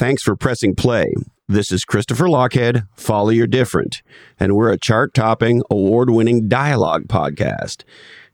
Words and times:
Thanks 0.00 0.22
for 0.22 0.34
pressing 0.34 0.74
play. 0.74 1.12
This 1.46 1.70
is 1.70 1.84
Christopher 1.84 2.24
Lochhead, 2.24 2.86
Follow 2.96 3.28
Your 3.28 3.46
Different, 3.46 4.00
and 4.38 4.56
we're 4.56 4.72
a 4.72 4.78
chart 4.78 5.12
topping, 5.12 5.62
award 5.70 6.08
winning 6.08 6.48
dialogue 6.48 7.06
podcast. 7.06 7.84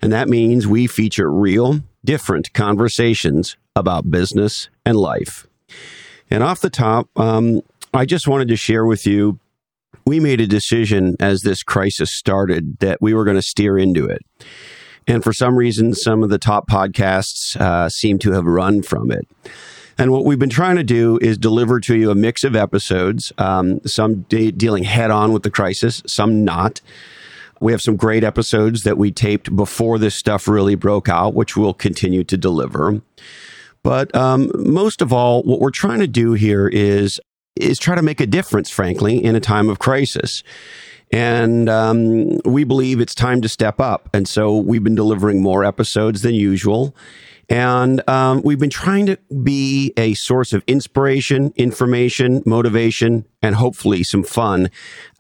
And 0.01 0.13
that 0.13 0.29
means 0.29 0.69
we 0.69 0.87
feature 0.87 1.29
real, 1.29 1.81
different 2.05 2.53
conversations 2.53 3.57
about 3.75 4.13
business 4.13 4.69
and 4.85 4.97
life. 4.97 5.49
And 6.31 6.45
off 6.45 6.61
the 6.61 6.71
top, 6.71 7.09
um, 7.19 7.62
I 7.93 8.05
just 8.05 8.29
wanted 8.29 8.46
to 8.46 8.57
share 8.57 8.87
with 8.87 9.05
you 9.05 9.41
we 10.07 10.21
made 10.21 10.41
a 10.41 10.46
decision 10.46 11.17
as 11.19 11.41
this 11.41 11.64
crisis 11.64 12.12
started 12.12 12.79
that 12.79 13.03
we 13.03 13.12
were 13.12 13.25
going 13.25 13.39
to 13.39 13.43
steer 13.43 13.77
into 13.77 14.07
it. 14.07 14.23
And 15.09 15.25
for 15.25 15.33
some 15.33 15.57
reason, 15.57 15.95
some 15.95 16.23
of 16.23 16.30
the 16.30 16.39
top 16.39 16.69
podcasts 16.69 17.61
uh, 17.61 17.89
seem 17.89 18.21
to 18.21 18.30
have 18.30 18.45
run 18.45 18.83
from 18.83 19.11
it. 19.11 19.27
And 19.99 20.13
what 20.13 20.25
we've 20.25 20.39
been 20.39 20.51
trying 20.51 20.77
to 20.77 20.85
do 20.85 21.19
is 21.23 21.39
deliver 21.39 21.81
to 21.81 21.96
you 21.96 22.11
a 22.11 22.15
mix 22.15 22.45
of 22.45 22.55
episodes, 22.55 23.33
um, 23.39 23.81
some 23.87 24.23
de- 24.23 24.53
dealing 24.53 24.85
head 24.85 25.11
on 25.11 25.32
with 25.32 25.43
the 25.43 25.50
crisis, 25.50 26.03
some 26.07 26.45
not. 26.45 26.81
We 27.61 27.73
have 27.73 27.81
some 27.81 27.96
great 27.96 28.23
episodes 28.23 28.82
that 28.82 28.99
we 28.99 29.11
taped 29.11 29.57
before 29.57 29.99
this 29.99 30.14
stuff 30.14 30.46
really 30.46 30.75
broke 30.75 31.09
out, 31.09 31.35
which 31.35 31.57
we'll 31.57 31.73
continue 31.73 32.25
to 32.25 32.37
deliver. 32.37 33.01
But 33.83 34.14
um, 34.14 34.51
most 34.55 35.01
of 35.01 35.12
all, 35.12 35.42
what 35.45 35.61
we're 35.61 35.70
trying 35.70 36.01
to 36.01 36.09
do 36.09 36.33
here 36.34 36.69
is 36.69 37.20
is 37.55 37.78
try 37.78 37.95
to 37.95 38.03
make 38.03 38.20
a 38.20 38.27
difference, 38.27 38.69
frankly, 38.69 39.25
in 39.25 39.34
a 39.34 39.41
time 39.41 39.70
of 39.70 39.78
crisis. 39.78 40.42
And 41.11 41.70
um, 41.70 42.39
we 42.45 42.65
believe 42.65 43.01
it's 43.01 43.15
time 43.15 43.41
to 43.41 43.48
step 43.48 43.81
up. 43.81 44.11
And 44.12 44.28
so 44.28 44.56
we've 44.59 44.84
been 44.84 44.95
delivering 44.95 45.41
more 45.41 45.65
episodes 45.65 46.20
than 46.20 46.34
usual. 46.34 46.95
And 47.48 48.09
um, 48.09 48.42
we've 48.42 48.59
been 48.59 48.70
trying 48.70 49.06
to 49.06 49.19
be 49.42 49.92
a 49.97 50.14
source 50.14 50.53
of 50.53 50.64
inspiration, 50.67 51.53
information, 51.56 52.42
motivation, 52.45 53.25
and 53.41 53.55
hopefully 53.55 54.03
some 54.03 54.25
fun 54.25 54.70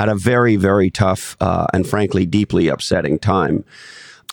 at 0.00 0.08
a 0.08 0.16
very, 0.16 0.56
very 0.56 0.90
tough 0.90 1.36
uh, 1.40 1.66
and 1.72 1.86
frankly 1.86 2.26
deeply 2.26 2.68
upsetting 2.68 3.18
time. 3.18 3.64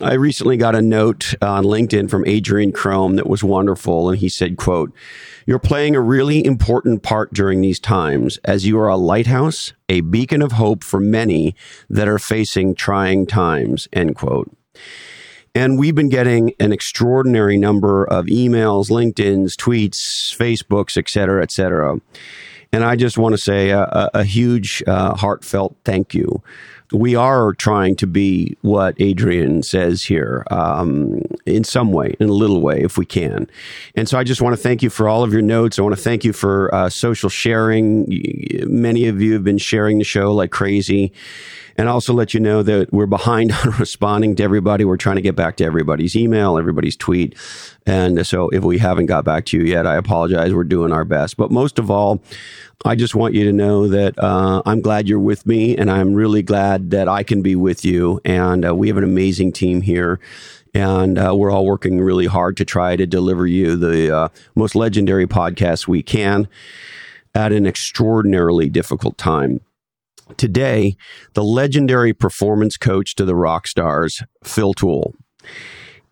I 0.02 0.14
recently 0.14 0.58
got 0.58 0.74
a 0.74 0.82
note 0.82 1.36
on 1.40 1.66
LinkedIn 1.66 2.10
from 2.10 2.26
Adrian 2.26 2.72
Chrome 2.72 3.16
that 3.16 3.30
was 3.30 3.44
wonderful. 3.44 4.10
And 4.10 4.18
he 4.18 4.28
said, 4.28 4.58
quote, 4.58 4.92
you're 5.46 5.60
playing 5.60 5.96
a 5.96 6.02
really 6.02 6.44
important 6.44 7.04
part 7.04 7.32
during 7.32 7.62
these 7.62 7.80
times 7.80 8.38
as 8.44 8.66
you 8.66 8.80
are 8.80 8.88
a 8.88 8.98
lighthouse, 8.98 9.74
a 9.88 10.02
beacon 10.02 10.42
of 10.42 10.54
hope 10.54 10.84
for 10.84 11.00
many 11.00 11.56
that 11.92 12.08
are 12.08 12.18
facing 12.18 12.74
trying 12.74 13.28
times, 13.28 13.88
end 13.94 14.16
quote. 14.16 14.52
And 15.56 15.78
we've 15.78 15.94
been 15.94 16.10
getting 16.10 16.54
an 16.60 16.72
extraordinary 16.72 17.58
number 17.58 18.06
of 18.06 18.26
emails, 18.26 18.90
LinkedIn's, 18.90 19.56
tweets, 19.56 19.98
Facebooks, 20.36 20.98
et 20.98 21.08
cetera, 21.08 21.44
et 21.44 21.52
cetera. 21.52 22.00
And 22.72 22.84
I 22.84 22.96
just 22.96 23.20
want 23.20 23.34
to 23.34 23.38
say 23.38 23.70
a, 23.70 24.10
a 24.16 24.24
huge, 24.24 24.82
uh, 24.88 25.16
heartfelt 25.16 25.76
thank 25.86 26.16
you 26.16 26.42
we 26.92 27.16
are 27.16 27.54
trying 27.54 27.96
to 27.98 28.08
be 28.08 28.58
what 28.62 28.96
Adrian 29.00 29.64
says 29.64 30.04
here 30.04 30.46
um, 30.52 31.22
in 31.46 31.64
some 31.64 31.92
way, 31.92 32.16
in 32.20 32.30
a 32.30 32.34
little 32.34 32.62
way, 32.62 32.82
if 32.82 32.98
we 32.98 33.06
can. 33.06 33.48
And 33.96 34.08
so 34.08 34.18
I 34.18 34.24
just 34.24 34.42
want 34.42 34.56
to 34.56 34.62
thank 34.62 34.84
you 34.84 34.90
for 34.90 35.08
all 35.08 35.24
of 35.24 35.34
your 35.34 35.42
notes. 35.42 35.80
I 35.80 35.82
want 35.82 35.96
to 35.96 36.02
thank 36.02 36.24
you 36.24 36.34
for 36.34 36.74
uh, 36.74 36.90
social 36.90 37.30
sharing. 37.30 38.06
Many 38.68 39.08
of 39.08 39.22
you 39.22 39.34
have 39.34 39.44
been 39.44 39.58
sharing 39.58 39.98
the 39.98 40.04
show 40.04 40.34
like 40.34 40.52
crazy. 40.52 41.14
And 41.76 41.90
also 41.90 42.14
let 42.14 42.36
you 42.36 42.40
know 42.40 42.62
that 42.62 42.94
we're 42.94 43.08
behind 43.08 43.52
on 43.66 43.72
responding 43.80 44.36
to 44.36 44.44
everybody. 44.44 44.86
We're 44.86 44.98
trying 44.98 45.16
to 45.16 45.24
get 45.24 45.36
back 45.36 45.58
to 45.58 45.64
everybody's 45.64 46.16
email, 46.16 46.60
everybody's 46.60 46.96
tweet. 46.96 47.36
And 47.88 48.26
so 48.28 48.50
if 48.50 48.64
we 48.64 48.78
haven't 48.78 49.08
got 49.08 49.26
back 49.26 49.46
to 49.46 49.58
you 49.58 49.64
yet, 49.64 49.88
I 49.88 49.96
apologize. 49.96 50.54
We're 50.54 50.66
doing 50.66 50.92
our 50.92 51.04
best. 51.04 51.36
But 51.36 51.50
most 51.50 51.80
of 51.80 51.90
all, 51.90 52.22
I 52.86 52.96
just 52.96 53.16
want 53.16 53.34
you 53.34 53.46
to 53.46 53.54
know 53.54 53.88
that 53.88 54.22
uh, 54.22 54.62
I'm 54.66 54.82
glad 54.82 55.08
you're 55.08 55.20
with 55.20 55.46
me, 55.46 55.78
and 55.78 55.90
I'm 55.90 56.14
really 56.14 56.42
glad 56.42 56.92
that 56.92 57.08
I 57.08 57.24
can 57.24 57.42
be 57.42 57.56
with 57.56 57.86
you. 57.86 58.20
And 58.26 58.66
uh, 58.66 58.76
we 58.76 58.90
have 58.90 58.98
an 58.98 59.04
amazing 59.06 59.54
team 59.54 59.82
here. 59.82 60.20
And 60.74 61.20
uh, 61.20 61.34
we're 61.36 61.52
all 61.52 61.66
working 61.66 62.02
really 62.02 62.26
hard 62.26 62.58
to 62.58 62.66
try 62.66 62.96
to 62.96 63.06
deliver 63.06 63.46
you 63.46 63.76
the 63.76 64.16
uh, 64.16 64.28
most 64.56 64.76
legendary 64.76 65.28
podcast 65.28 65.88
we 65.88 66.02
can 66.02 66.48
at 67.36 67.52
an 67.52 67.66
extraordinarily 67.68 68.70
difficult 68.70 69.18
time. 69.18 69.62
Today, 70.36 70.98
the 71.34 71.44
legendary 71.44 72.14
performance 72.14 72.76
coach 72.76 73.16
to 73.16 73.26
the 73.26 73.36
rock 73.36 73.68
stars, 73.68 74.24
Phil 74.44 74.74
Towle. 74.74 75.14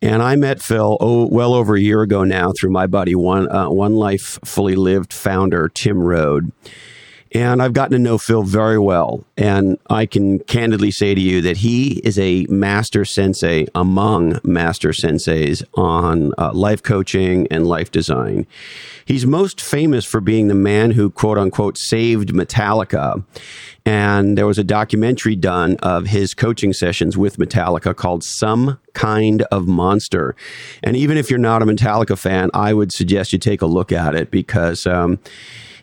And 0.02 0.24
I 0.24 0.36
met 0.36 0.62
Phil 0.62 0.98
oh, 1.00 1.28
well 1.28 1.54
over 1.54 1.76
a 1.76 1.80
year 1.80 2.02
ago 2.02 2.24
now 2.24 2.54
through 2.60 2.72
my 2.72 2.88
buddy, 2.88 3.14
One, 3.14 3.52
uh, 3.52 3.70
One 3.70 3.96
Life 3.96 4.40
Fully 4.44 4.76
Lived 4.76 5.14
founder, 5.14 5.70
Tim 5.70 6.00
Rhode. 6.00 6.52
And 7.34 7.62
I've 7.62 7.74
gotten 7.74 7.94
to 7.94 8.00
know 8.00 8.18
Phil 8.18 8.44
very 8.44 8.78
well. 8.78 9.24
And 9.38 9.78
I 9.90 10.06
can 10.06 10.40
candidly 10.40 10.92
say 10.92 11.16
to 11.16 11.22
you 11.22 11.42
that 11.42 11.58
he 11.58 12.00
is 12.04 12.20
a 12.20 12.46
master 12.50 13.06
sensei 13.06 13.68
among 13.74 14.40
master 14.44 14.90
senseis 14.90 15.64
on 15.76 16.34
uh, 16.38 16.52
life 16.54 16.84
coaching 16.84 17.48
and 17.50 17.66
life 17.66 17.90
design. 17.90 18.48
He's 19.06 19.26
most 19.26 19.62
famous 19.62 20.04
for 20.04 20.20
being 20.20 20.50
the 20.50 20.56
man 20.56 20.92
who, 20.92 21.10
quote 21.10 21.38
unquote, 21.38 21.78
saved 21.78 22.34
Metallica. 22.34 23.24
And 23.86 24.38
there 24.38 24.46
was 24.46 24.60
a 24.60 24.64
documentary 24.64 25.36
done 25.36 25.78
of 25.82 26.08
his 26.08 26.34
coaching 26.34 26.74
sessions 26.74 27.18
with 27.18 27.38
Metallica 27.38 27.96
called 27.96 28.24
Some 28.24 28.78
Kind 28.94 29.42
of 29.44 29.68
Monster. 29.68 30.36
And 30.84 30.96
even 30.96 31.18
if 31.18 31.30
you're 31.30 31.40
not 31.40 31.62
a 31.62 31.66
Metallica 31.66 32.18
fan, 32.18 32.52
I 32.54 32.74
would 32.74 32.92
suggest 32.92 33.34
you 33.34 33.40
take 33.40 33.62
a 33.62 33.66
look 33.66 33.94
at 33.94 34.16
it 34.16 34.32
because. 34.32 34.86
Um, 34.86 35.20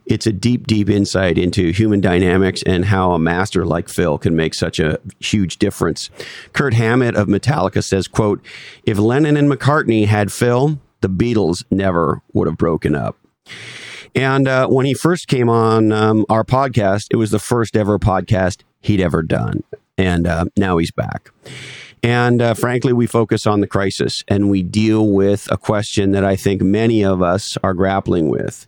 it's 0.09 0.27
a 0.27 0.33
deep, 0.33 0.67
deep 0.67 0.89
insight 0.89 1.37
into 1.39 1.71
human 1.71 2.01
dynamics 2.01 2.63
and 2.65 2.87
how 2.87 3.13
a 3.13 3.19
master 3.19 3.67
like 3.67 3.89
Phil 3.89 4.19
can 4.19 4.35
make 4.35 4.55
such 4.55 4.81
a 4.81 4.99
huge 5.21 5.59
difference. 5.59 6.11
Kirk 6.53 6.75
Hammett 6.75 7.15
of 7.15 7.29
Metallica 7.29 7.85
says, 7.85 8.09
quote, 8.09 8.45
if 8.85 8.99
Lennon 8.99 9.37
and 9.37 9.51
McCartney 9.51 10.07
had 10.07 10.33
Phil, 10.33 10.81
the 11.03 11.09
Beatles 11.09 11.63
never 11.71 12.23
would 12.33 12.49
have 12.49 12.57
broken 12.57 12.95
up. 12.95 13.17
And 14.15 14.49
uh, 14.49 14.67
when 14.69 14.87
he 14.87 14.95
first 14.95 15.29
came 15.29 15.49
on 15.49 15.93
um, 15.93 16.25
our 16.29 16.43
podcast, 16.43 17.07
it 17.11 17.17
was 17.17 17.31
the 17.31 17.39
first 17.39 17.77
ever 17.77 17.99
podcast 17.99 18.63
he'd 18.81 19.01
ever 19.01 19.23
done. 19.23 19.63
And 19.99 20.27
uh, 20.27 20.47
now 20.57 20.79
he's 20.79 20.91
back. 20.91 21.31
And 22.03 22.41
uh, 22.41 22.55
frankly, 22.55 22.93
we 22.93 23.07
focus 23.07 23.47
on 23.47 23.61
the 23.61 23.67
crisis 23.67 24.25
and 24.29 24.49
we 24.51 24.63
deal 24.63 25.07
with 25.07 25.51
a 25.51 25.57
question 25.57 26.13
that 26.13 26.25
I 26.25 26.37
think 26.37 26.63
many 26.63 27.05
of 27.05 27.23
us 27.23 27.59
are 27.63 27.75
grappling 27.75 28.29
with 28.29 28.67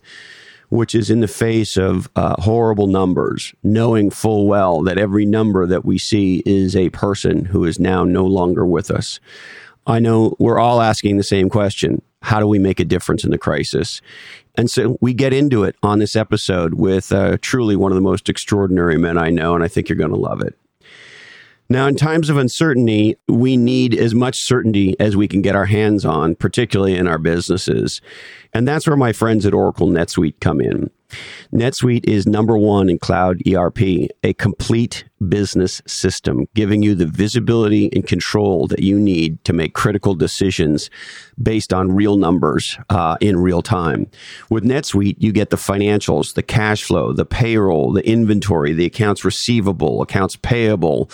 which 0.71 0.95
is 0.95 1.11
in 1.11 1.19
the 1.19 1.27
face 1.27 1.75
of 1.75 2.09
uh, 2.15 2.33
horrible 2.41 2.87
numbers, 2.87 3.53
knowing 3.61 4.09
full 4.09 4.47
well 4.47 4.81
that 4.81 4.97
every 4.97 5.25
number 5.25 5.67
that 5.67 5.83
we 5.83 5.97
see 5.97 6.41
is 6.45 6.77
a 6.77 6.89
person 6.91 7.43
who 7.45 7.65
is 7.65 7.77
now 7.77 8.05
no 8.05 8.25
longer 8.25 8.65
with 8.65 8.89
us. 8.89 9.19
I 9.85 9.99
know 9.99 10.33
we're 10.39 10.59
all 10.59 10.81
asking 10.81 11.17
the 11.17 11.23
same 11.23 11.49
question 11.49 12.01
how 12.23 12.39
do 12.39 12.47
we 12.47 12.59
make 12.59 12.79
a 12.79 12.85
difference 12.85 13.25
in 13.25 13.31
the 13.31 13.37
crisis? 13.37 13.99
And 14.55 14.69
so 14.69 14.97
we 15.01 15.13
get 15.13 15.33
into 15.33 15.63
it 15.63 15.75
on 15.83 15.99
this 15.99 16.15
episode 16.15 16.75
with 16.75 17.11
uh, 17.11 17.37
truly 17.41 17.75
one 17.75 17.91
of 17.91 17.95
the 17.95 18.01
most 18.01 18.29
extraordinary 18.29 18.97
men 18.97 19.17
I 19.17 19.29
know, 19.29 19.55
and 19.55 19.63
I 19.63 19.67
think 19.67 19.89
you're 19.89 19.97
going 19.97 20.11
to 20.11 20.15
love 20.15 20.41
it. 20.41 20.55
Now, 21.71 21.87
in 21.87 21.95
times 21.95 22.29
of 22.29 22.35
uncertainty, 22.35 23.15
we 23.29 23.55
need 23.55 23.97
as 23.97 24.13
much 24.13 24.35
certainty 24.37 24.93
as 24.99 25.15
we 25.15 25.29
can 25.29 25.41
get 25.41 25.55
our 25.55 25.67
hands 25.67 26.03
on, 26.03 26.35
particularly 26.35 26.97
in 26.97 27.07
our 27.07 27.17
businesses. 27.17 28.01
And 28.53 28.67
that's 28.67 28.87
where 28.87 28.97
my 28.97 29.13
friends 29.13 29.45
at 29.45 29.53
Oracle 29.53 29.87
NetSuite 29.87 30.39
come 30.39 30.59
in. 30.59 30.89
NetSuite 31.53 32.05
is 32.05 32.25
number 32.25 32.57
one 32.57 32.89
in 32.89 32.97
cloud 32.97 33.41
ERP, 33.47 34.09
a 34.23 34.33
complete 34.37 35.03
business 35.27 35.81
system, 35.85 36.47
giving 36.55 36.81
you 36.81 36.95
the 36.95 37.05
visibility 37.05 37.91
and 37.93 38.07
control 38.07 38.67
that 38.67 38.79
you 38.79 38.99
need 38.99 39.43
to 39.43 39.53
make 39.53 39.73
critical 39.73 40.15
decisions 40.15 40.89
based 41.41 41.73
on 41.73 41.91
real 41.91 42.17
numbers 42.17 42.77
uh, 42.89 43.17
in 43.19 43.37
real 43.37 43.61
time. 43.61 44.09
With 44.49 44.63
NetSuite, 44.63 45.17
you 45.19 45.31
get 45.31 45.49
the 45.49 45.57
financials, 45.57 46.33
the 46.33 46.43
cash 46.43 46.83
flow, 46.83 47.13
the 47.13 47.25
payroll, 47.25 47.91
the 47.91 48.07
inventory, 48.07 48.73
the 48.73 48.85
accounts 48.85 49.25
receivable, 49.25 50.01
accounts 50.01 50.37
payable 50.37 51.09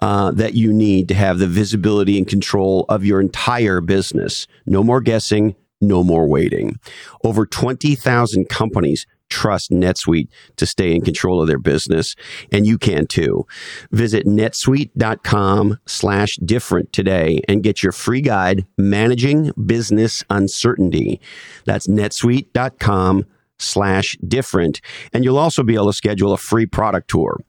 uh, 0.00 0.30
that 0.32 0.54
you 0.54 0.72
need 0.72 1.08
to 1.08 1.14
have 1.14 1.38
the 1.38 1.46
visibility 1.46 2.18
and 2.18 2.26
control 2.26 2.86
of 2.88 3.04
your 3.04 3.20
entire 3.20 3.80
business. 3.80 4.46
No 4.66 4.82
more 4.82 5.00
guessing, 5.00 5.54
no 5.82 6.02
more 6.02 6.26
waiting. 6.28 6.78
Over 7.24 7.46
20,000 7.46 8.48
companies 8.48 9.06
trust 9.32 9.70
NetSuite 9.70 10.28
to 10.56 10.66
stay 10.66 10.94
in 10.94 11.00
control 11.00 11.40
of 11.40 11.48
their 11.48 11.58
business, 11.58 12.14
and 12.52 12.66
you 12.66 12.76
can 12.76 13.06
too. 13.06 13.46
Visit 13.90 14.26
netsuite.com 14.26 15.78
slash 15.86 16.36
different 16.44 16.92
today 16.92 17.40
and 17.48 17.62
get 17.62 17.82
your 17.82 17.92
free 17.92 18.20
guide, 18.20 18.66
Managing 18.76 19.50
Business 19.64 20.22
Uncertainty. 20.28 21.18
That's 21.64 21.86
netsuite.com 21.86 23.24
slash 23.62 24.16
different. 24.26 24.80
And 25.12 25.24
you'll 25.24 25.38
also 25.38 25.62
be 25.62 25.74
able 25.74 25.86
to 25.86 25.92
schedule 25.92 26.32
a 26.32 26.38
free 26.38 26.66
product 26.66 27.08
tour. 27.08 27.40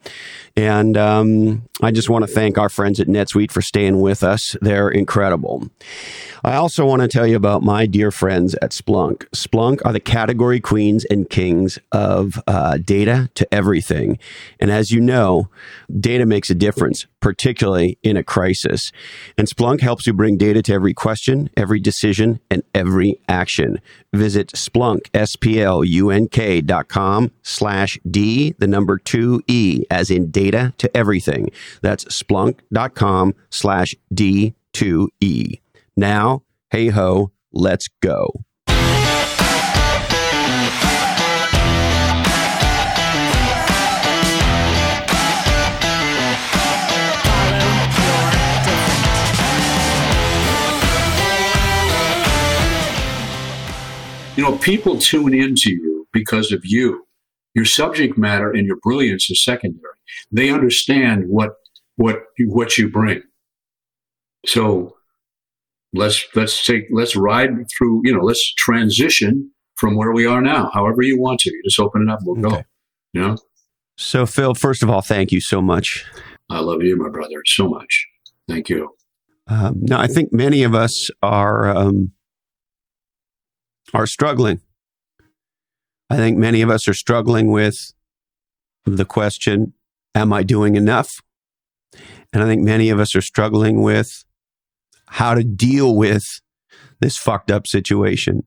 And 0.55 0.97
um, 0.97 1.63
I 1.81 1.91
just 1.91 2.09
want 2.09 2.23
to 2.23 2.31
thank 2.31 2.57
our 2.57 2.69
friends 2.69 2.99
at 2.99 3.07
NetSuite 3.07 3.51
for 3.51 3.61
staying 3.61 4.01
with 4.01 4.23
us. 4.23 4.55
They're 4.61 4.89
incredible. 4.89 5.69
I 6.45 6.55
also 6.55 6.85
want 6.85 7.01
to 7.01 7.07
tell 7.07 7.25
you 7.25 7.37
about 7.37 7.63
my 7.63 7.85
dear 7.85 8.11
friends 8.11 8.53
at 8.55 8.71
Splunk. 8.71 9.25
Splunk 9.29 9.79
are 9.85 9.93
the 9.93 10.01
category 10.01 10.59
queens 10.59 11.05
and 11.05 11.29
kings 11.29 11.79
of 11.93 12.41
uh, 12.47 12.77
data 12.77 13.29
to 13.35 13.51
everything. 13.53 14.19
And 14.59 14.69
as 14.69 14.91
you 14.91 14.99
know, 14.99 15.47
data 15.99 16.25
makes 16.25 16.49
a 16.49 16.55
difference, 16.55 17.07
particularly 17.21 17.97
in 18.03 18.17
a 18.17 18.23
crisis. 18.23 18.91
And 19.37 19.47
Splunk 19.47 19.79
helps 19.79 20.05
you 20.05 20.11
bring 20.11 20.37
data 20.37 20.61
to 20.63 20.73
every 20.73 20.93
question, 20.93 21.49
every 21.55 21.79
decision, 21.79 22.41
and 22.51 22.61
every 22.75 23.21
action. 23.29 23.79
Visit 24.11 24.49
Splunk, 24.49 25.07
S-P-L-U-N-K 25.13 25.63
dot 25.63 26.02
com 26.87 27.31
slash 27.41 27.99
D, 28.09 28.55
the 28.57 28.67
number 28.67 28.97
two 28.97 29.41
E, 29.47 29.83
as 29.89 30.09
in 30.09 30.31
data 30.31 30.73
to 30.77 30.95
everything. 30.95 31.49
That's 31.81 32.05
splunk.com 32.05 33.35
slash 33.49 33.95
D2E. 34.13 35.59
Now, 35.95 36.43
hey 36.69 36.87
ho, 36.87 37.31
let's 37.51 37.87
go. 38.01 38.43
You 54.35 54.41
know, 54.43 54.57
people 54.57 54.97
tune 54.97 55.33
into 55.33 55.71
you 55.71 56.07
because 56.11 56.51
of 56.51 56.61
you. 56.63 57.05
Your 57.53 57.65
subject 57.65 58.17
matter 58.17 58.49
and 58.49 58.65
your 58.65 58.77
brilliance 58.77 59.29
is 59.29 59.43
secondary. 59.43 59.93
They 60.31 60.49
understand 60.49 61.25
what 61.27 61.51
what 61.97 62.23
what 62.47 62.77
you 62.77 62.89
bring. 62.89 63.21
So 64.45 64.95
let's 65.93 66.25
let's 66.35 66.65
take 66.65 66.85
let's 66.91 67.15
ride 67.15 67.51
through. 67.77 68.01
You 68.05 68.15
know, 68.15 68.23
let's 68.23 68.53
transition 68.55 69.51
from 69.75 69.95
where 69.95 70.11
we 70.11 70.25
are 70.25 70.41
now. 70.41 70.71
However 70.73 71.03
you 71.03 71.19
want 71.19 71.41
to, 71.41 71.51
you 71.51 71.61
just 71.63 71.79
open 71.79 72.01
it 72.01 72.11
up. 72.11 72.19
We'll 72.23 72.43
okay. 72.43 72.55
go. 72.55 72.63
You 73.13 73.21
know. 73.21 73.37
So 73.97 74.25
Phil, 74.25 74.55
first 74.55 74.81
of 74.81 74.89
all, 74.89 75.01
thank 75.01 75.31
you 75.31 75.41
so 75.41 75.61
much. 75.61 76.05
I 76.49 76.59
love 76.59 76.81
you, 76.81 76.97
my 76.97 77.09
brother, 77.09 77.41
so 77.45 77.69
much. 77.69 78.07
Thank 78.47 78.67
you. 78.67 78.89
Um, 79.47 79.75
now, 79.81 79.99
I 79.99 80.07
think 80.07 80.33
many 80.33 80.63
of 80.63 80.73
us 80.73 81.09
are 81.21 81.69
um, 81.69 82.11
are 83.93 84.07
struggling. 84.07 84.61
I 86.09 86.17
think 86.17 86.37
many 86.37 86.61
of 86.61 86.69
us 86.69 86.87
are 86.87 86.93
struggling 86.93 87.51
with 87.51 87.75
the 88.85 89.05
question, 89.05 89.73
Am 90.15 90.31
I 90.31 90.43
doing 90.43 90.75
enough? 90.75 91.09
And 92.31 92.43
I 92.43 92.45
think 92.45 92.61
many 92.61 92.89
of 92.89 92.99
us 92.99 93.15
are 93.15 93.21
struggling 93.21 93.81
with 93.81 94.23
how 95.07 95.33
to 95.33 95.43
deal 95.43 95.95
with 95.95 96.23
this 96.99 97.17
fucked 97.17 97.51
up 97.51 97.67
situation. 97.67 98.45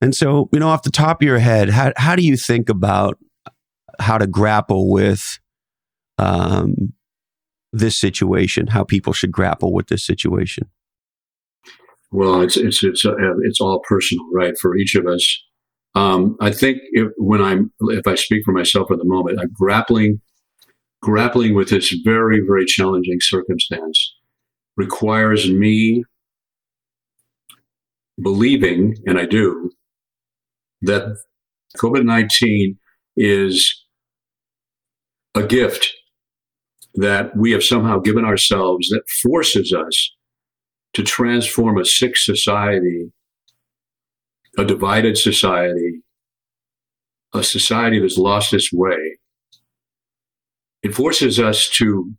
And 0.00 0.14
so, 0.14 0.48
you 0.52 0.58
know, 0.58 0.68
off 0.68 0.82
the 0.82 0.90
top 0.90 1.22
of 1.22 1.26
your 1.26 1.38
head, 1.38 1.70
how, 1.70 1.92
how 1.96 2.16
do 2.16 2.22
you 2.22 2.36
think 2.36 2.68
about 2.68 3.18
how 3.98 4.18
to 4.18 4.26
grapple 4.26 4.90
with 4.90 5.22
um, 6.18 6.92
this 7.72 7.98
situation, 7.98 8.68
how 8.68 8.84
people 8.84 9.12
should 9.12 9.32
grapple 9.32 9.72
with 9.72 9.86
this 9.86 10.04
situation? 10.04 10.68
Well, 12.10 12.40
it's 12.40 12.56
it's 12.56 12.82
it's 12.84 13.04
uh, 13.04 13.14
it's 13.44 13.60
all 13.60 13.82
personal, 13.88 14.24
right? 14.32 14.54
For 14.60 14.76
each 14.76 14.94
of 14.94 15.06
us. 15.06 15.42
Um, 15.94 16.36
I 16.40 16.52
think 16.52 16.78
if, 16.92 17.08
when 17.16 17.42
I'm 17.42 17.72
if 17.80 18.06
I 18.06 18.14
speak 18.14 18.42
for 18.44 18.52
myself 18.52 18.90
at 18.90 18.98
the 18.98 19.04
moment, 19.04 19.38
I'm 19.40 19.52
grappling 19.52 20.20
grappling 21.02 21.54
with 21.54 21.70
this 21.70 21.94
very 22.04 22.40
very 22.46 22.64
challenging 22.64 23.18
circumstance 23.20 24.14
requires 24.76 25.50
me 25.50 26.04
believing, 28.22 28.94
and 29.06 29.18
I 29.18 29.26
do, 29.26 29.70
that 30.82 31.16
COVID 31.78 32.04
19 32.04 32.78
is 33.16 33.84
a 35.34 35.42
gift 35.42 35.92
that 36.94 37.36
we 37.36 37.52
have 37.52 37.62
somehow 37.62 37.98
given 37.98 38.24
ourselves 38.24 38.88
that 38.88 39.02
forces 39.22 39.72
us 39.72 40.15
to 40.96 41.02
transform 41.02 41.76
a 41.78 41.84
sick 41.84 42.16
society, 42.16 43.12
a 44.56 44.64
divided 44.64 45.18
society, 45.18 46.00
a 47.34 47.44
society 47.44 48.00
that's 48.00 48.16
lost 48.16 48.54
its 48.54 48.72
way. 48.72 49.18
It 50.82 50.94
forces 50.94 51.38
us 51.38 51.68
to 51.74 52.12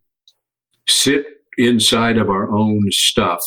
sit 0.86 1.26
inside 1.56 2.18
of 2.18 2.30
our 2.30 2.54
own 2.54 2.82
stuff 2.90 3.40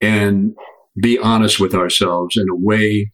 and 0.00 0.56
be 1.00 1.16
honest 1.16 1.60
with 1.60 1.72
ourselves 1.72 2.36
in 2.36 2.48
a 2.50 2.56
way 2.56 3.12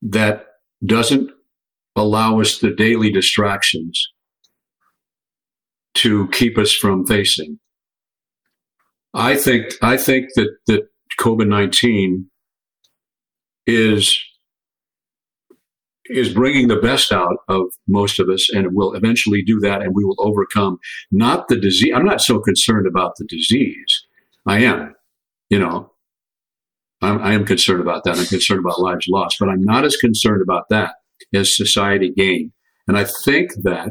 that 0.00 0.46
doesn't 0.82 1.30
allow 1.94 2.40
us 2.40 2.58
the 2.58 2.70
daily 2.70 3.10
distractions 3.10 4.02
to 5.96 6.26
keep 6.28 6.56
us 6.56 6.72
from 6.72 7.06
facing. 7.06 7.59
I 9.14 9.36
think 9.36 9.74
I 9.82 9.96
think 9.96 10.28
that 10.36 10.50
that 10.66 10.82
COVID 11.18 11.48
nineteen 11.48 12.30
is 13.66 14.18
is 16.06 16.32
bringing 16.32 16.68
the 16.68 16.76
best 16.76 17.12
out 17.12 17.36
of 17.48 17.62
most 17.86 18.18
of 18.18 18.28
us, 18.28 18.48
and 18.52 18.66
it 18.66 18.72
will 18.72 18.94
eventually 18.94 19.42
do 19.42 19.60
that, 19.60 19.80
and 19.80 19.94
we 19.94 20.04
will 20.04 20.16
overcome 20.18 20.78
not 21.12 21.48
the 21.48 21.58
disease. 21.58 21.92
I'm 21.94 22.04
not 22.04 22.20
so 22.20 22.40
concerned 22.40 22.86
about 22.86 23.12
the 23.16 23.26
disease. 23.26 24.06
I 24.46 24.60
am, 24.60 24.94
you 25.50 25.58
know, 25.58 25.92
I'm, 27.00 27.18
I 27.20 27.34
am 27.34 27.44
concerned 27.44 27.80
about 27.80 28.02
that. 28.04 28.18
I'm 28.18 28.26
concerned 28.26 28.60
about 28.60 28.80
lives 28.80 29.06
lost, 29.08 29.36
but 29.38 29.48
I'm 29.48 29.62
not 29.62 29.84
as 29.84 29.96
concerned 29.96 30.42
about 30.42 30.68
that 30.70 30.94
as 31.32 31.56
society 31.56 32.10
gain. 32.10 32.52
And 32.88 32.98
I 32.98 33.06
think 33.24 33.52
that 33.62 33.90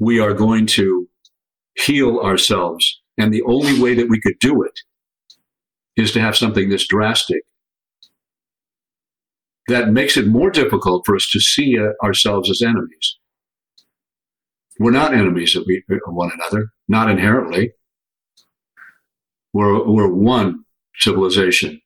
we 0.00 0.18
are 0.18 0.34
going 0.34 0.66
to 0.66 1.08
heal 1.74 2.18
ourselves 2.18 3.00
and 3.18 3.34
the 3.34 3.42
only 3.42 3.80
way 3.80 3.94
that 3.94 4.08
we 4.08 4.20
could 4.20 4.38
do 4.40 4.62
it 4.62 4.78
is 5.96 6.12
to 6.12 6.20
have 6.20 6.36
something 6.36 6.68
this 6.68 6.86
drastic 6.86 7.42
that 9.66 9.90
makes 9.90 10.16
it 10.16 10.26
more 10.26 10.50
difficult 10.50 11.04
for 11.04 11.14
us 11.14 11.28
to 11.30 11.40
see 11.40 11.78
uh, 11.78 11.90
ourselves 12.02 12.48
as 12.50 12.62
enemies. 12.62 13.18
We're 14.78 14.92
not 14.92 15.12
enemies 15.12 15.56
of, 15.56 15.64
one 16.06 16.30
another, 16.32 16.68
not 16.86 17.10
inherently. 17.10 17.72
We're, 19.52 19.84
we're 19.84 20.08
one 20.08 20.64
civilization. 20.96 21.80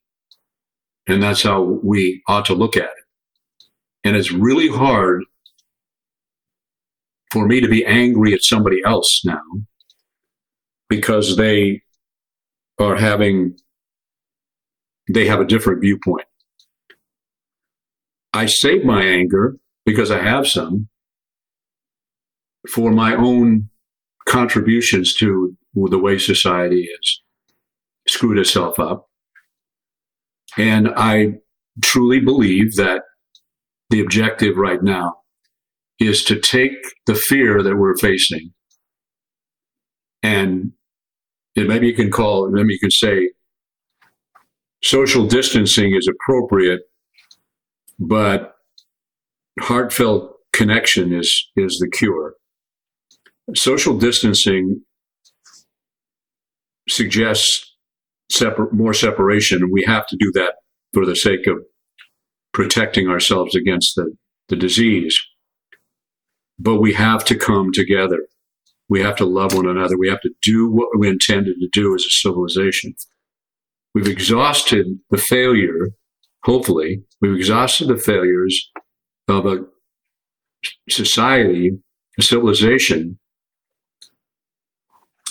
And 1.09 1.23
that's 1.23 1.43
how 1.43 1.63
we 1.63 2.23
ought 2.29 2.45
to 2.47 2.55
look 2.55 2.77
at 2.77 2.85
it. 2.85 3.69
And 4.05 4.17
it's 4.17 4.31
really 4.31 4.69
hard 4.69 5.25
for 7.33 7.47
me 7.47 7.61
to 7.61 7.69
be 7.69 7.85
angry 7.85 8.35
at 8.35 8.45
somebody 8.45 8.81
else 8.85 9.23
now 9.25 9.41
because 10.93 11.37
they 11.39 11.81
are 12.79 12.97
having, 12.97 13.57
they 15.11 15.27
have 15.27 15.41
a 15.41 15.47
different 15.47 15.81
viewpoint. 15.81 16.27
I 18.35 18.45
save 18.45 18.85
my 18.85 19.03
anger 19.03 19.57
because 19.87 20.11
I 20.11 20.23
have 20.23 20.47
some 20.47 20.89
for 22.69 22.91
my 22.91 23.15
own 23.15 23.71
contributions 24.29 25.15
to 25.15 25.57
the 25.75 25.99
way 25.99 26.19
society 26.19 26.91
has 26.91 27.21
screwed 28.07 28.39
itself 28.39 28.79
up. 28.79 29.09
And 30.59 30.91
I 30.95 31.39
truly 31.83 32.21
believe 32.21 32.77
that 32.77 33.05
the 33.89 34.03
objective 34.03 34.59
right 34.59 34.83
now 34.83 35.15
is 35.99 36.23
to 36.25 36.39
take 36.39 36.77
the 37.07 37.15
fear 37.15 37.63
that 37.63 37.77
we're 37.77 37.97
facing 37.97 38.53
and 40.23 40.73
maybe 41.57 41.87
you 41.87 41.95
can 41.95 42.11
call, 42.11 42.49
maybe 42.51 42.73
you 42.73 42.79
can 42.79 42.91
say 42.91 43.31
social 44.83 45.27
distancing 45.27 45.95
is 45.95 46.09
appropriate, 46.09 46.83
but 47.99 48.55
heartfelt 49.61 50.37
connection 50.53 51.13
is, 51.13 51.51
is 51.57 51.79
the 51.79 51.89
cure. 51.91 52.35
Social 53.55 53.97
distancing 53.99 54.83
suggests 56.89 57.75
separ- 58.31 58.71
more 58.73 58.95
separation. 58.95 59.71
We 59.71 59.85
have 59.85 60.07
to 60.09 60.17
do 60.17 60.33
that 60.35 60.55
for 60.93 61.07
the 61.07 61.17
sake 61.17 61.47
of 61.47 61.59
protecting 62.53 63.09
ourselves 63.09 63.55
against 63.55 63.95
the, 63.97 64.15
the 64.49 64.57
disease. 64.57 65.21
But 66.59 66.77
we 66.77 66.93
have 66.93 67.25
to 67.27 67.35
come 67.35 67.73
together 67.73 68.27
we 68.89 69.01
have 69.01 69.17
to 69.17 69.25
love 69.25 69.55
one 69.55 69.67
another. 69.67 69.97
We 69.99 70.09
have 70.09 70.21
to 70.23 70.31
do 70.43 70.71
what 70.71 70.89
we 70.99 71.09
intended 71.09 71.57
to 71.61 71.69
do 71.73 71.95
as 71.95 72.05
a 72.05 72.11
civilization. 72.11 72.95
We've 73.95 74.09
exhausted 74.09 74.87
the 75.11 75.19
failure 75.19 75.89
hopefully, 76.45 77.03
we've 77.21 77.37
exhausted 77.37 77.89
the 77.89 77.97
failures 77.97 78.71
of 79.29 79.47
a 79.47 79.59
society, 80.91 81.71
a 82.19 82.23
civilization 82.23 83.19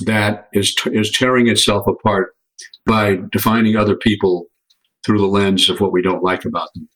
that 0.01 0.47
is, 0.53 0.75
is 0.87 1.11
tearing 1.11 1.47
itself 1.47 1.85
apart 1.87 2.33
by 2.85 3.17
defining 3.31 3.75
other 3.75 3.95
people 3.95 4.47
through 5.05 5.19
the 5.19 5.27
lens 5.27 5.69
of 5.69 5.79
what 5.79 5.91
we 5.91 6.01
don't 6.01 6.23
like 6.23 6.45
about 6.45 6.69
them. 6.73 6.87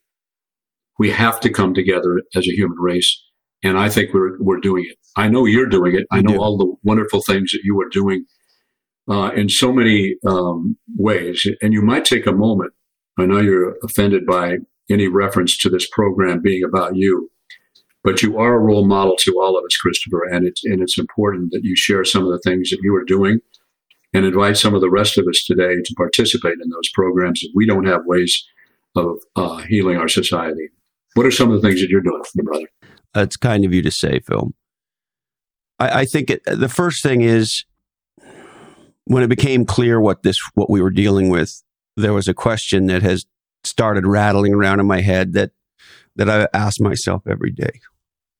We 0.97 1.11
have 1.11 1.39
to 1.41 1.49
come 1.49 1.73
together 1.73 2.21
as 2.35 2.47
a 2.47 2.55
human 2.55 2.77
race. 2.79 3.21
And 3.63 3.77
I 3.77 3.89
think 3.89 4.13
we're, 4.13 4.41
we're 4.41 4.59
doing 4.59 4.85
it. 4.89 4.97
I 5.15 5.29
know 5.29 5.45
you're 5.45 5.67
doing 5.67 5.95
it. 5.95 6.05
I 6.11 6.21
know 6.21 6.37
all 6.37 6.57
the 6.57 6.75
wonderful 6.83 7.21
things 7.21 7.51
that 7.51 7.61
you 7.63 7.79
are 7.81 7.89
doing 7.89 8.25
uh, 9.09 9.31
in 9.35 9.49
so 9.49 9.71
many 9.71 10.15
um, 10.27 10.77
ways. 10.97 11.47
And 11.61 11.73
you 11.73 11.81
might 11.81 12.05
take 12.05 12.25
a 12.25 12.31
moment. 12.31 12.73
I 13.17 13.25
know 13.25 13.39
you're 13.39 13.75
offended 13.83 14.25
by 14.25 14.57
any 14.89 15.07
reference 15.07 15.57
to 15.59 15.69
this 15.69 15.87
program 15.89 16.41
being 16.41 16.63
about 16.63 16.95
you, 16.95 17.29
but 18.03 18.21
you 18.21 18.37
are 18.37 18.55
a 18.55 18.59
role 18.59 18.85
model 18.85 19.15
to 19.21 19.39
all 19.41 19.57
of 19.57 19.63
us, 19.63 19.77
Christopher. 19.77 20.25
And 20.25 20.45
it's, 20.45 20.63
and 20.65 20.81
it's 20.81 20.97
important 20.97 21.51
that 21.51 21.63
you 21.63 21.75
share 21.75 22.03
some 22.03 22.25
of 22.25 22.31
the 22.31 22.41
things 22.43 22.69
that 22.69 22.79
you 22.83 22.93
are 22.95 23.05
doing 23.05 23.39
and 24.13 24.25
invite 24.25 24.57
some 24.57 24.73
of 24.73 24.81
the 24.81 24.89
rest 24.89 25.17
of 25.17 25.27
us 25.27 25.43
today 25.45 25.75
to 25.83 25.93
participate 25.95 26.55
in 26.61 26.69
those 26.69 26.89
programs 26.93 27.41
if 27.43 27.51
we 27.55 27.65
don't 27.65 27.85
have 27.85 28.01
ways 28.05 28.43
of 28.95 29.17
uh, 29.35 29.57
healing 29.57 29.97
our 29.97 30.07
society. 30.07 30.69
What 31.15 31.25
are 31.25 31.31
some 31.31 31.51
of 31.51 31.61
the 31.61 31.67
things 31.67 31.81
that 31.81 31.89
you're 31.89 32.01
doing, 32.01 32.21
brother? 32.43 32.67
That's 33.13 33.37
kind 33.37 33.63
of 33.65 33.73
you 33.73 33.81
to 33.81 33.91
say, 33.91 34.19
Phil. 34.19 34.53
I, 35.79 36.01
I 36.01 36.05
think 36.05 36.29
it, 36.29 36.41
the 36.45 36.69
first 36.69 37.03
thing 37.03 37.21
is 37.21 37.65
when 39.05 39.23
it 39.23 39.27
became 39.27 39.65
clear 39.65 39.99
what 39.99 40.23
this 40.23 40.39
what 40.55 40.69
we 40.69 40.81
were 40.81 40.91
dealing 40.91 41.29
with, 41.29 41.63
there 41.95 42.13
was 42.13 42.27
a 42.27 42.33
question 42.33 42.87
that 42.87 43.01
has 43.01 43.25
started 43.63 44.05
rattling 44.05 44.53
around 44.53 44.79
in 44.79 44.85
my 44.85 45.01
head 45.01 45.33
that 45.33 45.51
that 46.15 46.29
I 46.29 46.47
ask 46.53 46.79
myself 46.79 47.23
every 47.27 47.51
day. 47.51 47.81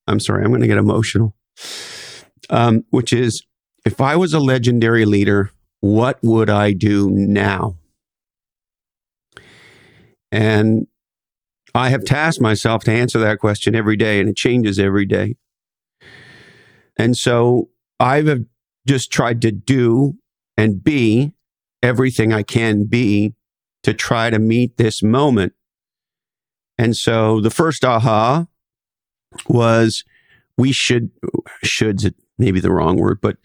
I'm 0.08 0.20
sorry, 0.20 0.44
I'm 0.44 0.52
going 0.52 0.62
to 0.62 0.68
get 0.68 0.78
emotional. 0.78 1.36
Um, 2.50 2.86
which 2.92 3.12
is, 3.12 3.44
if 3.86 4.00
I 4.00 4.16
was 4.16 4.34
a 4.34 4.40
legendary 4.40 5.06
leader, 5.06 5.52
what 5.82 6.20
would 6.22 6.50
I 6.50 6.74
do 6.74 7.10
now? 7.10 7.78
And 10.32 10.88
I 11.74 11.90
have 11.90 12.06
tasked 12.06 12.42
myself 12.42 12.84
to 12.84 12.92
answer 12.92 13.20
that 13.20 13.40
question 13.40 13.76
every 13.76 13.98
day, 13.98 14.20
and 14.20 14.30
it 14.30 14.36
changes 14.36 14.80
every 14.80 15.06
day. 15.06 15.36
And 16.98 17.18
so 17.18 17.70
I've 18.00 18.46
just 18.88 19.12
tried 19.12 19.42
to 19.42 19.52
do 19.52 20.16
and 20.58 20.84
be 20.84 21.34
everything 21.82 22.34
I 22.34 22.44
can 22.44 22.86
be 22.86 23.36
to 23.84 23.94
try 23.94 24.30
to 24.30 24.40
meet 24.40 24.78
this 24.78 25.04
moment. 25.04 25.54
And 26.78 26.96
so 26.96 27.40
the 27.40 27.50
first 27.50 27.86
aha 27.86 28.48
was 29.48 30.04
we 30.58 30.72
should, 30.72 31.12
should's 31.64 32.10
maybe 32.38 32.60
the 32.60 32.72
wrong 32.72 32.98
word, 32.98 33.20
but 33.22 33.38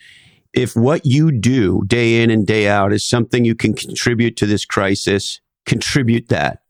if 0.52 0.74
what 0.74 1.06
you 1.06 1.30
do 1.30 1.82
day 1.86 2.22
in 2.22 2.30
and 2.30 2.46
day 2.46 2.68
out 2.68 2.92
is 2.92 3.06
something 3.06 3.44
you 3.44 3.54
can 3.54 3.74
contribute 3.74 4.36
to 4.36 4.46
this 4.46 4.64
crisis, 4.64 5.40
contribute 5.64 6.28
that. 6.28 6.62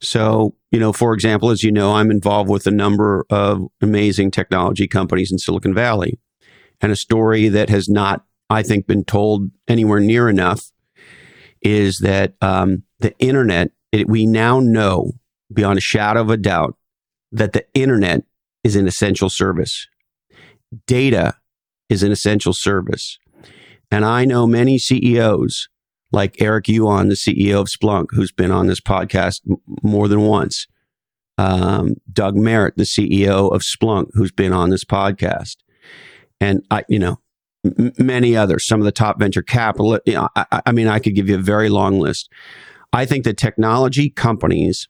So, 0.00 0.54
you 0.70 0.78
know, 0.78 0.92
for 0.92 1.14
example, 1.14 1.50
as 1.50 1.62
you 1.62 1.72
know, 1.72 1.94
I'm 1.94 2.10
involved 2.10 2.50
with 2.50 2.66
a 2.66 2.70
number 2.70 3.24
of 3.30 3.66
amazing 3.80 4.30
technology 4.30 4.86
companies 4.86 5.32
in 5.32 5.38
Silicon 5.38 5.74
Valley. 5.74 6.18
And 6.80 6.92
a 6.92 6.96
story 6.96 7.48
that 7.48 7.70
has 7.70 7.88
not, 7.88 8.24
I 8.50 8.62
think, 8.62 8.86
been 8.86 9.04
told 9.04 9.50
anywhere 9.66 10.00
near 10.00 10.28
enough 10.28 10.70
is 11.62 11.98
that 12.02 12.34
um, 12.40 12.84
the 13.00 13.16
internet, 13.18 13.70
it, 13.92 14.08
we 14.08 14.26
now 14.26 14.60
know 14.60 15.12
beyond 15.52 15.78
a 15.78 15.82
shadow 15.82 16.20
of 16.20 16.30
a 16.30 16.36
doubt 16.36 16.76
that 17.32 17.52
the 17.52 17.64
internet 17.74 18.22
is 18.62 18.76
an 18.76 18.86
essential 18.86 19.30
service. 19.30 19.86
Data 20.86 21.34
is 21.88 22.02
an 22.02 22.12
essential 22.12 22.52
service. 22.52 23.18
And 23.90 24.04
I 24.04 24.26
know 24.26 24.46
many 24.46 24.78
CEOs 24.78 25.68
like 26.12 26.40
Eric 26.40 26.68
Yuan, 26.68 27.08
the 27.08 27.14
CEO 27.14 27.60
of 27.60 27.68
Splunk, 27.68 28.06
who's 28.10 28.32
been 28.32 28.50
on 28.50 28.66
this 28.66 28.80
podcast 28.80 29.40
more 29.82 30.08
than 30.08 30.22
once. 30.22 30.66
Um, 31.36 31.94
Doug 32.12 32.34
Merritt, 32.34 32.76
the 32.76 32.84
CEO 32.84 33.52
of 33.54 33.62
Splunk, 33.62 34.08
who's 34.14 34.32
been 34.32 34.52
on 34.52 34.70
this 34.70 34.84
podcast. 34.84 35.56
And 36.40 36.64
I, 36.70 36.84
you 36.88 36.98
know, 36.98 37.18
m- 37.64 37.92
many 37.98 38.36
others, 38.36 38.66
some 38.66 38.80
of 38.80 38.84
the 38.84 38.92
top 38.92 39.20
venture 39.20 39.42
capital. 39.42 39.98
You 40.04 40.14
know, 40.14 40.28
I, 40.34 40.62
I 40.66 40.72
mean, 40.72 40.88
I 40.88 40.98
could 40.98 41.14
give 41.14 41.28
you 41.28 41.36
a 41.36 41.42
very 41.42 41.68
long 41.68 42.00
list. 42.00 42.30
I 42.92 43.04
think 43.04 43.24
the 43.24 43.34
technology 43.34 44.10
companies 44.10 44.88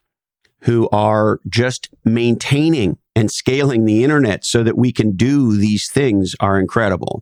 who 0.61 0.89
are 0.91 1.39
just 1.47 1.89
maintaining 2.05 2.97
and 3.19 3.29
scaling 3.29 3.83
the 3.83 4.01
internet 4.05 4.45
so 4.45 4.63
that 4.63 4.77
we 4.77 4.93
can 4.93 5.11
do 5.11 5.57
these 5.57 5.89
things 5.91 6.37
are 6.39 6.57
incredible. 6.57 7.21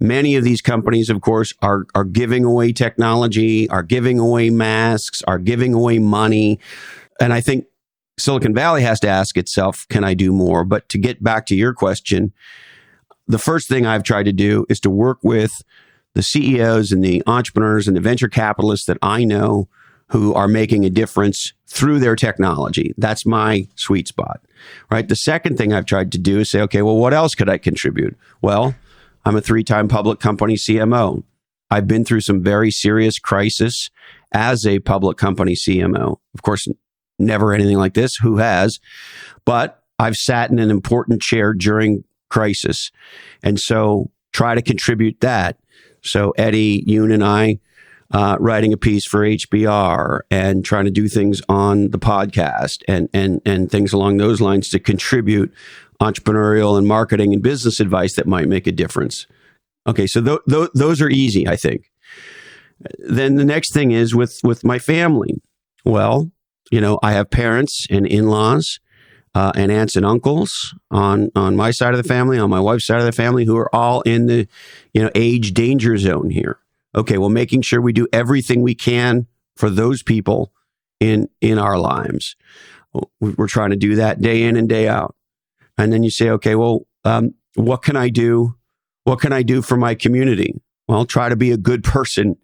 Many 0.00 0.36
of 0.36 0.42
these 0.42 0.62
companies, 0.62 1.10
of 1.10 1.20
course, 1.20 1.52
are, 1.60 1.84
are 1.94 2.04
giving 2.04 2.44
away 2.44 2.72
technology, 2.72 3.68
are 3.68 3.82
giving 3.82 4.18
away 4.18 4.48
masks, 4.48 5.22
are 5.28 5.38
giving 5.38 5.74
away 5.74 5.98
money. 5.98 6.58
And 7.20 7.30
I 7.30 7.42
think 7.42 7.66
Silicon 8.18 8.54
Valley 8.54 8.80
has 8.84 8.98
to 9.00 9.08
ask 9.08 9.36
itself, 9.36 9.84
can 9.90 10.02
I 10.02 10.14
do 10.14 10.32
more? 10.32 10.64
But 10.64 10.88
to 10.88 10.98
get 10.98 11.22
back 11.22 11.44
to 11.46 11.54
your 11.54 11.74
question, 11.74 12.32
the 13.28 13.38
first 13.38 13.68
thing 13.68 13.84
I've 13.84 14.02
tried 14.02 14.24
to 14.24 14.32
do 14.32 14.64
is 14.70 14.80
to 14.80 14.88
work 14.88 15.18
with 15.22 15.52
the 16.14 16.22
CEOs 16.22 16.90
and 16.90 17.04
the 17.04 17.22
entrepreneurs 17.26 17.86
and 17.86 17.94
the 17.94 18.00
venture 18.00 18.28
capitalists 18.28 18.86
that 18.86 18.98
I 19.02 19.24
know 19.24 19.68
who 20.08 20.34
are 20.34 20.48
making 20.48 20.84
a 20.84 20.90
difference 20.90 21.52
through 21.66 21.98
their 21.98 22.16
technology. 22.16 22.94
That's 22.96 23.26
my 23.26 23.66
sweet 23.74 24.08
spot, 24.08 24.40
right? 24.90 25.08
The 25.08 25.16
second 25.16 25.56
thing 25.56 25.72
I've 25.72 25.86
tried 25.86 26.12
to 26.12 26.18
do 26.18 26.40
is 26.40 26.50
say, 26.50 26.60
okay, 26.62 26.82
well, 26.82 26.96
what 26.96 27.14
else 27.14 27.34
could 27.34 27.48
I 27.48 27.58
contribute? 27.58 28.16
Well, 28.42 28.74
I'm 29.24 29.36
a 29.36 29.40
three 29.40 29.64
time 29.64 29.88
public 29.88 30.20
company 30.20 30.54
CMO. 30.54 31.22
I've 31.70 31.88
been 31.88 32.04
through 32.04 32.20
some 32.20 32.42
very 32.42 32.70
serious 32.70 33.18
crisis 33.18 33.90
as 34.32 34.66
a 34.66 34.80
public 34.80 35.16
company 35.16 35.54
CMO. 35.54 36.18
Of 36.34 36.42
course, 36.42 36.68
never 37.18 37.52
anything 37.52 37.78
like 37.78 37.94
this. 37.94 38.16
Who 38.16 38.36
has? 38.36 38.78
But 39.44 39.82
I've 39.98 40.16
sat 40.16 40.50
in 40.50 40.58
an 40.58 40.70
important 40.70 41.22
chair 41.22 41.54
during 41.54 42.04
crisis. 42.28 42.90
And 43.42 43.58
so 43.58 44.10
try 44.32 44.54
to 44.54 44.62
contribute 44.62 45.20
that. 45.20 45.58
So 46.02 46.32
Eddie, 46.36 46.84
Yoon 46.84 47.12
and 47.12 47.24
I 47.24 47.58
uh, 48.14 48.36
writing 48.38 48.72
a 48.72 48.76
piece 48.76 49.04
for 49.04 49.20
HBR 49.22 50.20
and 50.30 50.64
trying 50.64 50.84
to 50.84 50.90
do 50.90 51.08
things 51.08 51.42
on 51.48 51.90
the 51.90 51.98
podcast 51.98 52.82
and 52.86 53.08
and 53.12 53.42
and 53.44 53.70
things 53.70 53.92
along 53.92 54.16
those 54.16 54.40
lines 54.40 54.68
to 54.70 54.78
contribute 54.78 55.52
entrepreneurial 56.00 56.78
and 56.78 56.86
marketing 56.86 57.34
and 57.34 57.42
business 57.42 57.80
advice 57.80 58.14
that 58.14 58.26
might 58.26 58.48
make 58.48 58.68
a 58.68 58.72
difference. 58.72 59.26
Okay, 59.86 60.06
so 60.06 60.22
th- 60.22 60.38
th- 60.48 60.70
those 60.74 61.02
are 61.02 61.10
easy, 61.10 61.46
I 61.48 61.56
think. 61.56 61.90
Then 62.98 63.34
the 63.34 63.44
next 63.44 63.72
thing 63.72 63.90
is 63.90 64.14
with 64.14 64.38
with 64.44 64.62
my 64.62 64.78
family. 64.78 65.42
Well, 65.84 66.30
you 66.70 66.80
know, 66.80 67.00
I 67.02 67.12
have 67.12 67.30
parents 67.30 67.84
and 67.90 68.06
in-laws 68.06 68.78
uh, 69.34 69.50
and 69.56 69.72
aunts 69.72 69.96
and 69.96 70.06
uncles 70.06 70.72
on 70.92 71.32
on 71.34 71.56
my 71.56 71.72
side 71.72 71.94
of 71.94 72.02
the 72.02 72.08
family, 72.08 72.38
on 72.38 72.48
my 72.48 72.60
wife's 72.60 72.86
side 72.86 73.00
of 73.00 73.06
the 73.06 73.12
family, 73.12 73.44
who 73.44 73.56
are 73.56 73.74
all 73.74 74.02
in 74.02 74.26
the 74.26 74.46
you 74.92 75.02
know 75.02 75.10
age 75.16 75.52
danger 75.52 75.96
zone 75.98 76.30
here 76.30 76.60
okay, 76.94 77.18
well, 77.18 77.28
making 77.28 77.62
sure 77.62 77.80
we 77.80 77.92
do 77.92 78.06
everything 78.12 78.62
we 78.62 78.74
can 78.74 79.26
for 79.56 79.70
those 79.70 80.02
people 80.02 80.52
in 81.00 81.28
in 81.40 81.58
our 81.58 81.78
lives. 81.78 82.36
We're 83.20 83.48
trying 83.48 83.70
to 83.70 83.76
do 83.76 83.96
that 83.96 84.20
day 84.20 84.44
in 84.44 84.56
and 84.56 84.68
day 84.68 84.86
out. 84.88 85.16
And 85.76 85.92
then 85.92 86.04
you 86.04 86.10
say, 86.10 86.30
okay, 86.30 86.54
well, 86.54 86.86
um, 87.04 87.34
what 87.56 87.82
can 87.82 87.96
I 87.96 88.08
do? 88.08 88.54
What 89.02 89.20
can 89.20 89.32
I 89.32 89.42
do 89.42 89.62
for 89.62 89.76
my 89.76 89.94
community? 89.94 90.60
Well, 90.86 91.04
try 91.04 91.28
to 91.28 91.36
be 91.36 91.50
a 91.50 91.56
good 91.56 91.82
person 91.82 92.36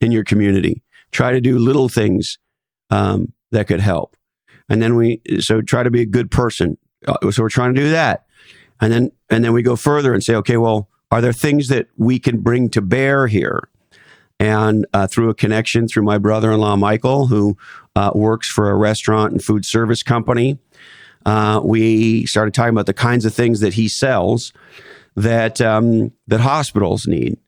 in 0.00 0.12
your 0.12 0.24
community. 0.24 0.82
Try 1.12 1.32
to 1.32 1.40
do 1.40 1.58
little 1.58 1.88
things 1.88 2.38
um, 2.90 3.32
that 3.52 3.68
could 3.68 3.80
help. 3.80 4.16
And 4.68 4.82
then 4.82 4.96
we 4.96 5.22
so 5.40 5.62
try 5.62 5.82
to 5.82 5.90
be 5.90 6.02
a 6.02 6.06
good 6.06 6.30
person. 6.30 6.76
Uh, 7.06 7.30
so 7.30 7.42
we're 7.42 7.48
trying 7.48 7.74
to 7.74 7.80
do 7.80 7.90
that. 7.90 8.26
And 8.80 8.92
then 8.92 9.12
and 9.30 9.44
then 9.44 9.52
we 9.52 9.62
go 9.62 9.76
further 9.76 10.12
and 10.12 10.22
say, 10.22 10.34
okay, 10.34 10.56
well, 10.56 10.90
are 11.10 11.20
there 11.20 11.32
things 11.32 11.68
that 11.68 11.88
we 11.96 12.18
can 12.18 12.40
bring 12.40 12.68
to 12.70 12.82
bear 12.82 13.26
here? 13.26 13.68
And 14.38 14.86
uh, 14.92 15.06
through 15.06 15.30
a 15.30 15.34
connection 15.34 15.88
through 15.88 16.02
my 16.04 16.18
brother-in-law 16.18 16.76
Michael, 16.76 17.26
who 17.26 17.56
uh, 17.94 18.10
works 18.14 18.48
for 18.48 18.70
a 18.70 18.76
restaurant 18.76 19.32
and 19.32 19.42
food 19.42 19.64
service 19.64 20.02
company, 20.02 20.58
uh, 21.24 21.60
we 21.64 22.26
started 22.26 22.54
talking 22.54 22.70
about 22.70 22.86
the 22.86 22.94
kinds 22.94 23.24
of 23.24 23.34
things 23.34 23.60
that 23.60 23.74
he 23.74 23.88
sells 23.88 24.52
that 25.16 25.60
um, 25.60 26.12
that 26.26 26.40
hospitals 26.40 27.06
need. 27.06 27.38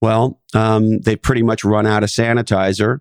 Well, 0.00 0.40
um, 0.54 1.00
they 1.00 1.16
pretty 1.16 1.42
much 1.42 1.64
run 1.64 1.86
out 1.86 2.02
of 2.02 2.10
sanitizer, 2.10 3.00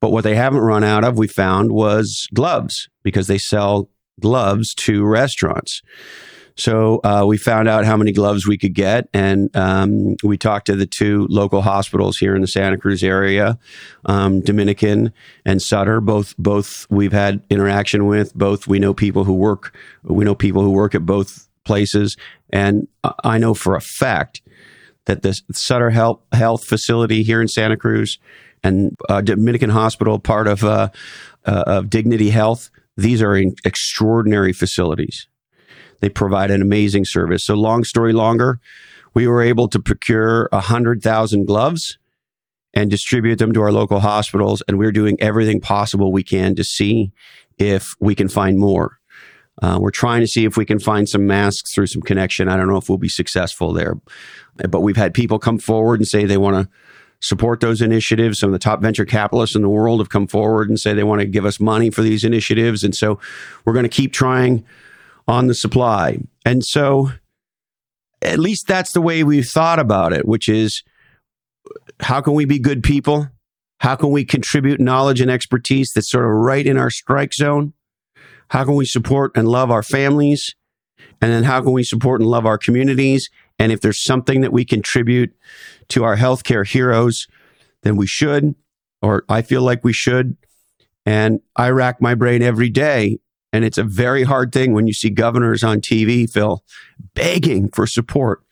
but 0.00 0.10
what 0.10 0.24
they 0.24 0.34
haven't 0.34 0.60
run 0.60 0.82
out 0.82 1.04
of, 1.04 1.18
we 1.18 1.28
found, 1.28 1.72
was 1.72 2.26
gloves 2.34 2.88
because 3.02 3.26
they 3.26 3.38
sell 3.38 3.90
gloves 4.20 4.74
to 4.74 5.04
restaurants. 5.04 5.82
So 6.58 7.00
uh, 7.04 7.24
we 7.24 7.38
found 7.38 7.68
out 7.68 7.84
how 7.84 7.96
many 7.96 8.10
gloves 8.10 8.48
we 8.48 8.58
could 8.58 8.74
get, 8.74 9.08
and 9.14 9.48
um, 9.56 10.16
we 10.24 10.36
talked 10.36 10.66
to 10.66 10.74
the 10.74 10.86
two 10.86 11.28
local 11.30 11.62
hospitals 11.62 12.18
here 12.18 12.34
in 12.34 12.40
the 12.40 12.48
Santa 12.48 12.76
Cruz 12.76 13.04
area, 13.04 13.60
um, 14.06 14.40
Dominican 14.40 15.12
and 15.44 15.62
Sutter. 15.62 16.00
Both 16.00 16.36
both 16.36 16.84
we've 16.90 17.12
had 17.12 17.44
interaction 17.48 18.06
with. 18.06 18.34
Both 18.34 18.66
we 18.66 18.80
know 18.80 18.92
people 18.92 19.22
who 19.22 19.34
work. 19.34 19.72
We 20.02 20.24
know 20.24 20.34
people 20.34 20.62
who 20.62 20.72
work 20.72 20.96
at 20.96 21.06
both 21.06 21.48
places, 21.64 22.16
and 22.50 22.88
I 23.22 23.38
know 23.38 23.54
for 23.54 23.76
a 23.76 23.80
fact 23.80 24.42
that 25.04 25.22
the 25.22 25.40
Sutter 25.52 25.90
Health 25.90 26.20
Health 26.32 26.64
facility 26.64 27.22
here 27.22 27.40
in 27.40 27.46
Santa 27.46 27.76
Cruz 27.76 28.18
and 28.64 28.96
uh, 29.08 29.20
Dominican 29.20 29.70
Hospital, 29.70 30.18
part 30.18 30.48
of 30.48 30.64
uh, 30.64 30.88
uh, 31.46 31.64
of 31.68 31.88
Dignity 31.88 32.30
Health, 32.30 32.68
these 32.96 33.22
are 33.22 33.36
extraordinary 33.36 34.52
facilities 34.52 35.28
they 36.00 36.08
provide 36.08 36.50
an 36.50 36.62
amazing 36.62 37.04
service. 37.04 37.44
So, 37.44 37.54
long 37.54 37.84
story 37.84 38.12
longer, 38.12 38.60
we 39.14 39.26
were 39.26 39.42
able 39.42 39.68
to 39.68 39.80
procure 39.80 40.48
100,000 40.52 41.46
gloves 41.46 41.98
and 42.74 42.90
distribute 42.90 43.36
them 43.36 43.52
to 43.52 43.62
our 43.62 43.72
local 43.72 44.00
hospitals. 44.00 44.62
And 44.68 44.78
we're 44.78 44.92
doing 44.92 45.16
everything 45.20 45.60
possible 45.60 46.12
we 46.12 46.22
can 46.22 46.54
to 46.56 46.64
see 46.64 47.12
if 47.58 47.94
we 48.00 48.14
can 48.14 48.28
find 48.28 48.58
more. 48.58 48.98
Uh, 49.60 49.78
we're 49.80 49.90
trying 49.90 50.20
to 50.20 50.26
see 50.26 50.44
if 50.44 50.56
we 50.56 50.64
can 50.64 50.78
find 50.78 51.08
some 51.08 51.26
masks 51.26 51.74
through 51.74 51.88
some 51.88 52.02
connection. 52.02 52.48
I 52.48 52.56
don't 52.56 52.68
know 52.68 52.76
if 52.76 52.88
we'll 52.88 52.98
be 52.98 53.08
successful 53.08 53.72
there, 53.72 53.96
but 54.68 54.82
we've 54.82 54.96
had 54.96 55.14
people 55.14 55.38
come 55.38 55.58
forward 55.58 55.98
and 55.98 56.06
say 56.06 56.24
they 56.24 56.36
want 56.36 56.54
to 56.54 56.68
support 57.20 57.58
those 57.58 57.82
initiatives. 57.82 58.38
Some 58.38 58.50
of 58.50 58.52
the 58.52 58.60
top 58.60 58.80
venture 58.80 59.04
capitalists 59.04 59.56
in 59.56 59.62
the 59.62 59.68
world 59.68 59.98
have 59.98 60.10
come 60.10 60.28
forward 60.28 60.68
and 60.68 60.78
say 60.78 60.94
they 60.94 61.02
want 61.02 61.20
to 61.20 61.26
give 61.26 61.44
us 61.44 61.58
money 61.58 61.90
for 61.90 62.02
these 62.02 62.22
initiatives. 62.22 62.84
And 62.84 62.94
so 62.94 63.18
we're 63.64 63.72
going 63.72 63.84
to 63.84 63.88
keep 63.88 64.12
trying 64.12 64.64
on 65.28 65.46
the 65.46 65.54
supply. 65.54 66.18
And 66.44 66.64
so 66.64 67.12
at 68.22 68.38
least 68.38 68.66
that's 68.66 68.92
the 68.92 69.00
way 69.00 69.22
we've 69.22 69.46
thought 69.46 69.78
about 69.78 70.12
it, 70.12 70.26
which 70.26 70.48
is 70.48 70.82
how 72.00 72.20
can 72.20 72.32
we 72.32 72.46
be 72.46 72.58
good 72.58 72.82
people? 72.82 73.28
How 73.80 73.94
can 73.94 74.10
we 74.10 74.24
contribute 74.24 74.80
knowledge 74.80 75.20
and 75.20 75.30
expertise 75.30 75.92
that's 75.94 76.10
sort 76.10 76.24
of 76.24 76.30
right 76.30 76.66
in 76.66 76.76
our 76.76 76.90
strike 76.90 77.34
zone? 77.34 77.74
How 78.50 78.64
can 78.64 78.74
we 78.74 78.86
support 78.86 79.32
and 79.36 79.46
love 79.46 79.70
our 79.70 79.82
families? 79.82 80.56
And 81.20 81.30
then 81.32 81.44
how 81.44 81.62
can 81.62 81.72
we 81.72 81.84
support 81.84 82.20
and 82.20 82.30
love 82.30 82.46
our 82.46 82.58
communities? 82.58 83.28
And 83.58 83.70
if 83.70 83.80
there's 83.80 84.02
something 84.02 84.40
that 84.40 84.52
we 84.52 84.64
contribute 84.64 85.32
to 85.88 86.04
our 86.04 86.16
healthcare 86.16 86.66
heroes, 86.66 87.28
then 87.82 87.96
we 87.96 88.06
should, 88.06 88.54
or 89.02 89.24
I 89.28 89.42
feel 89.42 89.62
like 89.62 89.84
we 89.84 89.92
should. 89.92 90.36
And 91.04 91.40
I 91.54 91.70
rack 91.70 92.00
my 92.00 92.14
brain 92.14 92.42
every 92.42 92.70
day 92.70 93.18
and 93.52 93.64
it's 93.64 93.78
a 93.78 93.84
very 93.84 94.24
hard 94.24 94.52
thing 94.52 94.72
when 94.72 94.86
you 94.86 94.92
see 94.92 95.10
governors 95.10 95.64
on 95.64 95.80
TV, 95.80 96.30
Phil, 96.30 96.62
begging 97.14 97.70
for 97.70 97.86
support. 97.86 98.42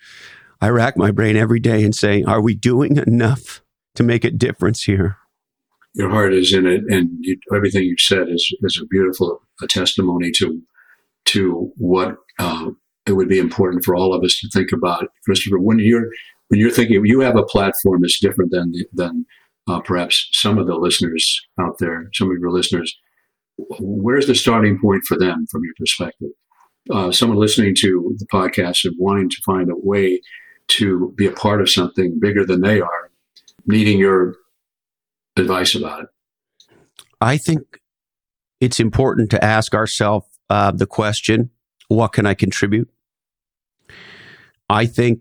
I 0.60 0.68
rack 0.68 0.96
my 0.96 1.10
brain 1.10 1.36
every 1.36 1.60
day 1.60 1.84
and 1.84 1.94
say, 1.94 2.22
are 2.22 2.40
we 2.40 2.54
doing 2.54 2.96
enough 2.96 3.62
to 3.94 4.02
make 4.02 4.24
a 4.24 4.30
difference 4.30 4.82
here? 4.84 5.18
Your 5.94 6.10
heart 6.10 6.34
is 6.34 6.52
in 6.52 6.66
it, 6.66 6.82
and 6.88 7.10
you, 7.20 7.38
everything 7.54 7.84
you've 7.84 8.00
said 8.00 8.28
is, 8.28 8.54
is 8.62 8.80
a 8.82 8.86
beautiful 8.86 9.40
a 9.62 9.66
testimony 9.66 10.30
to 10.32 10.60
to 11.26 11.72
what 11.76 12.16
uh, 12.38 12.70
it 13.06 13.12
would 13.12 13.28
be 13.28 13.38
important 13.38 13.82
for 13.82 13.96
all 13.96 14.12
of 14.12 14.22
us 14.22 14.38
to 14.40 14.48
think 14.50 14.72
about, 14.72 15.08
Christopher. 15.24 15.58
When 15.58 15.78
you're 15.78 16.08
when 16.48 16.60
you're 16.60 16.70
thinking, 16.70 17.04
you 17.06 17.20
have 17.20 17.36
a 17.36 17.44
platform 17.44 18.02
that's 18.02 18.20
different 18.20 18.50
than 18.50 18.72
than 18.92 19.24
uh, 19.66 19.80
perhaps 19.80 20.28
some 20.32 20.58
of 20.58 20.66
the 20.66 20.76
listeners 20.76 21.40
out 21.58 21.78
there, 21.78 22.10
some 22.12 22.30
of 22.30 22.36
your 22.38 22.50
listeners 22.50 22.94
where's 23.58 24.26
the 24.26 24.34
starting 24.34 24.78
point 24.78 25.04
for 25.04 25.18
them 25.18 25.46
from 25.50 25.62
your 25.64 25.74
perspective? 25.78 26.30
Uh, 26.90 27.10
someone 27.10 27.38
listening 27.38 27.74
to 27.74 28.14
the 28.18 28.26
podcast 28.26 28.84
and 28.84 28.94
wanting 28.98 29.28
to 29.28 29.36
find 29.44 29.70
a 29.70 29.76
way 29.76 30.20
to 30.68 31.12
be 31.16 31.26
a 31.26 31.32
part 31.32 31.60
of 31.60 31.70
something 31.70 32.18
bigger 32.20 32.44
than 32.44 32.60
they 32.60 32.80
are, 32.80 33.10
needing 33.66 33.98
your 33.98 34.36
advice 35.36 35.74
about 35.74 36.02
it. 36.02 36.08
I 37.20 37.38
think 37.38 37.80
it's 38.60 38.78
important 38.78 39.30
to 39.30 39.44
ask 39.44 39.74
ourselves 39.74 40.26
uh, 40.48 40.70
the 40.70 40.86
question 40.86 41.50
what 41.88 42.12
can 42.12 42.26
I 42.26 42.34
contribute? 42.34 42.88
I 44.68 44.86
think 44.86 45.20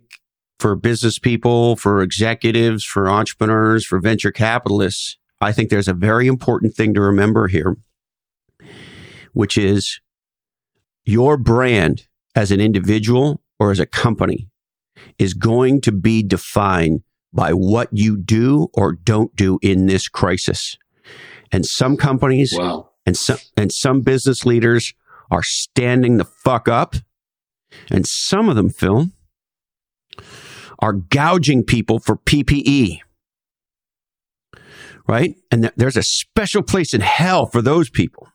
for 0.59 0.75
business 0.75 1.19
people, 1.19 1.75
for 1.75 2.01
executives, 2.01 2.83
for 2.83 3.07
entrepreneurs, 3.07 3.85
for 3.85 3.99
venture 3.99 4.31
capitalists, 4.31 5.17
I 5.41 5.51
think 5.51 5.69
there's 5.69 5.87
a 5.87 5.93
very 5.93 6.25
important 6.25 6.73
thing 6.73 6.95
to 6.95 7.01
remember 7.01 7.47
here 7.47 7.77
which 9.33 9.57
is 9.57 9.99
your 11.05 11.37
brand 11.37 12.07
as 12.35 12.51
an 12.51 12.59
individual 12.59 13.41
or 13.59 13.71
as 13.71 13.79
a 13.79 13.85
company 13.85 14.49
is 15.17 15.33
going 15.33 15.81
to 15.81 15.91
be 15.91 16.23
defined 16.23 17.01
by 17.33 17.51
what 17.51 17.89
you 17.91 18.17
do 18.17 18.67
or 18.73 18.93
don't 18.93 19.35
do 19.35 19.59
in 19.61 19.85
this 19.85 20.07
crisis. 20.07 20.77
And 21.51 21.65
some 21.65 21.97
companies 21.97 22.53
wow. 22.57 22.89
and 23.05 23.15
some 23.15 23.37
and 23.55 23.71
some 23.71 24.01
business 24.01 24.45
leaders 24.45 24.93
are 25.29 25.43
standing 25.43 26.17
the 26.17 26.25
fuck 26.25 26.67
up. 26.67 26.95
And 27.91 28.05
some 28.07 28.47
of 28.47 28.55
them, 28.55 28.69
Phil, 28.69 29.09
are 30.79 30.93
gouging 30.93 31.63
people 31.63 31.99
for 31.99 32.15
PPE. 32.15 32.99
Right? 35.07 35.35
And 35.51 35.63
th- 35.63 35.73
there's 35.75 35.97
a 35.97 36.03
special 36.03 36.63
place 36.63 36.93
in 36.93 37.01
hell 37.01 37.45
for 37.45 37.61
those 37.61 37.89
people 37.89 38.29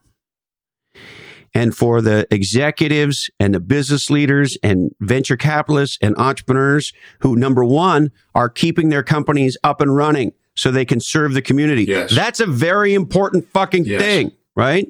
and 1.54 1.76
for 1.76 2.00
the 2.00 2.26
executives 2.30 3.30
and 3.40 3.54
the 3.54 3.60
business 3.60 4.10
leaders 4.10 4.56
and 4.62 4.94
venture 5.00 5.36
capitalists 5.36 5.98
and 6.00 6.16
entrepreneurs 6.16 6.92
who, 7.20 7.36
number 7.36 7.64
one, 7.64 8.12
are 8.34 8.48
keeping 8.48 8.88
their 8.88 9.02
companies 9.02 9.56
up 9.64 9.80
and 9.80 9.94
running 9.94 10.32
so 10.54 10.70
they 10.70 10.84
can 10.84 11.00
serve 11.00 11.34
the 11.34 11.42
community. 11.42 11.84
Yes. 11.84 12.14
That's 12.14 12.40
a 12.40 12.46
very 12.46 12.94
important 12.94 13.48
fucking 13.50 13.84
yes. 13.84 14.00
thing, 14.00 14.32
right? 14.54 14.88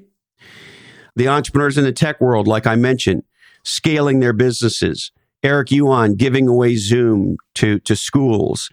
The 1.16 1.28
entrepreneurs 1.28 1.78
in 1.78 1.84
the 1.84 1.92
tech 1.92 2.20
world, 2.20 2.46
like 2.46 2.66
I 2.66 2.76
mentioned, 2.76 3.22
scaling 3.64 4.20
their 4.20 4.32
businesses. 4.32 5.12
Eric 5.42 5.70
Yuan 5.70 6.16
giving 6.16 6.48
away 6.48 6.76
Zoom 6.76 7.36
to, 7.54 7.78
to 7.80 7.96
schools 7.96 8.68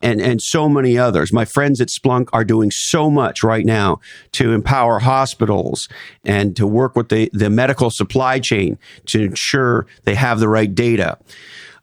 and, 0.00 0.20
and 0.20 0.40
so 0.40 0.68
many 0.68 0.96
others. 0.96 1.32
My 1.32 1.44
friends 1.44 1.80
at 1.80 1.88
Splunk 1.88 2.28
are 2.32 2.44
doing 2.44 2.70
so 2.70 3.10
much 3.10 3.42
right 3.42 3.64
now 3.64 4.00
to 4.32 4.52
empower 4.52 5.00
hospitals 5.00 5.88
and 6.24 6.56
to 6.56 6.66
work 6.66 6.96
with 6.96 7.08
the, 7.08 7.30
the 7.32 7.50
medical 7.50 7.90
supply 7.90 8.38
chain 8.40 8.78
to 9.06 9.22
ensure 9.22 9.86
they 10.04 10.14
have 10.14 10.40
the 10.40 10.48
right 10.48 10.74
data. 10.74 11.18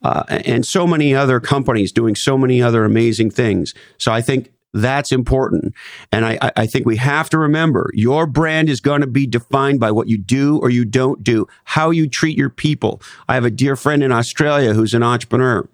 Uh, 0.03 0.23
and 0.30 0.65
so 0.65 0.86
many 0.86 1.13
other 1.15 1.39
companies 1.39 1.91
doing 1.91 2.15
so 2.15 2.38
many 2.38 2.62
other 2.62 2.86
amazing 2.86 3.32
things. 3.32 3.73
So 3.97 4.12
I 4.12 4.21
think 4.21 4.51
that's 4.73 5.12
important. 5.12 5.73
And 6.12 6.25
I, 6.25 6.51
I 6.56 6.67
think 6.67 6.86
we 6.86 6.97
have 6.97 7.30
to 7.32 7.38
remember 7.38 7.89
your 7.93 8.27
brand 8.27 8.69
is 8.69 8.80
going 8.80 9.01
to 9.01 9.08
be 9.08 9.25
defined 9.25 9.80
by 9.80 9.91
what 9.91 10.08
you 10.08 10.17
do 10.17 10.60
or 10.60 10.69
you 10.69 10.86
don't 10.86 11.23
do, 11.23 11.47
how 11.63 11.89
you 11.89 12.08
treat 12.08 12.38
your 12.38 12.49
people. 12.49 13.01
I 13.27 13.36
have 13.36 13.45
a 13.45 13.49
dear 13.49 13.75
friend 13.75 14.03
in 14.03 14.12
Australia 14.12 14.73
who's 14.73 14.93
an 14.93 15.03
entrepreneur. 15.03 15.67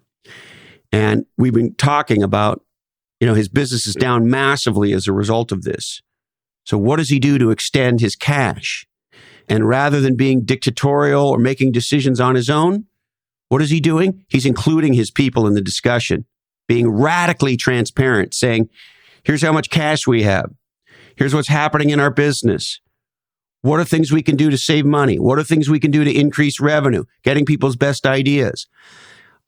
And 0.93 1.25
we've 1.37 1.53
been 1.53 1.73
talking 1.73 2.21
about, 2.21 2.63
you 3.19 3.25
know, 3.25 3.33
his 3.33 3.49
business 3.49 3.87
is 3.87 3.95
down 3.95 4.29
massively 4.29 4.93
as 4.93 5.07
a 5.07 5.11
result 5.11 5.51
of 5.51 5.63
this. 5.63 6.01
So 6.65 6.77
what 6.77 6.97
does 6.97 7.09
he 7.09 7.19
do 7.19 7.39
to 7.39 7.49
extend 7.49 7.99
his 7.99 8.15
cash? 8.15 8.85
And 9.49 9.67
rather 9.67 9.99
than 9.99 10.15
being 10.15 10.45
dictatorial 10.45 11.27
or 11.27 11.39
making 11.39 11.71
decisions 11.71 12.19
on 12.19 12.35
his 12.35 12.49
own, 12.49 12.85
what 13.49 13.61
is 13.61 13.71
he 13.71 13.79
doing? 13.79 14.23
He's 14.29 14.45
including 14.45 14.93
his 14.93 15.09
people 15.09 15.47
in 15.47 15.55
the 15.55 15.61
discussion, 15.61 16.25
being 16.67 16.89
radically 16.89 17.57
transparent, 17.57 18.35
saying, 18.35 18.69
here's 19.23 19.41
how 19.41 19.51
much 19.51 19.71
cash 19.71 20.05
we 20.05 20.23
have. 20.23 20.51
Here's 21.17 21.33
what's 21.33 21.47
happening 21.47 21.89
in 21.89 21.99
our 21.99 22.11
business. 22.11 22.79
What 23.61 23.79
are 23.79 23.85
things 23.85 24.11
we 24.11 24.21
can 24.21 24.35
do 24.35 24.51
to 24.51 24.57
save 24.57 24.85
money? 24.85 25.17
What 25.17 25.39
are 25.39 25.43
things 25.43 25.69
we 25.69 25.79
can 25.79 25.91
do 25.91 26.03
to 26.03 26.13
increase 26.13 26.59
revenue? 26.59 27.05
Getting 27.23 27.45
people's 27.45 27.75
best 27.75 28.05
ideas. 28.05 28.67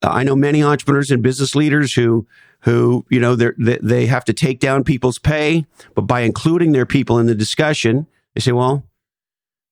I 0.01 0.23
know 0.23 0.35
many 0.35 0.63
entrepreneurs 0.63 1.11
and 1.11 1.23
business 1.23 1.55
leaders 1.55 1.93
who 1.93 2.27
who 2.61 3.05
you 3.09 3.19
know 3.19 3.35
they 3.35 3.79
they 3.81 4.05
have 4.07 4.25
to 4.25 4.33
take 4.33 4.59
down 4.59 4.83
people's 4.83 5.19
pay, 5.19 5.65
but 5.93 6.01
by 6.01 6.21
including 6.21 6.71
their 6.71 6.85
people 6.85 7.19
in 7.19 7.27
the 7.27 7.35
discussion, 7.35 8.07
they 8.33 8.41
say, 8.41 8.51
well, 8.51 8.85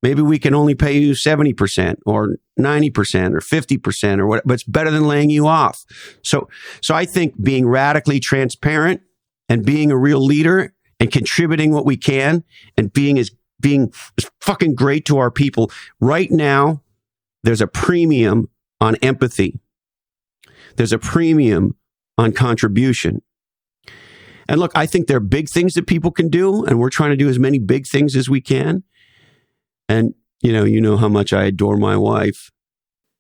maybe 0.02 0.22
we 0.22 0.40
can 0.40 0.54
only 0.54 0.76
pay 0.76 0.98
you 0.98 1.16
seventy 1.16 1.54
percent 1.54 2.00
or 2.06 2.38
ninety 2.58 2.90
percent 2.90 3.36
or 3.36 3.42
fifty 3.42 3.78
percent 3.78 4.22
or 4.22 4.28
what, 4.28 4.44
but 4.46 4.54
it's 4.54 4.64
better 4.64 4.92
than 4.92 5.08
laying 5.08 5.30
you 5.30 5.48
off. 5.48 5.84
So 6.24 6.50
so 6.82 6.96
I 6.96 7.06
think 7.06 7.42
being 7.42 7.68
radically 7.68 8.20
transparent 8.20 9.02
and 9.50 9.66
being 9.66 9.92
a 9.92 9.98
real 9.98 10.24
leader 10.24 10.74
and 11.00 11.12
contributing 11.12 11.72
what 11.72 11.86
we 11.86 11.98
can 11.98 12.44
and 12.78 12.94
being 12.94 13.18
as 13.18 13.32
being 13.60 13.92
as 14.18 14.30
fucking 14.42 14.76
great 14.76 15.06
to 15.06 15.18
our 15.18 15.32
people 15.32 15.72
right 16.00 16.30
now. 16.32 16.82
There's 17.44 17.62
a 17.62 17.68
premium 17.68 18.50
on 18.80 18.96
empathy 18.98 19.60
there's 20.76 20.94
a 20.94 21.00
premium 21.00 21.76
on 22.18 22.32
contribution. 22.32 23.22
And 24.48 24.60
look, 24.60 24.72
I 24.76 24.86
think 24.86 25.08
there 25.08 25.18
are 25.18 25.22
big 25.22 25.50
things 25.50 25.74
that 25.76 25.88
people 25.88 26.12
can 26.12 26.30
do, 26.30 26.66
and 26.66 26.80
we're 26.80 26.90
trying 26.90 27.12
to 27.12 27.16
do 27.16 27.30
as 27.30 27.40
many 27.40 27.60
big 27.60 27.88
things 27.88 28.16
as 28.16 28.30
we 28.30 28.42
can. 28.42 28.84
And 29.88 30.14
you 30.42 30.52
know, 30.52 30.66
you 30.66 30.82
know 30.82 30.98
how 30.98 31.08
much 31.08 31.32
I 31.32 31.46
adore 31.46 31.78
my 31.78 31.96
wife. 31.96 32.52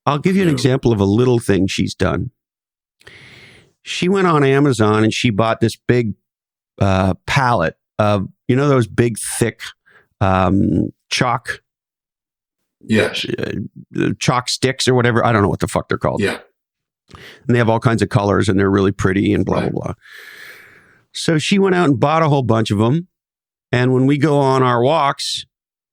I'll 0.05 0.19
give 0.19 0.35
you 0.35 0.43
an 0.43 0.49
example 0.49 0.91
of 0.91 0.99
a 0.99 1.05
little 1.05 1.39
thing 1.39 1.67
she's 1.67 1.95
done. 1.95 2.31
She 3.83 4.09
went 4.09 4.27
on 4.27 4.43
Amazon 4.43 5.03
and 5.03 5.13
she 5.13 5.29
bought 5.29 5.61
this 5.61 5.77
big 5.77 6.13
uh, 6.79 7.13
pallet 7.25 7.77
of, 7.99 8.27
you 8.49 8.55
know, 8.57 8.67
those 8.67 8.87
big, 8.87 9.17
thick 9.39 9.61
um, 10.19 10.89
chalk 11.09 11.61
Yes. 12.85 13.25
uh, 13.25 14.09
chalk 14.19 14.49
sticks 14.49 14.89
or 14.89 14.93
whatever. 14.93 15.25
I 15.25 15.31
don't 15.31 15.41
know 15.41 15.47
what 15.49 15.61
the 15.61 15.67
fuck 15.69 15.87
they're 15.87 15.97
called. 15.97 16.21
Yeah. 16.21 16.39
And 17.11 17.53
they 17.53 17.57
have 17.57 17.69
all 17.69 17.79
kinds 17.79 18.01
of 18.01 18.09
colors 18.09 18.49
and 18.49 18.59
they're 18.59 18.69
really 18.71 18.91
pretty 18.91 19.33
and 19.33 19.45
blah 19.45 19.59
Right. 19.59 19.71
blah 19.71 19.83
blah. 19.85 19.93
So 21.13 21.37
she 21.37 21.59
went 21.59 21.75
out 21.75 21.89
and 21.89 21.99
bought 21.99 22.23
a 22.23 22.29
whole 22.29 22.41
bunch 22.43 22.71
of 22.71 22.79
them, 22.79 23.07
and 23.71 23.93
when 23.93 24.05
we 24.07 24.17
go 24.17 24.37
on 24.39 24.63
our 24.63 24.81
walks, 24.81 25.45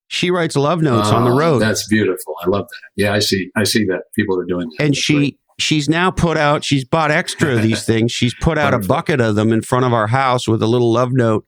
she 0.08 0.30
writes 0.30 0.56
love 0.56 0.80
notes 0.82 1.10
on 1.10 1.24
the 1.24 1.30
Oh, 1.30 1.36
road, 1.38 1.58
That's 1.60 1.86
beautiful. 1.88 2.34
I 2.44 2.48
love 2.48 2.66
that. 2.68 3.02
Yeah, 3.02 3.12
I 3.12 3.18
see. 3.20 3.50
I 3.56 3.64
see 3.64 3.84
that 3.86 4.02
people 4.16 4.38
are 4.40 4.44
doing 4.44 4.68
that. 4.78 4.84
and 4.84 4.94
That's 4.94 5.06
great. 5.06 5.34
she 5.34 5.38
she's 5.58 5.88
now 5.90 6.10
put 6.10 6.36
out. 6.38 6.64
She's 6.64 6.84
bought 6.86 7.10
extra 7.10 7.54
of 7.54 7.62
these 7.62 7.84
things. 7.90 8.10
She's 8.12 8.34
put 8.40 8.56
out 8.58 8.72
a 8.72 8.78
bucket 8.78 9.20
of 9.20 9.34
them 9.34 9.52
in 9.52 9.60
front 9.62 9.84
of 9.84 9.92
our 9.92 10.06
house 10.06 10.48
with 10.48 10.62
a 10.62 10.66
little 10.66 10.90
love 10.90 11.12
note, 11.12 11.44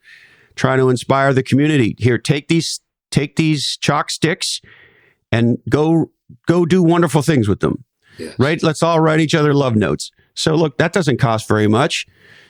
trying 0.54 0.78
to 0.78 0.90
inspire 0.90 1.32
the 1.32 1.42
community. 1.42 1.96
Here, 1.98 2.18
take 2.18 2.48
these 2.48 2.80
take 3.10 3.36
these 3.36 3.78
chalk 3.80 4.10
sticks, 4.10 4.60
and 5.32 5.56
go 5.70 6.10
go 6.46 6.66
do 6.66 6.82
wonderful 6.82 7.22
things 7.22 7.48
with 7.48 7.60
them. 7.60 7.84
Right? 8.38 8.62
Let's 8.62 8.82
all 8.82 9.00
write 9.00 9.20
each 9.20 9.34
other 9.34 9.54
love 9.54 9.76
notes. 9.76 10.10
So 10.34 10.54
look, 10.54 10.78
that 10.78 10.92
doesn't 10.92 11.18
cost 11.18 11.48
very 11.48 11.68
much. 11.68 12.06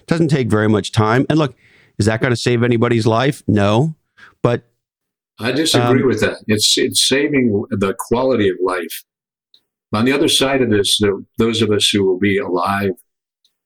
Doesn't 0.07 0.29
take 0.29 0.51
very 0.51 0.69
much 0.69 0.93
time. 0.93 1.27
And 1.29 1.39
look, 1.39 1.57
is 1.99 2.07
that 2.07 2.21
going 2.21 2.33
to 2.33 2.37
save 2.37 2.63
anybody's 2.63 3.07
life? 3.07 3.43
No. 3.47 3.95
But 4.43 4.65
I 5.39 5.53
disagree 5.53 6.03
Um, 6.03 6.09
with 6.09 6.21
that. 6.21 6.39
It's 6.47 6.77
it's 6.77 7.07
saving 7.09 7.65
the 7.71 7.95
quality 7.99 8.49
of 8.49 8.57
life. 8.63 9.05
On 9.93 10.05
the 10.05 10.13
other 10.13 10.29
side 10.29 10.63
of 10.63 10.71
this, 10.71 10.99
the, 10.99 11.25
those 11.39 11.61
of 11.63 11.71
us 11.71 11.89
who 11.91 12.05
will 12.05 12.19
be 12.19 12.39
alive 12.39 12.93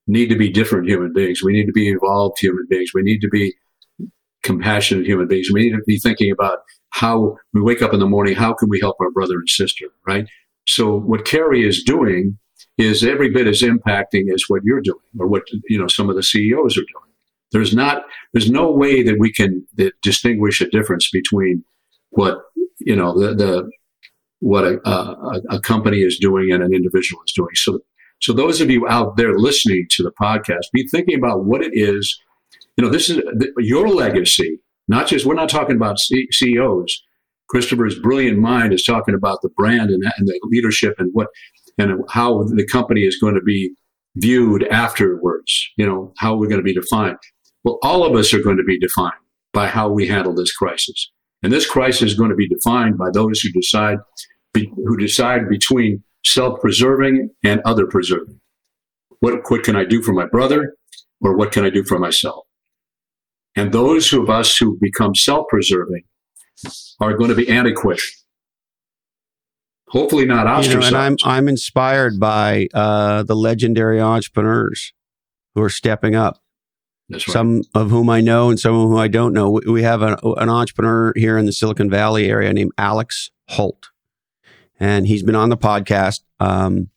need 0.07 0.29
to 0.29 0.37
be 0.37 0.49
different 0.49 0.89
human 0.89 1.13
beings. 1.13 1.43
We 1.43 1.53
need 1.53 1.67
to 1.67 1.73
be 1.73 1.89
evolved 1.89 2.39
human 2.41 2.67
beings. 2.69 2.91
We 2.95 3.03
need 3.03 3.21
to 3.21 3.29
be 3.29 3.55
compassionate 4.43 5.07
human 5.07 5.29
beings. 5.29 5.49
We 5.53 5.63
need 5.63 5.77
to 5.77 5.83
be 5.87 5.99
thinking 5.99 6.31
about 6.31 6.59
how 6.91 7.37
we 7.53 7.61
wake 7.61 7.83
up 7.83 7.93
in 7.93 8.01
the 8.01 8.07
morning. 8.07 8.35
How 8.35 8.55
can 8.55 8.69
we 8.69 8.81
help 8.81 8.97
our 9.01 9.11
brother 9.11 9.35
and 9.35 9.49
sister? 9.49 9.87
Right. 10.07 10.27
So 10.67 10.99
what 10.99 11.25
Kerry 11.25 11.67
is 11.67 11.83
doing 11.83 12.39
is 12.79 13.05
every 13.05 13.31
bit 13.31 13.47
as 13.47 13.63
impacting 13.63 14.33
as 14.33 14.45
what 14.49 14.63
you're 14.65 14.81
doing, 14.81 14.99
or 15.19 15.27
what 15.27 15.43
you 15.69 15.79
know 15.79 15.89
some 15.89 16.11
of 16.11 16.17
the 16.17 16.23
CEOs 16.23 16.77
are 16.77 16.81
doing. 16.81 17.13
There's 17.53 17.75
not. 17.75 18.03
There's 18.33 18.51
no 18.51 18.71
way 18.71 19.03
that 19.03 19.17
we 19.19 19.33
can 19.33 19.67
that 19.77 19.95
distinguish 20.03 20.61
a 20.61 20.69
difference 20.69 21.09
between 21.11 21.65
what 22.11 22.39
you 22.79 22.97
know 22.97 23.19
the, 23.19 23.35
the 23.35 23.71
what 24.41 24.65
a, 24.65 24.89
a, 24.89 25.41
a 25.51 25.61
company 25.61 25.99
is 25.99 26.19
doing 26.19 26.53
and 26.53 26.63
an 26.63 26.75
individual 26.75 27.23
is 27.27 27.33
doing. 27.33 27.55
So, 27.55 27.81
so 28.21 28.33
those 28.33 28.61
of 28.61 28.71
you 28.71 28.87
out 28.89 29.17
there 29.17 29.39
listening 29.39 29.87
to 29.91 30.03
the 30.03 30.13
podcast, 30.13 30.65
be 30.73 30.87
thinking 30.87 31.17
about 31.17 31.45
what 31.45 31.63
it 31.63 31.73
is. 31.73 32.19
You 32.77 32.85
know, 32.85 32.91
this 32.91 33.09
is 33.09 33.23
your 33.59 33.89
legacy. 33.89 34.61
Not 34.89 35.07
just 35.07 35.25
we're 35.25 35.35
not 35.35 35.49
talking 35.49 35.77
about 35.77 35.99
C- 35.99 36.29
CEOs. 36.31 37.03
Christopher's 37.49 37.99
brilliant 37.99 38.39
mind 38.39 38.73
is 38.73 38.83
talking 38.83 39.15
about 39.15 39.41
the 39.43 39.51
brand 39.51 39.91
and, 39.91 40.03
and 40.03 40.27
the 40.27 40.39
leadership 40.45 40.95
and 40.99 41.11
what 41.13 41.29
and 41.79 42.03
how 42.09 42.45
the 42.45 42.67
company 42.67 43.03
is 43.03 43.19
going 43.19 43.35
to 43.35 43.43
be 43.43 43.75
viewed 44.17 44.67
afterwards. 44.69 45.69
You 45.77 45.87
know, 45.87 46.13
how 46.19 46.37
we're 46.37 46.49
going 46.49 46.61
to 46.61 46.65
be 46.65 46.75
defined. 46.75 47.19
Well, 47.65 47.79
all 47.83 48.05
of 48.05 48.15
us 48.15 48.33
are 48.33 48.43
going 48.43 48.57
to 48.57 48.65
be 48.65 48.79
defined 48.79 49.13
by 49.53 49.67
how 49.67 49.89
we 49.89 50.07
handle 50.07 50.35
this 50.35 50.53
crisis. 50.53 51.11
And 51.43 51.53
this 51.53 51.69
crisis 51.69 52.13
is 52.13 52.15
going 52.15 52.31
to 52.31 52.37
be 52.37 52.49
defined 52.49 52.99
by 52.99 53.11
those 53.13 53.41
who 53.41 53.51
decide 53.53 53.99
be, 54.53 54.71
who 54.75 54.97
decide 54.97 55.49
between 55.49 56.03
self-preserving 56.25 57.31
and 57.45 57.61
other 57.65 57.87
preserving. 57.87 58.41
What, 59.21 59.51
what 59.51 59.63
can 59.63 59.77
I 59.77 59.85
do 59.85 60.03
for 60.03 60.13
my 60.13 60.27
brother 60.27 60.75
or 61.21 61.37
what 61.37 61.53
can 61.53 61.65
I 61.65 61.71
do 61.71 61.85
for 61.85 61.99
myself? 61.99 62.45
And 63.55 63.73
those 63.73 64.13
of 64.13 64.29
us 64.29 64.57
who 64.57 64.79
become 64.81 65.15
self-preserving 65.15 66.03
are 67.01 67.15
going 67.15 67.31
to 67.31 67.37
be 67.37 67.49
antiquated. 67.49 68.03
Hopefully 69.89 70.25
not 70.25 70.47
you 70.65 70.75
know, 70.75 70.87
and 70.87 70.97
I'm 70.97 71.17
I'm 71.25 71.49
inspired 71.49 72.19
by 72.19 72.67
uh, 72.75 73.23
the 73.23 73.37
legendary 73.37 74.01
entrepreneurs 74.01 74.93
who 75.55 75.63
are 75.63 75.69
stepping 75.71 76.15
up. 76.17 76.43
Right. 77.09 77.23
Some 77.23 77.63
of 77.73 77.91
whom 77.91 78.11
I 78.11 78.21
know 78.21 78.51
and 78.51 78.59
some 78.59 78.75
of 78.75 78.89
whom 78.89 78.97
I 78.99 79.07
don't 79.07 79.33
know. 79.33 79.49
We- 79.51 79.73
We 79.73 79.83
have 79.85 80.03
an, 80.03 80.17
an 80.25 80.49
entrepreneur 80.49 81.13
here 81.15 81.39
in 81.39 81.47
the 81.47 81.53
Silicon 81.53 81.89
Valley 81.89 82.29
area 82.29 82.53
named 82.53 82.73
Alex 82.77 83.31
Hult, 83.51 83.91
and 84.81 85.07
he's 85.07 85.23
been 85.23 85.37
on 85.37 85.51
the 85.51 85.57
podcast. 85.57 86.21
Um, 86.41 86.91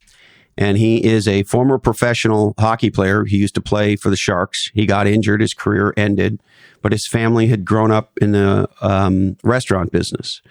and 0.60 0.78
he 0.78 1.04
is 1.06 1.26
a 1.26 1.43
former 1.43 1.80
professional 1.80 2.54
hockey 2.60 2.89
player. 2.89 3.24
He 3.24 3.38
used 3.38 3.56
to 3.56 3.62
play 3.62 3.95
for 3.95 4.10
the 4.10 4.17
Sharks. 4.17 4.69
He 4.74 4.86
got 4.86 5.08
injured, 5.08 5.39
his 5.39 5.54
career 5.54 5.93
ended, 5.95 6.41
but 6.82 6.91
his 6.91 7.08
family 7.08 7.48
had 7.48 7.63
grown 7.63 7.91
up 7.91 8.12
in 8.22 8.34
the 8.34 8.69
um, 8.82 9.38
restaurant 9.41 9.93
business. 9.93 10.41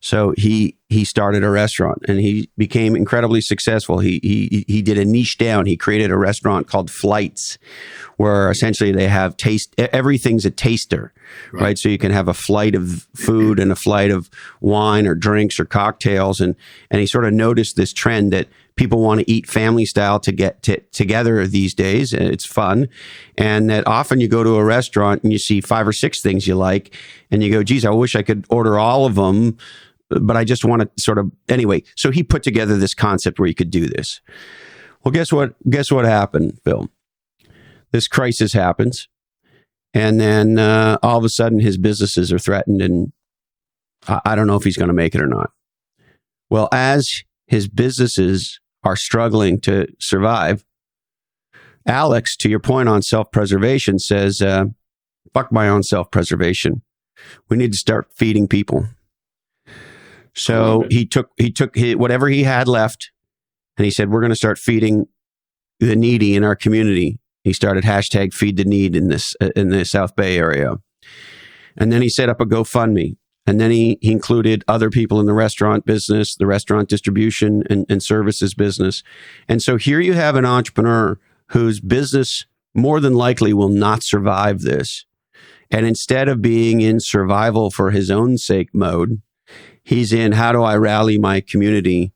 So 0.00 0.34
he 0.36 0.76
he 0.90 1.04
started 1.04 1.44
a 1.44 1.50
restaurant 1.50 1.98
and 2.08 2.18
he 2.18 2.48
became 2.56 2.96
incredibly 2.96 3.42
successful. 3.42 3.98
He 3.98 4.20
he 4.22 4.64
he 4.66 4.80
did 4.80 4.96
a 4.96 5.04
niche 5.04 5.36
down. 5.36 5.66
He 5.66 5.76
created 5.76 6.10
a 6.10 6.16
restaurant 6.16 6.66
called 6.66 6.90
Flights, 6.90 7.58
where 8.16 8.50
essentially 8.50 8.90
they 8.90 9.08
have 9.08 9.36
taste. 9.36 9.74
Everything's 9.78 10.46
a 10.46 10.50
taster, 10.50 11.12
right? 11.52 11.62
Right. 11.62 11.78
So 11.78 11.90
you 11.90 11.98
can 11.98 12.10
have 12.10 12.26
a 12.26 12.34
flight 12.34 12.74
of 12.74 13.06
food 13.14 13.58
and 13.60 13.70
a 13.70 13.76
flight 13.76 14.10
of 14.10 14.30
wine 14.62 15.06
or 15.06 15.14
drinks 15.14 15.60
or 15.60 15.66
cocktails, 15.66 16.40
and 16.40 16.56
and 16.90 17.00
he 17.00 17.06
sort 17.06 17.26
of 17.26 17.34
noticed 17.34 17.76
this 17.76 17.92
trend 17.92 18.32
that 18.32 18.48
people 18.76 19.02
want 19.02 19.20
to 19.20 19.30
eat 19.30 19.46
family 19.46 19.84
style 19.84 20.20
to 20.20 20.32
get 20.32 20.62
t- 20.62 20.80
together 20.92 21.46
these 21.46 21.74
days. 21.74 22.14
It's 22.14 22.46
fun, 22.46 22.88
and 23.36 23.68
that 23.68 23.86
often 23.86 24.20
you 24.22 24.28
go 24.28 24.42
to 24.42 24.56
a 24.56 24.64
restaurant 24.64 25.22
and 25.22 25.32
you 25.32 25.38
see 25.38 25.60
five 25.60 25.86
or 25.86 25.92
six 25.92 26.22
things 26.22 26.46
you 26.46 26.54
like, 26.54 26.94
and 27.30 27.42
you 27.42 27.50
go, 27.50 27.62
"Geez, 27.62 27.84
I 27.84 27.90
wish 27.90 28.16
I 28.16 28.22
could 28.22 28.46
order 28.48 28.78
all 28.78 29.04
of 29.04 29.16
them." 29.16 29.58
But 30.08 30.36
I 30.36 30.44
just 30.44 30.64
want 30.64 30.82
to 30.82 31.02
sort 31.02 31.18
of 31.18 31.30
anyway. 31.48 31.82
So 31.96 32.10
he 32.10 32.22
put 32.22 32.42
together 32.42 32.76
this 32.76 32.94
concept 32.94 33.38
where 33.38 33.48
you 33.48 33.54
could 33.54 33.70
do 33.70 33.86
this. 33.86 34.20
Well, 35.04 35.12
guess 35.12 35.32
what? 35.32 35.54
Guess 35.68 35.92
what 35.92 36.04
happened, 36.04 36.58
Phil? 36.64 36.88
This 37.92 38.08
crisis 38.08 38.52
happens, 38.52 39.08
and 39.94 40.20
then 40.20 40.58
uh, 40.58 40.98
all 41.02 41.18
of 41.18 41.24
a 41.24 41.28
sudden 41.28 41.60
his 41.60 41.78
businesses 41.78 42.32
are 42.32 42.38
threatened, 42.38 42.82
and 42.82 43.12
I, 44.06 44.20
I 44.24 44.34
don't 44.34 44.46
know 44.46 44.56
if 44.56 44.64
he's 44.64 44.76
going 44.76 44.88
to 44.88 44.94
make 44.94 45.14
it 45.14 45.20
or 45.20 45.26
not. 45.26 45.50
Well, 46.50 46.68
as 46.72 47.22
his 47.46 47.68
businesses 47.68 48.60
are 48.82 48.96
struggling 48.96 49.60
to 49.62 49.86
survive, 49.98 50.64
Alex, 51.86 52.36
to 52.38 52.48
your 52.48 52.60
point 52.60 52.88
on 52.88 53.02
self 53.02 53.30
preservation, 53.30 53.98
says, 53.98 54.42
uh, 54.42 54.64
"Fuck 55.32 55.52
my 55.52 55.68
own 55.68 55.82
self 55.82 56.10
preservation. 56.10 56.82
We 57.48 57.56
need 57.56 57.72
to 57.72 57.78
start 57.78 58.08
feeding 58.14 58.48
people." 58.48 58.88
So 60.38 60.84
he 60.88 61.04
took 61.04 61.30
he 61.36 61.50
took 61.50 61.76
hi 61.76 61.94
whatever 61.94 62.28
he 62.28 62.44
had 62.44 62.68
left, 62.68 63.10
and 63.76 63.84
he 63.84 63.90
said, 63.90 64.10
"We're 64.10 64.20
going 64.20 64.30
to 64.30 64.36
start 64.36 64.58
feeding 64.58 65.06
the 65.80 65.96
needy 65.96 66.36
in 66.36 66.44
our 66.44 66.54
community." 66.54 67.18
He 67.42 67.52
started 67.52 67.84
hashtag 67.84 68.32
Feed 68.32 68.56
the 68.56 68.64
Need 68.64 68.94
in 68.94 69.08
this 69.08 69.34
uh, 69.40 69.50
in 69.56 69.70
the 69.70 69.84
South 69.84 70.14
Bay 70.14 70.38
area, 70.38 70.76
and 71.76 71.92
then 71.92 72.02
he 72.02 72.08
set 72.08 72.28
up 72.28 72.40
a 72.40 72.46
GoFundMe, 72.46 73.16
and 73.46 73.60
then 73.60 73.72
he 73.72 73.98
he 74.00 74.12
included 74.12 74.64
other 74.68 74.90
people 74.90 75.18
in 75.18 75.26
the 75.26 75.32
restaurant 75.32 75.84
business, 75.84 76.36
the 76.36 76.46
restaurant 76.46 76.88
distribution 76.88 77.64
and, 77.68 77.84
and 77.88 78.00
services 78.00 78.54
business, 78.54 79.02
and 79.48 79.60
so 79.60 79.76
here 79.76 80.00
you 80.00 80.12
have 80.12 80.36
an 80.36 80.44
entrepreneur 80.44 81.18
whose 81.48 81.80
business 81.80 82.46
more 82.74 83.00
than 83.00 83.14
likely 83.14 83.52
will 83.52 83.70
not 83.70 84.04
survive 84.04 84.60
this, 84.60 85.04
and 85.68 85.84
instead 85.84 86.28
of 86.28 86.40
being 86.40 86.80
in 86.80 87.00
survival 87.00 87.72
for 87.72 87.90
his 87.90 88.08
own 88.08 88.38
sake 88.38 88.68
mode, 88.72 89.20
he's 89.88 90.12
in 90.12 90.32
how 90.32 90.52
do 90.52 90.62
I 90.62 90.76
rally 90.76 91.16
my 91.16 91.40
community 91.40 92.12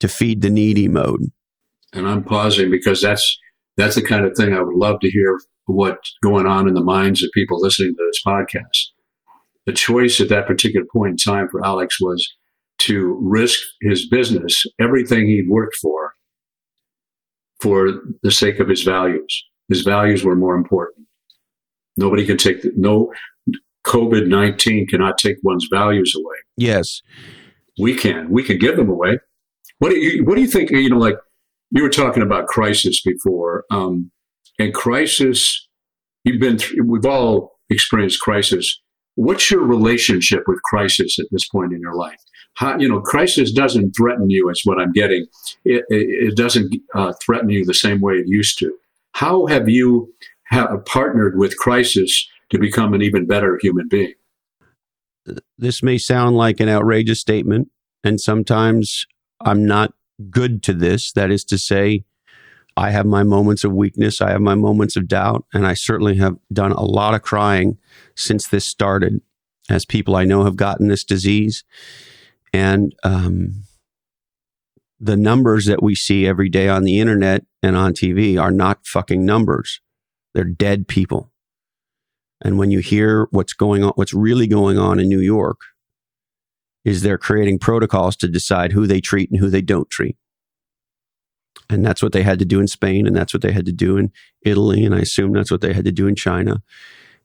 to 0.00 0.08
feed 0.08 0.42
the 0.42 0.50
needy 0.50 0.88
mode. 0.88 1.30
and 1.92 2.08
I'm 2.08 2.24
pausing 2.24 2.70
because 2.70 3.00
that's 3.00 3.38
that's 3.76 3.94
the 3.94 4.02
kind 4.02 4.26
of 4.26 4.36
thing 4.36 4.52
I 4.52 4.60
would 4.60 4.74
love 4.74 4.98
to 5.00 5.10
hear 5.10 5.38
what's 5.66 6.14
going 6.22 6.46
on 6.46 6.66
in 6.68 6.74
the 6.74 6.82
minds 6.82 7.22
of 7.22 7.30
people 7.32 7.60
listening 7.60 7.94
to 7.94 8.04
this 8.10 8.20
podcast. 8.26 8.90
The 9.64 9.72
choice 9.72 10.20
at 10.20 10.28
that 10.28 10.46
particular 10.48 10.84
point 10.92 11.12
in 11.12 11.16
time 11.16 11.48
for 11.48 11.64
Alex 11.64 12.00
was 12.00 12.28
to 12.80 13.16
risk 13.22 13.60
his 13.80 14.08
business, 14.08 14.64
everything 14.80 15.26
he'd 15.26 15.48
worked 15.48 15.76
for, 15.76 16.14
for 17.60 17.92
the 18.24 18.32
sake 18.32 18.58
of 18.58 18.68
his 18.68 18.82
values. 18.82 19.44
His 19.68 19.82
values 19.82 20.24
were 20.24 20.34
more 20.34 20.56
important. 20.56 21.06
Nobody 21.96 22.26
can 22.26 22.36
take 22.36 22.62
the, 22.62 22.72
no 22.76 23.12
COVID 23.86 24.26
nineteen 24.26 24.86
cannot 24.88 25.16
take 25.16 25.36
one's 25.44 25.68
values 25.70 26.12
away 26.16 26.36
Yes. 26.56 27.02
we 27.78 27.94
can 27.94 28.30
we 28.30 28.42
can 28.42 28.58
give 28.58 28.76
them 28.76 28.90
away 28.90 29.18
what 29.78 29.90
do 29.90 29.98
you 29.98 30.24
what 30.24 30.34
do 30.34 30.40
you 30.42 30.46
think 30.46 30.70
you 30.70 30.88
know 30.88 30.98
like 30.98 31.16
you 31.70 31.82
were 31.82 31.88
talking 31.88 32.22
about 32.22 32.46
crisis 32.46 33.00
before 33.02 33.64
um 33.70 34.10
and 34.58 34.74
crisis 34.74 35.68
you've 36.24 36.40
been 36.40 36.58
through 36.58 36.84
we've 36.84 37.06
all 37.06 37.52
experienced 37.70 38.20
crisis 38.20 38.80
what's 39.14 39.50
your 39.50 39.62
relationship 39.62 40.42
with 40.46 40.62
crisis 40.62 41.18
at 41.18 41.26
this 41.30 41.48
point 41.48 41.72
in 41.72 41.80
your 41.80 41.94
life 41.94 42.20
how, 42.54 42.78
you 42.78 42.88
know, 42.88 43.00
crisis 43.00 43.52
doesn't 43.52 43.92
threaten 43.92 44.28
you, 44.28 44.48
is 44.50 44.62
what 44.64 44.80
I'm 44.80 44.92
getting. 44.92 45.26
It, 45.64 45.84
it, 45.88 46.28
it 46.28 46.36
doesn't 46.36 46.74
uh, 46.94 47.12
threaten 47.24 47.48
you 47.48 47.64
the 47.64 47.74
same 47.74 48.00
way 48.00 48.14
it 48.14 48.28
used 48.28 48.58
to. 48.58 48.76
How 49.12 49.46
have 49.46 49.68
you 49.68 50.12
partnered 50.86 51.38
with 51.38 51.56
crisis 51.56 52.28
to 52.50 52.58
become 52.58 52.92
an 52.92 53.02
even 53.02 53.26
better 53.26 53.58
human 53.62 53.88
being? 53.88 54.14
This 55.56 55.82
may 55.82 55.98
sound 55.98 56.36
like 56.36 56.60
an 56.60 56.68
outrageous 56.68 57.20
statement, 57.20 57.70
and 58.02 58.20
sometimes 58.20 59.06
I'm 59.40 59.64
not 59.64 59.92
good 60.30 60.62
to 60.64 60.72
this. 60.72 61.12
That 61.12 61.30
is 61.30 61.44
to 61.44 61.58
say, 61.58 62.04
I 62.76 62.90
have 62.90 63.06
my 63.06 63.22
moments 63.22 63.64
of 63.64 63.72
weakness, 63.72 64.20
I 64.20 64.30
have 64.30 64.40
my 64.40 64.54
moments 64.54 64.96
of 64.96 65.08
doubt, 65.08 65.44
and 65.52 65.66
I 65.66 65.74
certainly 65.74 66.16
have 66.16 66.36
done 66.52 66.72
a 66.72 66.82
lot 66.84 67.14
of 67.14 67.22
crying 67.22 67.78
since 68.16 68.48
this 68.48 68.66
started, 68.66 69.20
as 69.68 69.84
people 69.84 70.16
I 70.16 70.24
know 70.24 70.44
have 70.44 70.56
gotten 70.56 70.88
this 70.88 71.04
disease. 71.04 71.64
And 72.52 72.94
um, 73.02 73.64
the 74.98 75.16
numbers 75.16 75.66
that 75.66 75.82
we 75.82 75.94
see 75.94 76.26
every 76.26 76.48
day 76.48 76.68
on 76.68 76.84
the 76.84 77.00
internet 77.00 77.44
and 77.62 77.76
on 77.76 77.92
TV 77.92 78.40
are 78.40 78.50
not 78.50 78.86
fucking 78.86 79.24
numbers. 79.24 79.80
They're 80.32 80.44
dead 80.44 80.88
people. 80.88 81.31
And 82.42 82.58
when 82.58 82.70
you 82.70 82.80
hear 82.80 83.28
what's 83.30 83.52
going 83.52 83.82
on, 83.84 83.92
what's 83.94 84.12
really 84.12 84.46
going 84.46 84.78
on 84.78 84.98
in 84.98 85.08
New 85.08 85.20
York 85.20 85.60
is 86.84 87.02
they're 87.02 87.18
creating 87.18 87.58
protocols 87.58 88.16
to 88.16 88.28
decide 88.28 88.72
who 88.72 88.86
they 88.86 89.00
treat 89.00 89.30
and 89.30 89.38
who 89.38 89.48
they 89.48 89.62
don't 89.62 89.88
treat. 89.88 90.16
And 91.70 91.86
that's 91.86 92.02
what 92.02 92.12
they 92.12 92.22
had 92.22 92.38
to 92.40 92.44
do 92.44 92.60
in 92.60 92.66
Spain, 92.66 93.06
and 93.06 93.16
that's 93.16 93.32
what 93.32 93.42
they 93.42 93.52
had 93.52 93.66
to 93.66 93.72
do 93.72 93.96
in 93.96 94.10
Italy, 94.42 94.84
and 94.84 94.94
I 94.94 94.98
assume 94.98 95.32
that's 95.32 95.50
what 95.50 95.60
they 95.60 95.72
had 95.72 95.84
to 95.84 95.92
do 95.92 96.06
in 96.06 96.16
China. 96.16 96.62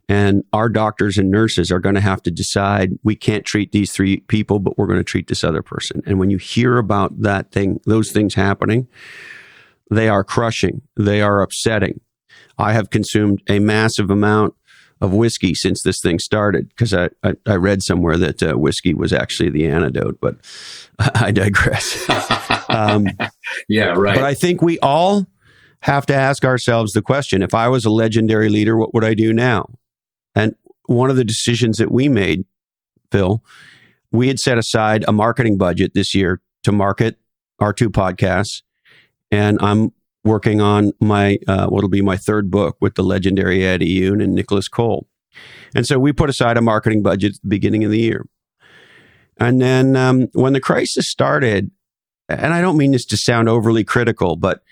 And 0.08 0.44
our 0.54 0.70
doctors 0.70 1.18
and 1.18 1.30
nurses 1.30 1.70
are 1.70 1.80
going 1.80 1.96
to 1.96 2.02
have 2.02 2.22
to 2.24 2.32
decide 2.32 2.92
we 3.04 3.16
can't 3.16 3.44
treat 3.44 3.74
these 3.74 3.92
three 3.92 4.22
people, 4.22 4.60
but 4.60 4.78
we're 4.78 4.88
going 4.88 5.00
to 5.00 5.04
treat 5.04 5.28
this 5.28 5.44
other 5.44 5.62
person. 5.62 6.02
And 6.06 6.18
when 6.18 6.30
you 6.30 6.38
hear 6.38 6.78
about 6.78 7.22
that 7.22 7.52
thing, 7.52 7.82
those 7.86 8.12
things 8.12 8.36
happening, 8.36 8.88
they 9.92 10.08
are 10.08 10.24
crushing, 10.24 10.82
they 10.96 11.22
are 11.22 11.42
upsetting. 11.42 12.00
I 12.58 12.74
have 12.74 12.90
consumed 12.90 13.42
a 13.50 13.60
massive 13.60 14.10
amount 14.10 14.56
of 15.02 15.14
whiskey 15.14 15.54
since 15.54 15.84
this 15.84 16.02
thing 16.02 16.20
started 16.20 16.70
because 16.70 16.94
I, 16.94 17.10
I, 17.24 17.34
I, 17.46 17.56
read 17.56 17.84
somewhere 17.84 18.18
that 18.18 18.42
uh, 18.42 18.58
whiskey 18.58 18.94
was 18.94 19.14
actually 19.14 19.50
the 19.50 19.68
antidote, 19.68 20.20
but 20.20 20.38
I 21.00 21.32
digress. 21.32 22.10
um, 22.70 23.08
yeah, 23.70 23.94
right. 23.96 24.16
But 24.16 24.24
I 24.24 24.34
think 24.34 24.62
we 24.62 24.80
all 24.80 25.28
have 25.82 26.06
to 26.08 26.16
ask 26.16 26.44
ourselves 26.44 26.94
the 26.94 27.02
question 27.02 27.44
if 27.44 27.54
I 27.54 27.68
was 27.68 27.86
a 27.86 27.92
legendary 27.92 28.50
leader, 28.50 28.76
what 28.76 28.94
would 28.94 29.04
I 29.04 29.14
do 29.14 29.34
now? 29.34 29.70
And 30.36 30.56
one 30.88 31.10
of 31.10 31.16
the 31.16 31.26
decisions 31.26 31.78
that 31.78 31.92
we 31.92 32.10
made, 32.10 32.46
Phil, 33.12 33.44
we 34.12 34.30
had 34.30 34.40
set 34.40 34.58
aside 34.58 35.06
a 35.08 35.12
marketing 35.12 35.58
budget 35.58 35.94
this 35.94 36.16
year 36.16 36.42
to 36.64 36.72
market 36.72 37.18
our 37.60 37.74
two 37.74 37.90
podcasts. 37.90 38.62
And 39.32 39.58
I'm 39.62 39.92
working 40.28 40.62
on 40.62 40.94
my 41.00 41.38
uh, 41.48 41.68
what'll 41.68 41.90
be 41.90 42.02
my 42.02 42.18
third 42.18 42.52
book 42.52 42.78
with 42.82 42.96
the 42.96 43.04
legendary 43.04 43.66
Eddie 43.66 44.00
Yoon 44.00 44.24
and 44.24 44.34
Nicholas 44.34 44.68
Cole. 44.68 45.08
And 45.76 45.86
so 45.86 46.00
we 46.00 46.14
put 46.14 46.30
aside 46.30 46.58
a 46.58 46.62
marketing 46.62 47.04
budget 47.04 47.36
at 47.36 47.42
the 47.42 47.50
beginning 47.50 47.84
of 47.84 47.92
the 47.92 48.00
year. 48.00 48.26
And 49.40 49.62
then 49.62 49.96
um, 49.96 50.28
when 50.34 50.54
the 50.54 50.60
crisis 50.60 51.10
started, 51.10 51.72
and 52.28 52.54
I 52.54 52.62
don't 52.62 52.78
mean 52.78 52.92
this 52.92 53.06
to 53.08 53.18
sound 53.18 53.48
overly 53.50 53.84
critical, 53.84 54.36
but 54.36 54.64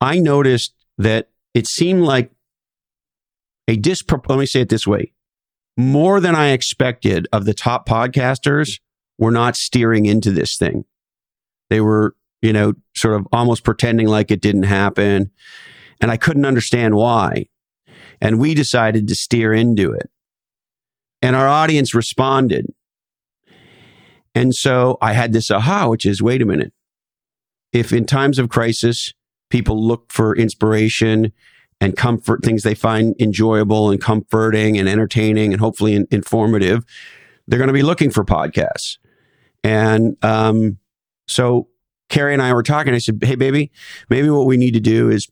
I 0.00 0.18
noticed 0.18 0.74
that 0.98 1.30
it 1.54 1.66
seemed 1.66 2.02
like 2.02 2.30
a 3.68 3.76
dispropor- 3.76 4.30
let 4.30 4.38
me 4.38 4.46
say 4.46 4.60
it 4.60 4.68
this 4.68 4.86
way 4.86 5.12
more 5.76 6.20
than 6.20 6.34
I 6.34 6.48
expected 6.48 7.28
of 7.32 7.44
the 7.44 7.54
top 7.54 7.86
podcasters 7.88 8.80
were 9.18 9.30
not 9.30 9.56
steering 9.56 10.06
into 10.06 10.30
this 10.30 10.56
thing. 10.56 10.84
They 11.68 11.80
were 11.80 12.16
you 12.42 12.52
know, 12.52 12.74
sort 12.94 13.14
of 13.14 13.26
almost 13.32 13.64
pretending 13.64 14.08
like 14.08 14.30
it 14.30 14.40
didn't 14.40 14.64
happen. 14.64 15.30
And 16.00 16.10
I 16.10 16.16
couldn't 16.16 16.44
understand 16.44 16.94
why. 16.94 17.46
And 18.20 18.38
we 18.38 18.54
decided 18.54 19.08
to 19.08 19.14
steer 19.14 19.52
into 19.52 19.92
it. 19.92 20.10
And 21.22 21.34
our 21.34 21.48
audience 21.48 21.94
responded. 21.94 22.66
And 24.34 24.54
so 24.54 24.98
I 25.00 25.14
had 25.14 25.32
this 25.32 25.50
aha, 25.50 25.88
which 25.88 26.04
is 26.04 26.22
wait 26.22 26.42
a 26.42 26.46
minute. 26.46 26.72
If 27.72 27.92
in 27.92 28.04
times 28.04 28.38
of 28.38 28.48
crisis, 28.48 29.12
people 29.50 29.82
look 29.82 30.12
for 30.12 30.36
inspiration 30.36 31.32
and 31.80 31.96
comfort, 31.96 32.42
things 32.42 32.62
they 32.62 32.74
find 32.74 33.14
enjoyable 33.20 33.90
and 33.90 34.00
comforting 34.00 34.78
and 34.78 34.88
entertaining 34.88 35.52
and 35.52 35.60
hopefully 35.60 35.94
in- 35.94 36.06
informative, 36.10 36.84
they're 37.46 37.58
going 37.58 37.68
to 37.68 37.74
be 37.74 37.82
looking 37.82 38.10
for 38.10 38.24
podcasts. 38.24 38.98
And 39.62 40.16
um, 40.22 40.78
so 41.28 41.68
Carrie 42.08 42.32
and 42.32 42.42
I 42.42 42.52
were 42.52 42.62
talking. 42.62 42.94
I 42.94 42.98
said, 42.98 43.18
"Hey, 43.22 43.34
baby, 43.34 43.70
maybe 44.08 44.30
what 44.30 44.46
we 44.46 44.56
need 44.56 44.74
to 44.74 44.80
do 44.80 45.10
is 45.10 45.28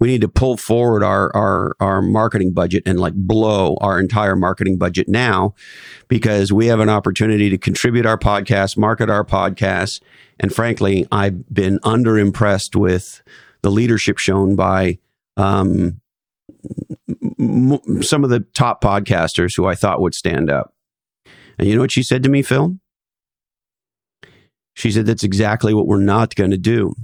we 0.00 0.08
need 0.08 0.20
to 0.20 0.28
pull 0.28 0.56
forward 0.56 1.02
our 1.02 1.34
our 1.34 1.74
our 1.80 2.02
marketing 2.02 2.52
budget 2.52 2.82
and 2.86 3.00
like 3.00 3.14
blow 3.14 3.76
our 3.80 3.98
entire 3.98 4.36
marketing 4.36 4.78
budget 4.78 5.08
now, 5.08 5.54
because 6.08 6.52
we 6.52 6.66
have 6.66 6.80
an 6.80 6.88
opportunity 6.88 7.50
to 7.50 7.58
contribute 7.58 8.06
our 8.06 8.18
podcast, 8.18 8.76
market 8.76 9.10
our 9.10 9.24
podcast, 9.24 10.00
and 10.38 10.54
frankly, 10.54 11.06
I've 11.10 11.52
been 11.52 11.78
underimpressed 11.80 12.76
with 12.76 13.22
the 13.62 13.70
leadership 13.70 14.18
shown 14.18 14.56
by." 14.56 14.98
Um, 15.36 16.00
some 18.00 18.24
of 18.24 18.30
the 18.30 18.44
top 18.54 18.82
podcasters 18.82 19.56
who 19.56 19.66
I 19.66 19.74
thought 19.74 20.00
would 20.00 20.14
stand 20.14 20.50
up. 20.50 20.74
And 21.58 21.68
you 21.68 21.74
know 21.74 21.82
what 21.82 21.92
she 21.92 22.02
said 22.02 22.22
to 22.24 22.28
me, 22.28 22.42
Phil? 22.42 22.76
She 24.78 24.92
said, 24.92 25.06
That's 25.06 25.24
exactly 25.24 25.74
what 25.74 25.88
we're 25.88 25.98
not 25.98 26.36
going 26.36 26.52
to 26.52 26.56
do. 26.56 26.94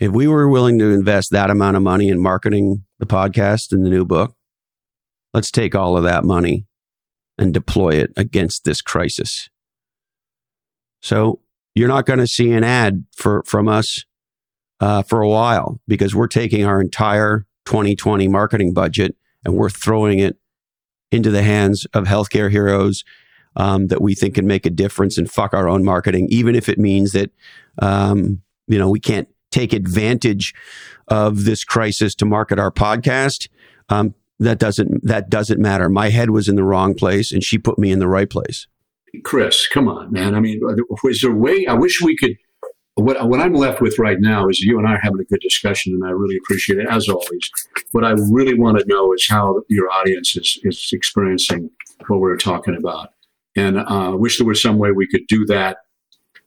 If 0.00 0.10
we 0.10 0.26
were 0.26 0.48
willing 0.48 0.76
to 0.80 0.90
invest 0.90 1.30
that 1.30 1.50
amount 1.50 1.76
of 1.76 1.84
money 1.84 2.08
in 2.08 2.18
marketing 2.20 2.84
the 2.98 3.06
podcast 3.06 3.70
and 3.70 3.86
the 3.86 3.90
new 3.90 4.04
book, 4.04 4.34
let's 5.32 5.52
take 5.52 5.76
all 5.76 5.96
of 5.96 6.02
that 6.02 6.24
money 6.24 6.66
and 7.38 7.54
deploy 7.54 7.90
it 7.90 8.10
against 8.16 8.64
this 8.64 8.82
crisis. 8.82 9.48
So 11.00 11.42
you're 11.76 11.86
not 11.86 12.06
going 12.06 12.18
to 12.18 12.26
see 12.26 12.50
an 12.50 12.64
ad 12.64 13.04
for, 13.14 13.44
from 13.46 13.68
us 13.68 14.04
uh, 14.80 15.02
for 15.02 15.22
a 15.22 15.28
while 15.28 15.80
because 15.86 16.12
we're 16.12 16.26
taking 16.26 16.64
our 16.64 16.80
entire 16.80 17.46
2020 17.66 18.26
marketing 18.26 18.74
budget 18.74 19.14
and 19.44 19.54
we're 19.54 19.70
throwing 19.70 20.18
it 20.18 20.38
into 21.12 21.30
the 21.30 21.44
hands 21.44 21.86
of 21.94 22.06
healthcare 22.06 22.50
heroes 22.50 23.04
um, 23.56 23.88
that 23.88 24.00
we 24.00 24.14
think 24.14 24.34
can 24.34 24.46
make 24.46 24.66
a 24.66 24.70
difference 24.70 25.18
and 25.18 25.30
fuck 25.30 25.54
our 25.54 25.68
own 25.68 25.84
marketing, 25.84 26.28
even 26.30 26.54
if 26.54 26.68
it 26.68 26.78
means 26.78 27.12
that, 27.12 27.30
um, 27.80 28.40
you 28.66 28.78
know, 28.78 28.88
we 28.88 29.00
can't 29.00 29.28
take 29.50 29.72
advantage 29.72 30.54
of 31.08 31.44
this 31.44 31.64
crisis 31.64 32.14
to 32.14 32.24
market 32.24 32.58
our 32.58 32.70
podcast. 32.70 33.48
Um, 33.88 34.14
that 34.38 34.58
doesn't 34.58 35.04
that 35.04 35.28
doesn't 35.28 35.60
matter. 35.60 35.88
My 35.88 36.08
head 36.08 36.30
was 36.30 36.48
in 36.48 36.56
the 36.56 36.64
wrong 36.64 36.94
place, 36.94 37.30
and 37.30 37.44
she 37.44 37.58
put 37.58 37.78
me 37.78 37.92
in 37.92 37.98
the 37.98 38.08
right 38.08 38.30
place. 38.30 38.66
Chris, 39.22 39.66
come 39.66 39.88
on, 39.88 40.12
man. 40.12 40.34
I 40.34 40.40
mean, 40.40 40.60
is 41.04 41.20
there 41.20 41.32
a 41.32 41.34
way? 41.34 41.66
I 41.66 41.74
wish 41.74 42.00
we 42.00 42.16
could. 42.16 42.36
What, 42.94 43.28
what 43.28 43.40
I'm 43.40 43.54
left 43.54 43.80
with 43.80 43.98
right 43.98 44.18
now 44.20 44.48
is 44.48 44.60
you 44.60 44.78
and 44.78 44.86
I 44.86 44.94
are 44.94 45.00
having 45.02 45.20
a 45.20 45.24
good 45.24 45.40
discussion, 45.40 45.94
and 45.94 46.04
I 46.04 46.10
really 46.10 46.36
appreciate 46.36 46.78
it 46.78 46.86
as 46.88 47.08
always. 47.08 47.50
What 47.92 48.04
I 48.04 48.10
really 48.30 48.54
want 48.54 48.78
to 48.78 48.84
know 48.86 49.12
is 49.14 49.26
how 49.28 49.62
your 49.68 49.90
audience 49.90 50.36
is, 50.36 50.58
is 50.64 50.90
experiencing 50.92 51.70
what 52.08 52.20
we're 52.20 52.36
talking 52.36 52.76
about. 52.76 53.10
And 53.56 53.80
I 53.80 54.08
uh, 54.08 54.16
wish 54.16 54.38
there 54.38 54.46
was 54.46 54.62
some 54.62 54.78
way 54.78 54.92
we 54.92 55.06
could 55.06 55.26
do 55.28 55.44
that. 55.46 55.78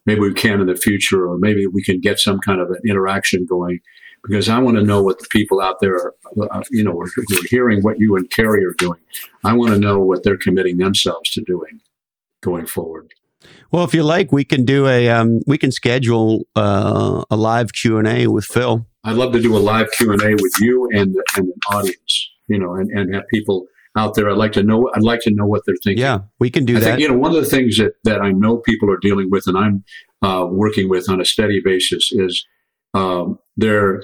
Maybe 0.06 0.20
we 0.20 0.34
can 0.34 0.60
in 0.60 0.66
the 0.66 0.76
future, 0.76 1.26
or 1.26 1.38
maybe 1.38 1.66
we 1.66 1.82
can 1.82 2.00
get 2.00 2.18
some 2.18 2.38
kind 2.40 2.60
of 2.60 2.70
an 2.70 2.80
interaction 2.88 3.46
going. 3.46 3.80
Because 4.22 4.48
I 4.48 4.58
want 4.58 4.76
to 4.78 4.82
know 4.82 5.02
what 5.02 5.18
the 5.18 5.26
people 5.30 5.60
out 5.60 5.80
there, 5.80 5.96
are, 5.96 6.14
uh, 6.50 6.62
you 6.70 6.82
know, 6.82 6.98
are, 6.98 7.04
are 7.04 7.46
hearing 7.50 7.82
what 7.82 7.98
you 7.98 8.16
and 8.16 8.30
Carrie 8.30 8.64
are 8.64 8.74
doing. 8.78 9.00
I 9.44 9.52
want 9.52 9.72
to 9.72 9.78
know 9.78 9.98
what 9.98 10.22
they're 10.22 10.38
committing 10.38 10.78
themselves 10.78 11.30
to 11.32 11.42
doing 11.42 11.80
going 12.40 12.66
forward. 12.66 13.12
Well, 13.70 13.84
if 13.84 13.92
you 13.92 14.02
like, 14.02 14.32
we 14.32 14.44
can 14.44 14.64
do 14.64 14.86
a 14.86 15.10
um, 15.10 15.40
we 15.46 15.58
can 15.58 15.72
schedule 15.72 16.46
uh, 16.56 17.24
a 17.30 17.36
live 17.36 17.72
Q 17.72 17.98
and 17.98 18.08
A 18.08 18.26
with 18.28 18.44
Phil. 18.44 18.86
I'd 19.02 19.16
love 19.16 19.32
to 19.32 19.42
do 19.42 19.56
a 19.56 19.58
live 19.58 19.90
Q 19.92 20.12
and 20.12 20.22
A 20.22 20.30
with 20.40 20.54
you 20.60 20.88
and 20.92 21.14
and 21.36 21.48
an 21.48 21.60
audience, 21.70 22.30
you 22.48 22.58
know, 22.58 22.74
and, 22.74 22.90
and 22.90 23.14
have 23.14 23.24
people 23.28 23.66
out 23.96 24.14
there. 24.14 24.28
I'd 24.28 24.36
like 24.36 24.52
to 24.52 24.62
know. 24.62 24.90
I'd 24.94 25.02
like 25.02 25.20
to 25.20 25.30
know 25.32 25.46
what 25.46 25.62
they're 25.66 25.76
thinking. 25.82 26.02
Yeah, 26.02 26.20
we 26.40 26.50
can 26.50 26.64
do 26.64 26.76
I 26.76 26.80
that. 26.80 26.86
Think, 26.86 27.00
you 27.00 27.08
know, 27.08 27.18
one 27.18 27.34
of 27.34 27.42
the 27.42 27.48
things 27.48 27.76
that 27.78 27.92
that 28.04 28.20
I 28.20 28.32
know 28.32 28.58
people 28.58 28.90
are 28.90 28.98
dealing 28.98 29.30
with, 29.30 29.46
and 29.46 29.56
I'm 29.56 29.84
uh, 30.22 30.46
working 30.46 30.88
with 30.88 31.08
on 31.08 31.20
a 31.20 31.24
steady 31.24 31.60
basis, 31.64 32.10
is 32.12 32.46
um, 32.94 33.38
their, 33.56 34.02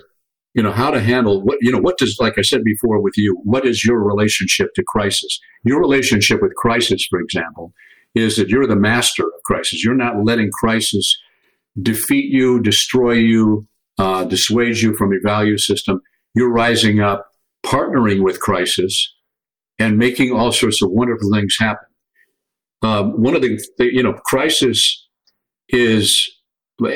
you 0.54 0.62
know, 0.62 0.72
how 0.72 0.90
to 0.90 1.00
handle 1.00 1.42
what 1.42 1.58
you 1.60 1.72
know. 1.72 1.80
What 1.80 1.98
does, 1.98 2.16
like 2.20 2.38
I 2.38 2.42
said 2.42 2.62
before, 2.64 3.00
with 3.00 3.14
you, 3.16 3.40
what 3.44 3.66
is 3.66 3.84
your 3.84 3.98
relationship 3.98 4.68
to 4.74 4.84
crisis? 4.86 5.38
Your 5.64 5.80
relationship 5.80 6.40
with 6.40 6.54
crisis, 6.54 7.04
for 7.10 7.20
example, 7.20 7.72
is 8.14 8.36
that 8.36 8.48
you're 8.48 8.66
the 8.66 8.76
master 8.76 9.24
of 9.24 9.42
crisis. 9.44 9.84
You're 9.84 9.94
not 9.94 10.24
letting 10.24 10.50
crisis 10.50 11.16
defeat 11.80 12.32
you, 12.32 12.60
destroy 12.60 13.12
you, 13.12 13.66
uh, 13.98 14.24
dissuade 14.24 14.78
you 14.78 14.96
from 14.96 15.12
your 15.12 15.22
value 15.22 15.58
system. 15.58 16.00
You're 16.34 16.52
rising 16.52 17.00
up, 17.00 17.30
partnering 17.64 18.22
with 18.22 18.40
crisis 18.40 19.14
and 19.80 19.98
making 19.98 20.30
all 20.30 20.52
sorts 20.52 20.82
of 20.82 20.90
wonderful 20.92 21.30
things 21.32 21.56
happen. 21.58 21.88
um, 22.82 23.20
one 23.20 23.34
of 23.34 23.42
the, 23.42 23.58
the, 23.78 23.92
you 23.92 24.02
know, 24.02 24.12
crisis 24.24 25.08
is 25.70 26.30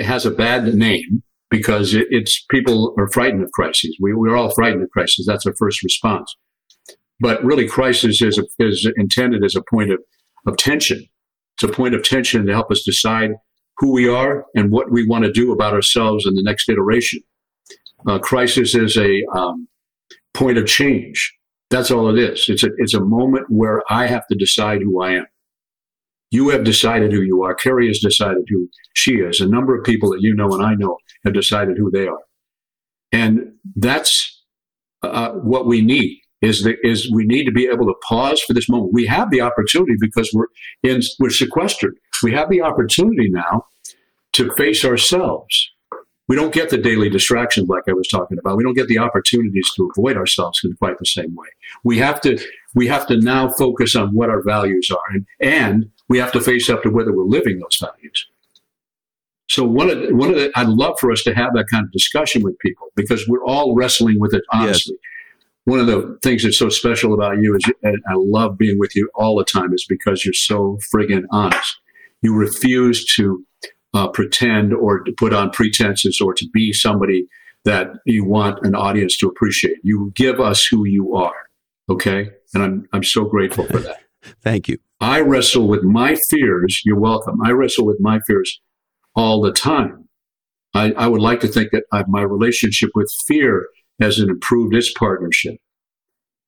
has 0.01 0.25
a 0.25 0.31
bad 0.31 0.75
name 0.75 1.23
because 1.51 1.94
it, 1.94 2.07
it's 2.11 2.44
people 2.51 2.94
are 2.99 3.09
frightened 3.09 3.42
of 3.42 3.51
crises. 3.53 3.97
We, 4.01 4.14
we're 4.14 4.37
all 4.37 4.55
frightened 4.55 4.83
of 4.83 4.90
crises. 4.90 5.27
That's 5.27 5.47
our 5.47 5.55
first 5.59 5.83
response. 5.83 6.35
But 7.20 7.44
really, 7.44 7.66
crisis 7.68 8.20
is, 8.23 8.38
a, 8.38 8.44
is 8.59 8.90
intended 8.97 9.44
as 9.44 9.55
a 9.55 9.62
point 9.70 9.92
of, 9.92 10.01
of 10.47 10.57
tension. 10.57 11.07
It's 11.55 11.70
a 11.70 11.75
point 11.75 11.94
of 11.94 12.03
tension 12.03 12.47
to 12.47 12.53
help 12.53 12.70
us 12.70 12.83
decide 12.85 13.33
who 13.79 13.92
we 13.92 14.09
are 14.09 14.44
and 14.55 14.70
what 14.70 14.90
we 14.90 15.07
want 15.07 15.25
to 15.25 15.33
do 15.33 15.53
about 15.53 15.75
ourselves 15.75 16.27
in 16.27 16.35
the 16.35 16.42
next 16.42 16.68
iteration. 16.68 17.20
Uh, 18.07 18.18
crisis 18.18 18.75
is 18.75 18.97
a 18.97 19.23
um, 19.37 19.68
point 20.33 20.59
of 20.59 20.66
change. 20.66 21.33
That's 21.75 21.91
all 21.91 22.09
it 22.09 22.23
is. 22.23 22.49
It's 22.49 22.63
a, 22.63 22.69
it's 22.79 22.95
a 22.95 23.01
moment 23.01 23.47
where 23.49 23.83
I 23.91 24.07
have 24.07 24.25
to 24.29 24.37
decide 24.37 24.81
who 24.81 25.03
I 25.03 25.15
am. 25.15 25.27
You 26.31 26.51
have 26.51 26.63
decided 26.63 27.11
who 27.11 27.23
you 27.23 27.43
are. 27.43 27.53
Carrie 27.53 27.89
has 27.89 27.99
decided 27.99 28.45
who 28.49 28.69
she 28.95 29.15
is. 29.15 29.41
A 29.41 29.49
number 29.49 29.77
of 29.77 29.85
people 29.85 30.09
that 30.11 30.21
you 30.21 30.37
know 30.37 30.53
and 30.53 30.65
I 30.65 30.77
know 30.77 30.99
have 31.25 31.35
decided 31.35 31.77
who 31.77 31.91
they 31.91 32.07
are. 32.07 32.21
And 33.11 33.55
that's 33.75 34.41
uh, 35.03 35.31
what 35.31 35.67
we 35.67 35.83
need 35.83 36.21
is 36.43 36.63
that 36.63 36.77
is 36.85 37.11
we 37.11 37.25
need 37.25 37.45
to 37.47 37.53
be 37.53 37.67
able 37.67 37.87
to 37.87 37.95
pause 38.07 38.41
for 38.43 38.55
this 38.55 38.69
moment. 38.69 38.93
We 38.95 39.07
have 39.07 39.33
the 39.33 39.41
opportunity 39.41 39.95
because 39.99 40.31
we're 40.33 40.47
in 40.85 41.03
we're 41.19 41.31
sequestered. 41.31 41.97
We 42.23 42.31
have 42.35 42.51
the 42.51 42.63
opportunity 42.63 43.31
now 43.31 43.67
to 44.35 44.49
face 44.57 44.85
ourselves. 44.85 45.73
We 46.27 46.37
don't 46.37 46.55
get 46.55 46.71
the 46.71 46.79
daily 46.79 47.11
distractions 47.11 47.69
like 47.69 47.83
I 47.89 47.93
was 47.93 48.09
talking 48.09 48.39
about. 48.39 48.57
We 48.57 48.65
don't 48.65 48.75
get 48.75 48.89
the 48.89 48.99
opportunities 48.99 49.71
to 49.77 49.91
avoid 49.95 50.17
ourselves 50.17 50.61
in 50.65 50.75
quite 50.75 50.99
the 50.99 51.07
same 51.07 51.35
way. 51.35 51.49
We 51.83 51.99
have 51.99 52.21
to 52.23 52.39
we 52.75 52.87
have 52.89 53.07
to 53.09 53.19
now 53.19 53.51
focus 53.59 53.95
on 53.95 54.09
what 54.15 54.31
our 54.31 54.43
values 54.43 54.91
are 54.91 55.15
and, 55.15 55.27
and 55.41 55.91
we 56.09 56.19
have 56.19 56.33
to 56.33 56.41
face 56.41 56.69
up 56.69 56.83
to 56.83 56.91
whether 56.91 57.15
we're 57.15 57.25
living 57.25 57.59
those 57.59 57.79
values. 57.81 58.27
So 59.49 59.65
one 59.65 59.91
of 59.91 60.01
the, 60.01 60.15
one 60.15 60.31
of 60.31 60.37
the, 60.37 60.51
I'd 60.57 60.69
love 60.69 60.99
for 60.99 61.13
us 61.13 61.23
to 61.25 61.35
have 61.35 61.53
that 61.55 61.67
kind 61.71 61.85
of 61.85 61.93
discussion 61.93 62.43
with 62.43 62.59
people 62.59 62.89
because 62.97 63.29
we're 63.29 63.45
all 63.45 63.75
wrestling 63.75 64.19
with 64.19 64.35
it 64.35 64.43
honestly. 64.53 64.95
Yes. 64.95 65.11
One 65.67 65.81
of 65.81 65.87
the 65.87 66.19
things 66.23 66.43
that's 66.43 66.59
so 66.59 66.69
special 66.69 67.15
about 67.15 67.41
you 67.41 67.57
is, 67.57 67.65
and 67.83 67.97
I 68.07 68.15
love 68.17 68.59
being 68.59 68.79
with 68.79 68.95
you 68.95 69.11
all 69.15 69.37
the 69.37 69.45
time, 69.45 69.73
is 69.73 69.87
because 69.89 70.23
you're 70.23 70.35
so 70.35 70.79
friggin' 70.95 71.25
honest. 71.31 71.79
You 72.21 72.35
refuse 72.35 73.05
to 73.17 73.47
uh, 73.95 74.09
pretend 74.09 74.75
or 74.75 75.01
to 75.01 75.13
put 75.13 75.33
on 75.33 75.51
pretenses 75.51 76.21
or 76.21 76.35
to 76.35 76.47
be 76.53 76.73
somebody 76.73 77.27
that 77.65 77.93
you 78.05 78.25
want 78.25 78.59
an 78.67 78.75
audience 78.75 79.17
to 79.19 79.29
appreciate. 79.29 79.79
You 79.83 80.13
give 80.15 80.41
us 80.41 80.67
who 80.67 80.85
you 80.85 81.15
are. 81.15 81.49
Okay. 81.89 82.31
And 82.53 82.63
I'm, 82.63 82.89
I'm 82.93 83.05
so 83.05 83.25
grateful 83.25 83.67
for 83.67 83.79
that. 83.79 84.01
Thank 84.43 84.69
you. 84.69 84.79
I 85.01 85.21
wrestle 85.21 85.69
with 85.69 85.83
my 85.83 86.17
fears. 86.29 86.83
You're 86.85 86.99
welcome. 86.99 87.39
I 87.43 87.51
wrestle 87.51 87.87
with 87.87 87.99
my 88.01 88.21
fears 88.27 88.61
all 89.15 89.41
the 89.41 89.53
time. 89.53 90.09
I, 90.75 90.93
I 90.93 91.07
would 91.07 91.21
like 91.21 91.41
to 91.41 91.49
think 91.49 91.71
that 91.71 91.85
I, 91.93 92.05
my 92.09 92.23
relationship 92.23 92.91
with 92.95 93.13
fear 93.27 93.69
has 94.01 94.19
improved 94.19 94.75
its 94.75 94.93
partnership 94.93 95.57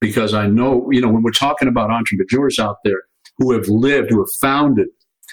because 0.01 0.33
I 0.33 0.47
know, 0.47 0.89
you 0.91 1.01
know, 1.01 1.07
when 1.07 1.23
we're 1.23 1.31
talking 1.31 1.67
about 1.67 1.91
entrepreneurs 1.91 2.59
out 2.59 2.77
there 2.83 3.03
who 3.37 3.53
have 3.53 3.67
lived, 3.67 4.09
who 4.09 4.19
have 4.19 4.29
founded 4.41 4.87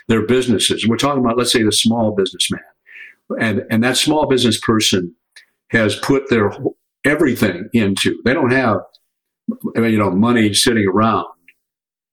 their 0.08 0.26
businesses, 0.26 0.86
we're 0.86 0.96
talking 0.96 1.24
about, 1.24 1.38
let's 1.38 1.52
say, 1.52 1.62
the 1.62 1.72
small 1.72 2.14
businessman, 2.14 2.60
and 3.40 3.64
and 3.70 3.82
that 3.84 3.96
small 3.96 4.26
business 4.26 4.60
person 4.60 5.14
has 5.70 5.96
put 5.96 6.28
their 6.30 6.52
everything 7.04 7.68
into. 7.72 8.20
They 8.24 8.34
don't 8.34 8.52
have, 8.52 8.78
you 9.76 9.98
know, 9.98 10.10
money 10.10 10.54
sitting 10.54 10.86
around 10.86 11.26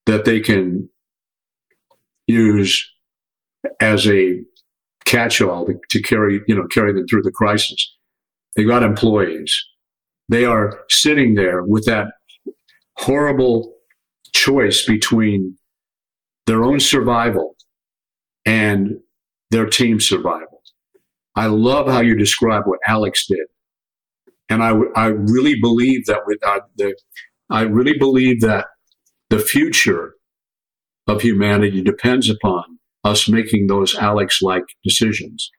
that 0.05 0.25
they 0.25 0.39
can 0.39 0.89
use 2.27 2.89
as 3.79 4.07
a 4.07 4.41
catch-all 5.05 5.65
to, 5.65 5.73
to 5.89 6.01
carry, 6.01 6.41
you 6.47 6.55
know, 6.55 6.65
carry 6.67 6.93
them 6.93 7.05
through 7.07 7.23
the 7.23 7.31
crisis. 7.31 7.95
They 8.55 8.63
got 8.63 8.83
employees. 8.83 9.53
They 10.29 10.45
are 10.45 10.79
sitting 10.89 11.35
there 11.35 11.63
with 11.63 11.85
that 11.85 12.07
horrible 12.97 13.73
choice 14.33 14.85
between 14.85 15.57
their 16.47 16.63
own 16.63 16.79
survival 16.79 17.55
and 18.45 18.99
their 19.49 19.65
team 19.65 19.99
survival. 19.99 20.61
I 21.35 21.47
love 21.47 21.87
how 21.87 22.01
you 22.01 22.15
describe 22.15 22.63
what 22.65 22.79
Alex 22.87 23.25
did. 23.27 23.47
And 24.49 24.61
I, 24.63 24.73
I 24.95 25.07
really 25.07 25.55
believe 25.59 26.05
that 26.07 26.21
with 26.25 26.39
uh, 26.45 26.59
the, 26.75 26.95
I 27.49 27.61
really 27.61 27.97
believe 27.97 28.41
that 28.41 28.67
the 29.29 29.39
future 29.39 30.15
of 31.07 31.21
humanity 31.21 31.81
depends 31.81 32.29
upon 32.29 32.79
us 33.03 33.29
making 33.29 33.67
those 33.67 33.95
Alex 33.95 34.41
like 34.41 34.63
decisions, 34.83 35.49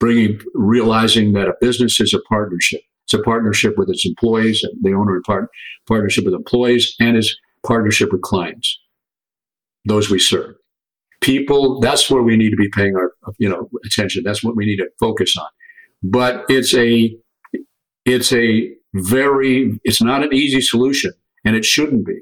bringing, 0.00 0.40
realizing 0.54 1.32
that 1.34 1.48
a 1.48 1.54
business 1.60 2.00
is 2.00 2.14
a 2.14 2.20
partnership. 2.28 2.80
It's 3.04 3.14
a 3.14 3.22
partnership 3.22 3.74
with 3.76 3.88
its 3.88 4.04
employees, 4.04 4.64
the 4.82 4.92
owner, 4.92 5.20
part, 5.24 5.48
partnership 5.86 6.24
with 6.24 6.34
employees, 6.34 6.94
and 6.98 7.16
its 7.16 7.36
partnership 7.64 8.10
with 8.12 8.22
clients, 8.22 8.78
those 9.84 10.10
we 10.10 10.18
serve. 10.18 10.56
People, 11.26 11.80
that's 11.80 12.08
where 12.08 12.22
we 12.22 12.36
need 12.36 12.50
to 12.50 12.56
be 12.56 12.68
paying 12.68 12.94
our, 12.94 13.10
you 13.38 13.48
know, 13.48 13.68
attention. 13.84 14.22
That's 14.24 14.44
what 14.44 14.54
we 14.54 14.64
need 14.64 14.76
to 14.76 14.88
focus 15.00 15.36
on. 15.36 15.48
But 16.00 16.44
it's 16.48 16.72
a, 16.72 17.16
it's 18.04 18.32
a 18.32 18.70
very, 18.94 19.76
it's 19.82 20.00
not 20.00 20.22
an 20.22 20.32
easy 20.32 20.60
solution, 20.60 21.12
and 21.44 21.56
it 21.56 21.64
shouldn't 21.64 22.06
be. 22.06 22.20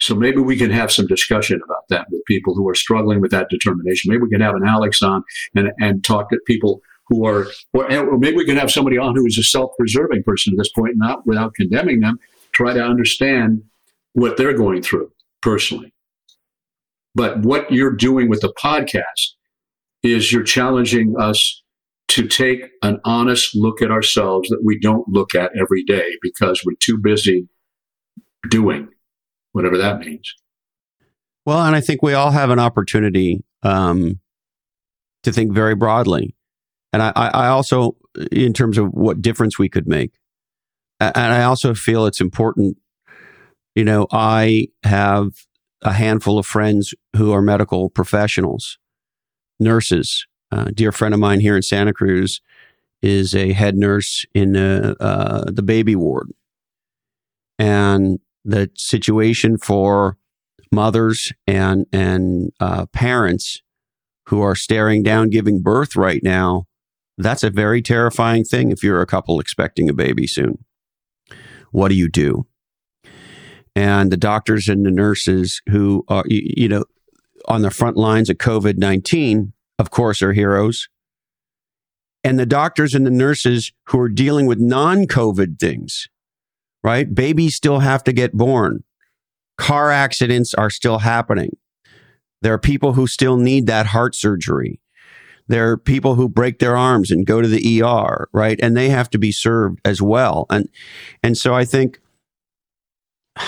So 0.00 0.16
maybe 0.16 0.40
we 0.40 0.56
can 0.56 0.72
have 0.72 0.90
some 0.90 1.06
discussion 1.06 1.60
about 1.64 1.84
that 1.90 2.08
with 2.10 2.22
people 2.26 2.56
who 2.56 2.68
are 2.68 2.74
struggling 2.74 3.20
with 3.20 3.30
that 3.30 3.48
determination. 3.50 4.10
Maybe 4.10 4.22
we 4.22 4.30
can 4.30 4.40
have 4.40 4.56
an 4.56 4.66
Alex 4.66 5.00
on 5.00 5.22
and, 5.54 5.70
and 5.78 6.02
talk 6.02 6.28
to 6.30 6.38
people 6.44 6.82
who 7.06 7.24
are, 7.24 7.46
or, 7.72 7.84
or 7.90 8.18
maybe 8.18 8.36
we 8.36 8.44
can 8.44 8.56
have 8.56 8.72
somebody 8.72 8.98
on 8.98 9.14
who 9.14 9.24
is 9.26 9.38
a 9.38 9.44
self-preserving 9.44 10.24
person 10.24 10.52
at 10.52 10.58
this 10.58 10.72
point, 10.72 10.94
not 10.96 11.24
without 11.24 11.54
condemning 11.54 12.00
them, 12.00 12.18
try 12.50 12.72
to 12.72 12.82
understand 12.82 13.62
what 14.14 14.36
they're 14.36 14.58
going 14.58 14.82
through 14.82 15.08
personally. 15.40 15.92
But 17.16 17.38
what 17.38 17.72
you're 17.72 17.96
doing 17.96 18.28
with 18.28 18.42
the 18.42 18.52
podcast 18.62 19.32
is 20.02 20.30
you're 20.30 20.42
challenging 20.42 21.14
us 21.18 21.62
to 22.08 22.28
take 22.28 22.68
an 22.82 23.00
honest 23.06 23.56
look 23.56 23.80
at 23.80 23.90
ourselves 23.90 24.50
that 24.50 24.60
we 24.62 24.78
don't 24.78 25.08
look 25.08 25.34
at 25.34 25.50
every 25.58 25.82
day 25.82 26.06
because 26.20 26.62
we're 26.62 26.76
too 26.78 26.98
busy 27.02 27.48
doing 28.50 28.88
whatever 29.52 29.78
that 29.78 30.00
means. 30.00 30.30
Well, 31.46 31.64
and 31.64 31.74
I 31.74 31.80
think 31.80 32.02
we 32.02 32.12
all 32.12 32.32
have 32.32 32.50
an 32.50 32.58
opportunity 32.58 33.42
um, 33.62 34.20
to 35.22 35.32
think 35.32 35.52
very 35.52 35.74
broadly. 35.74 36.36
And 36.92 37.02
I, 37.02 37.12
I 37.16 37.46
also, 37.48 37.96
in 38.30 38.52
terms 38.52 38.76
of 38.76 38.88
what 38.88 39.22
difference 39.22 39.58
we 39.58 39.70
could 39.70 39.88
make, 39.88 40.12
and 41.00 41.16
I 41.16 41.44
also 41.44 41.72
feel 41.72 42.04
it's 42.04 42.20
important. 42.20 42.76
You 43.74 43.84
know, 43.84 44.06
I 44.12 44.68
have 44.82 45.30
a 45.86 45.92
handful 45.92 46.36
of 46.38 46.44
friends 46.44 46.94
who 47.14 47.32
are 47.32 47.40
medical 47.40 47.88
professionals, 47.88 48.76
nurses. 49.60 50.26
A 50.50 50.72
dear 50.72 50.90
friend 50.90 51.14
of 51.14 51.20
mine 51.20 51.40
here 51.40 51.56
in 51.56 51.62
Santa 51.62 51.92
Cruz 51.92 52.40
is 53.02 53.34
a 53.34 53.52
head 53.52 53.76
nurse 53.76 54.24
in 54.34 54.56
uh, 54.56 54.94
uh, 54.98 55.44
the 55.46 55.62
baby 55.62 55.94
ward. 55.94 56.32
And 57.58 58.18
the 58.44 58.70
situation 58.76 59.58
for 59.58 60.18
mothers 60.72 61.32
and 61.46 61.86
and 61.92 62.50
uh, 62.58 62.86
parents 62.86 63.62
who 64.26 64.42
are 64.42 64.56
staring 64.56 65.04
down 65.04 65.30
giving 65.30 65.62
birth 65.62 65.94
right 65.94 66.20
now 66.24 66.64
that's 67.16 67.44
a 67.44 67.50
very 67.50 67.80
terrifying 67.80 68.42
thing 68.42 68.72
if 68.72 68.82
you're 68.82 69.00
a 69.00 69.06
couple 69.06 69.38
expecting 69.38 69.88
a 69.88 69.94
baby 69.94 70.26
soon 70.26 70.64
what 71.70 71.88
do 71.88 71.94
you 71.94 72.08
do 72.08 72.46
and 73.76 74.10
the 74.10 74.16
doctors 74.16 74.66
and 74.66 74.84
the 74.84 74.90
nurses 74.90 75.62
who 75.68 76.04
are 76.08 76.24
you, 76.26 76.42
you 76.56 76.68
know 76.68 76.84
on 77.46 77.62
the 77.62 77.70
front 77.70 77.96
lines 77.96 78.28
of 78.28 78.38
covid-19 78.38 79.52
of 79.78 79.90
course 79.90 80.20
are 80.20 80.32
heroes 80.32 80.88
and 82.24 82.40
the 82.40 82.46
doctors 82.46 82.92
and 82.92 83.06
the 83.06 83.10
nurses 83.10 83.72
who 83.84 84.00
are 84.00 84.08
dealing 84.08 84.46
with 84.46 84.58
non-covid 84.58 85.60
things 85.60 86.08
right? 86.86 87.12
Babies 87.12 87.56
still 87.56 87.80
have 87.80 88.04
to 88.04 88.12
get 88.12 88.32
born. 88.32 88.84
Car 89.58 89.90
accidents 89.90 90.54
are 90.54 90.70
still 90.70 90.98
happening. 90.98 91.56
There 92.42 92.52
are 92.52 92.60
people 92.60 92.92
who 92.92 93.08
still 93.08 93.36
need 93.36 93.66
that 93.66 93.86
heart 93.86 94.14
surgery. 94.14 94.78
There 95.48 95.68
are 95.68 95.76
people 95.76 96.14
who 96.14 96.28
break 96.28 96.60
their 96.60 96.76
arms 96.76 97.10
and 97.10 97.26
go 97.26 97.42
to 97.42 97.48
the 97.48 97.82
ER, 97.82 98.28
right? 98.32 98.60
And 98.62 98.76
they 98.76 98.88
have 98.90 99.10
to 99.10 99.18
be 99.18 99.32
served 99.32 99.80
as 99.84 100.00
well. 100.00 100.46
And, 100.48 100.68
and 101.24 101.36
so 101.36 101.54
I 101.54 101.64
think, 101.64 101.98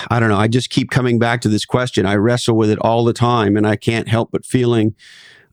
I 0.09 0.19
don't 0.19 0.29
know, 0.29 0.37
I 0.37 0.47
just 0.47 0.69
keep 0.69 0.91
coming 0.91 1.19
back 1.19 1.41
to 1.41 1.49
this 1.49 1.65
question. 1.65 2.05
I 2.05 2.15
wrestle 2.15 2.55
with 2.55 2.69
it 2.69 2.79
all 2.79 3.05
the 3.05 3.13
time 3.13 3.57
and 3.57 3.67
I 3.67 3.75
can't 3.75 4.07
help 4.07 4.31
but 4.31 4.45
feeling 4.45 4.95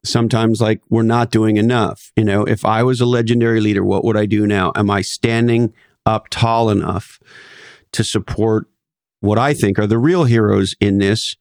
sometimes 0.04 0.60
like 0.60 0.80
we're 0.88 1.02
not 1.02 1.30
doing 1.30 1.56
enough. 1.56 2.12
You 2.16 2.24
know, 2.24 2.44
if 2.44 2.64
I 2.64 2.82
was 2.82 3.00
a 3.00 3.06
legendary 3.06 3.60
leader, 3.60 3.84
what 3.84 4.04
would 4.04 4.16
I 4.16 4.26
do 4.26 4.46
now? 4.46 4.72
Am 4.76 4.90
I 4.90 5.00
standing 5.00 5.72
up 6.04 6.28
tall 6.30 6.70
enough 6.70 7.18
to 7.92 8.04
support 8.04 8.68
what 9.20 9.38
I 9.38 9.54
think 9.54 9.78
are 9.78 9.86
the 9.86 9.98
real 9.98 10.24
heroes 10.24 10.74
in 10.80 10.98
this 10.98 11.34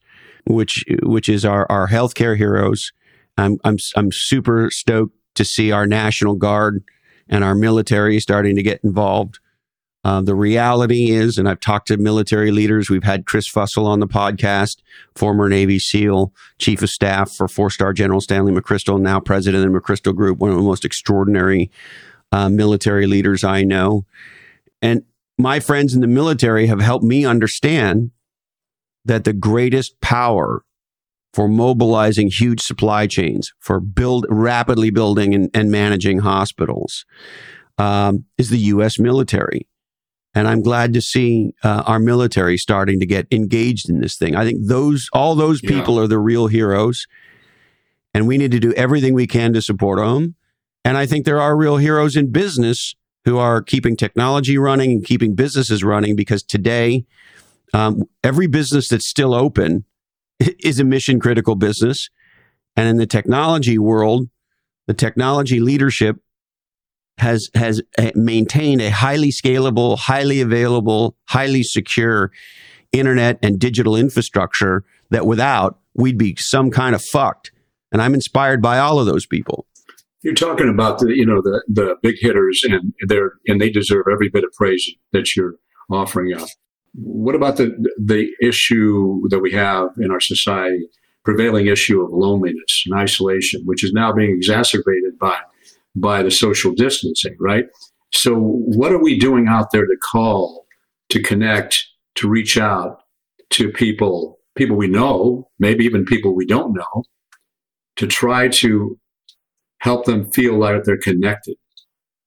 which 0.46 0.84
which 1.02 1.28
is 1.28 1.44
our 1.44 1.66
our 1.70 1.88
healthcare 1.88 2.36
heroes. 2.36 2.92
I'm 3.36 3.58
I'm 3.64 3.76
I'm 3.96 4.10
super 4.12 4.70
stoked 4.70 5.16
to 5.34 5.44
see 5.44 5.72
our 5.72 5.86
National 5.86 6.36
Guard 6.36 6.82
and 7.28 7.44
our 7.44 7.54
military 7.54 8.18
starting 8.20 8.56
to 8.56 8.62
get 8.62 8.80
involved. 8.82 9.38
Uh, 10.06 10.20
the 10.20 10.36
reality 10.36 11.10
is, 11.10 11.36
and 11.36 11.48
I've 11.48 11.58
talked 11.58 11.88
to 11.88 11.96
military 11.96 12.52
leaders. 12.52 12.88
We've 12.88 13.02
had 13.02 13.26
Chris 13.26 13.50
Fussell 13.50 13.86
on 13.86 13.98
the 13.98 14.06
podcast, 14.06 14.76
former 15.16 15.48
Navy 15.48 15.80
SEAL, 15.80 16.32
chief 16.58 16.80
of 16.80 16.90
staff 16.90 17.32
for 17.32 17.48
four 17.48 17.70
star 17.70 17.92
General 17.92 18.20
Stanley 18.20 18.52
McChrystal, 18.52 19.00
now 19.00 19.18
president 19.18 19.66
of 19.66 19.72
the 19.72 19.80
McChrystal 19.80 20.14
Group, 20.14 20.38
one 20.38 20.50
of 20.50 20.56
the 20.56 20.62
most 20.62 20.84
extraordinary 20.84 21.72
uh, 22.30 22.48
military 22.48 23.08
leaders 23.08 23.42
I 23.42 23.64
know. 23.64 24.06
And 24.80 25.02
my 25.38 25.58
friends 25.58 25.92
in 25.92 26.02
the 26.02 26.06
military 26.06 26.68
have 26.68 26.80
helped 26.80 27.04
me 27.04 27.26
understand 27.26 28.12
that 29.04 29.24
the 29.24 29.32
greatest 29.32 30.00
power 30.00 30.62
for 31.34 31.48
mobilizing 31.48 32.30
huge 32.30 32.60
supply 32.60 33.08
chains, 33.08 33.52
for 33.58 33.80
build 33.80 34.24
rapidly 34.28 34.90
building 34.90 35.34
and, 35.34 35.50
and 35.52 35.72
managing 35.72 36.20
hospitals, 36.20 37.04
um, 37.76 38.24
is 38.38 38.50
the 38.50 38.58
U.S. 38.58 39.00
military. 39.00 39.66
And 40.36 40.46
I'm 40.46 40.60
glad 40.60 40.92
to 40.92 41.00
see 41.00 41.54
uh, 41.64 41.82
our 41.86 41.98
military 41.98 42.58
starting 42.58 43.00
to 43.00 43.06
get 43.06 43.26
engaged 43.30 43.88
in 43.88 44.00
this 44.00 44.18
thing. 44.18 44.36
I 44.36 44.44
think 44.44 44.66
those 44.66 45.08
all 45.14 45.34
those 45.34 45.62
people 45.62 45.96
yeah. 45.96 46.02
are 46.02 46.06
the 46.06 46.18
real 46.18 46.46
heroes, 46.46 47.06
and 48.12 48.28
we 48.28 48.36
need 48.36 48.50
to 48.50 48.60
do 48.60 48.74
everything 48.74 49.14
we 49.14 49.26
can 49.26 49.54
to 49.54 49.62
support 49.62 49.98
them. 49.98 50.34
And 50.84 50.98
I 50.98 51.06
think 51.06 51.24
there 51.24 51.40
are 51.40 51.56
real 51.56 51.78
heroes 51.78 52.16
in 52.16 52.32
business 52.32 52.94
who 53.24 53.38
are 53.38 53.62
keeping 53.62 53.96
technology 53.96 54.58
running 54.58 54.92
and 54.92 55.04
keeping 55.04 55.34
businesses 55.34 55.82
running 55.82 56.14
because 56.14 56.42
today, 56.42 57.06
um, 57.72 58.04
every 58.22 58.46
business 58.46 58.88
that's 58.88 59.08
still 59.08 59.32
open 59.32 59.86
is 60.38 60.78
a 60.78 60.84
mission 60.84 61.18
critical 61.18 61.54
business. 61.54 62.10
And 62.76 62.86
in 62.88 62.98
the 62.98 63.06
technology 63.06 63.78
world, 63.78 64.28
the 64.86 64.92
technology 64.92 65.60
leadership 65.60 66.18
has 67.18 67.48
has 67.54 67.82
uh, 67.98 68.10
maintained 68.14 68.80
a 68.80 68.90
highly 68.90 69.30
scalable, 69.30 69.98
highly 69.98 70.40
available, 70.40 71.16
highly 71.28 71.62
secure 71.62 72.30
internet 72.92 73.38
and 73.42 73.58
digital 73.58 73.96
infrastructure 73.96 74.84
that 75.10 75.26
without 75.26 75.78
we'd 75.94 76.18
be 76.18 76.36
some 76.38 76.70
kind 76.70 76.94
of 76.94 77.02
fucked. 77.02 77.52
And 77.92 78.02
I'm 78.02 78.14
inspired 78.14 78.60
by 78.60 78.78
all 78.78 78.98
of 78.98 79.06
those 79.06 79.26
people. 79.26 79.66
You're 80.22 80.34
talking 80.34 80.68
about 80.68 80.98
the 80.98 81.14
you 81.14 81.24
know 81.24 81.40
the 81.40 81.62
the 81.68 81.96
big 82.02 82.16
hitters 82.18 82.64
and 82.64 82.92
they're 83.06 83.34
and 83.46 83.60
they 83.60 83.70
deserve 83.70 84.06
every 84.10 84.28
bit 84.28 84.44
of 84.44 84.52
praise 84.52 84.88
that 85.12 85.36
you're 85.36 85.54
offering 85.90 86.34
up. 86.34 86.48
What 86.94 87.34
about 87.34 87.56
the 87.56 87.72
the 88.02 88.28
issue 88.42 89.22
that 89.28 89.38
we 89.38 89.52
have 89.52 89.90
in 89.98 90.10
our 90.10 90.20
society, 90.20 90.88
prevailing 91.24 91.66
issue 91.66 92.02
of 92.02 92.10
loneliness 92.12 92.82
and 92.86 92.98
isolation, 92.98 93.62
which 93.64 93.84
is 93.84 93.92
now 93.92 94.12
being 94.12 94.30
exacerbated 94.30 95.18
by 95.18 95.38
by 95.96 96.22
the 96.22 96.30
social 96.30 96.72
distancing, 96.72 97.36
right? 97.40 97.64
So 98.12 98.34
what 98.36 98.92
are 98.92 99.02
we 99.02 99.18
doing 99.18 99.48
out 99.48 99.72
there 99.72 99.86
to 99.86 99.96
call, 100.10 100.66
to 101.10 101.22
connect, 101.22 101.84
to 102.16 102.28
reach 102.28 102.56
out 102.56 102.98
to 103.50 103.70
people, 103.70 104.38
people 104.56 104.76
we 104.76 104.88
know, 104.88 105.48
maybe 105.58 105.84
even 105.84 106.04
people 106.04 106.34
we 106.34 106.46
don't 106.46 106.74
know, 106.74 107.04
to 107.96 108.06
try 108.06 108.48
to 108.48 108.98
help 109.80 110.04
them 110.04 110.30
feel 110.30 110.58
like 110.58 110.84
they're 110.84 110.98
connected? 110.98 111.56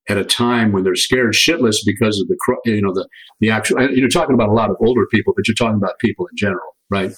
at 0.10 0.18
a 0.18 0.26
time 0.26 0.72
when 0.72 0.84
they're 0.84 0.96
scared 0.96 1.34
shitless 1.34 1.78
because 1.86 2.20
of 2.20 2.28
the 2.28 2.38
you 2.66 2.82
know 2.82 2.94
the 2.94 3.08
the 3.40 3.50
actual 3.50 3.90
you're 3.92 4.10
talking 4.10 4.34
about 4.34 4.50
a 4.50 4.54
lot 4.54 4.70
of 4.70 4.76
older 4.82 5.06
people 5.12 5.34
but 5.36 5.48
you're 5.48 5.56
talking 5.56 5.78
about 5.78 6.00
people 6.00 6.28
in 6.28 6.36
general 6.36 6.76
right 6.90 7.14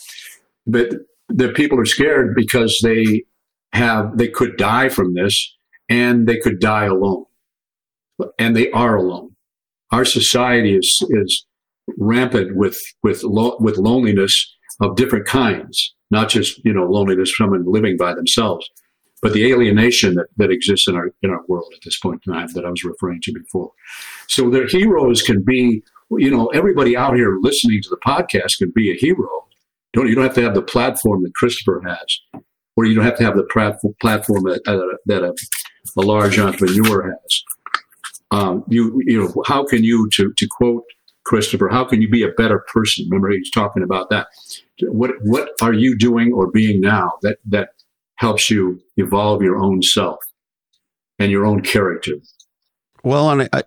but 0.67 0.89
the 1.29 1.49
people 1.49 1.79
are 1.79 1.85
scared 1.85 2.35
because 2.35 2.79
they 2.83 3.23
have 3.73 4.17
they 4.17 4.27
could 4.27 4.57
die 4.57 4.89
from 4.89 5.13
this 5.13 5.55
and 5.91 6.27
they 6.27 6.37
could 6.37 6.59
die 6.59 6.85
alone 6.85 7.25
and 8.39 8.55
they 8.55 8.71
are 8.71 8.95
alone 8.95 9.35
our 9.91 10.05
society 10.05 10.75
is 10.75 11.03
is 11.09 11.45
rampant 11.97 12.55
with 12.55 12.77
with 13.03 13.23
lo- 13.23 13.57
with 13.59 13.77
loneliness 13.77 14.55
of 14.79 14.95
different 14.95 15.25
kinds 15.25 15.93
not 16.09 16.29
just 16.29 16.63
you 16.63 16.73
know 16.73 16.85
loneliness 16.85 17.31
from 17.31 17.51
living 17.65 17.97
by 17.97 18.13
themselves 18.13 18.69
but 19.21 19.33
the 19.33 19.51
alienation 19.51 20.15
that, 20.15 20.27
that 20.37 20.51
exists 20.51 20.87
in 20.87 20.95
our 20.95 21.11
in 21.21 21.29
our 21.29 21.41
world 21.47 21.71
at 21.75 21.81
this 21.83 21.99
point 21.99 22.21
in 22.25 22.33
time 22.33 22.47
that 22.53 22.65
I 22.65 22.69
was 22.69 22.83
referring 22.83 23.21
to 23.21 23.33
before. 23.33 23.71
So 24.27 24.49
their 24.49 24.67
heroes 24.67 25.21
can 25.21 25.43
be, 25.43 25.83
you 26.11 26.31
know, 26.31 26.47
everybody 26.47 26.97
out 26.97 27.15
here 27.15 27.37
listening 27.39 27.81
to 27.83 27.89
the 27.89 27.97
podcast 27.97 28.57
can 28.57 28.71
be 28.75 28.91
a 28.91 28.95
hero. 28.95 29.29
Don't 29.93 30.07
you 30.07 30.15
don't 30.15 30.23
have 30.23 30.35
to 30.35 30.41
have 30.41 30.55
the 30.55 30.61
platform 30.61 31.21
that 31.23 31.35
Christopher 31.35 31.81
has, 31.85 32.41
or 32.75 32.85
you 32.85 32.95
don't 32.95 33.05
have 33.05 33.17
to 33.17 33.23
have 33.23 33.35
the 33.35 33.93
platform 34.01 34.43
that, 34.43 34.61
uh, 34.65 34.97
that 35.05 35.23
a, 35.23 35.35
a, 35.97 36.01
large 36.01 36.39
entrepreneur 36.39 37.11
has. 37.11 37.43
Um, 38.31 38.63
you 38.67 39.01
you 39.05 39.19
know 39.19 39.43
how 39.45 39.65
can 39.65 39.83
you 39.83 40.09
to 40.13 40.33
to 40.37 40.47
quote 40.49 40.83
Christopher, 41.23 41.69
how 41.69 41.85
can 41.85 42.01
you 42.01 42.09
be 42.09 42.23
a 42.23 42.29
better 42.29 42.65
person? 42.73 43.05
Remember, 43.09 43.29
he's 43.29 43.51
talking 43.51 43.83
about 43.83 44.09
that. 44.09 44.27
What 44.81 45.11
what 45.23 45.49
are 45.61 45.73
you 45.73 45.97
doing 45.97 46.33
or 46.33 46.49
being 46.49 46.81
now 46.81 47.13
that 47.21 47.37
that 47.49 47.69
helps 48.21 48.51
you 48.51 48.79
evolve 48.97 49.41
your 49.41 49.57
own 49.57 49.81
self 49.81 50.19
and 51.17 51.31
your 51.31 51.45
own 51.45 51.61
character. 51.61 52.13
Well, 53.03 53.31
and 53.31 53.49
I, 53.51 53.63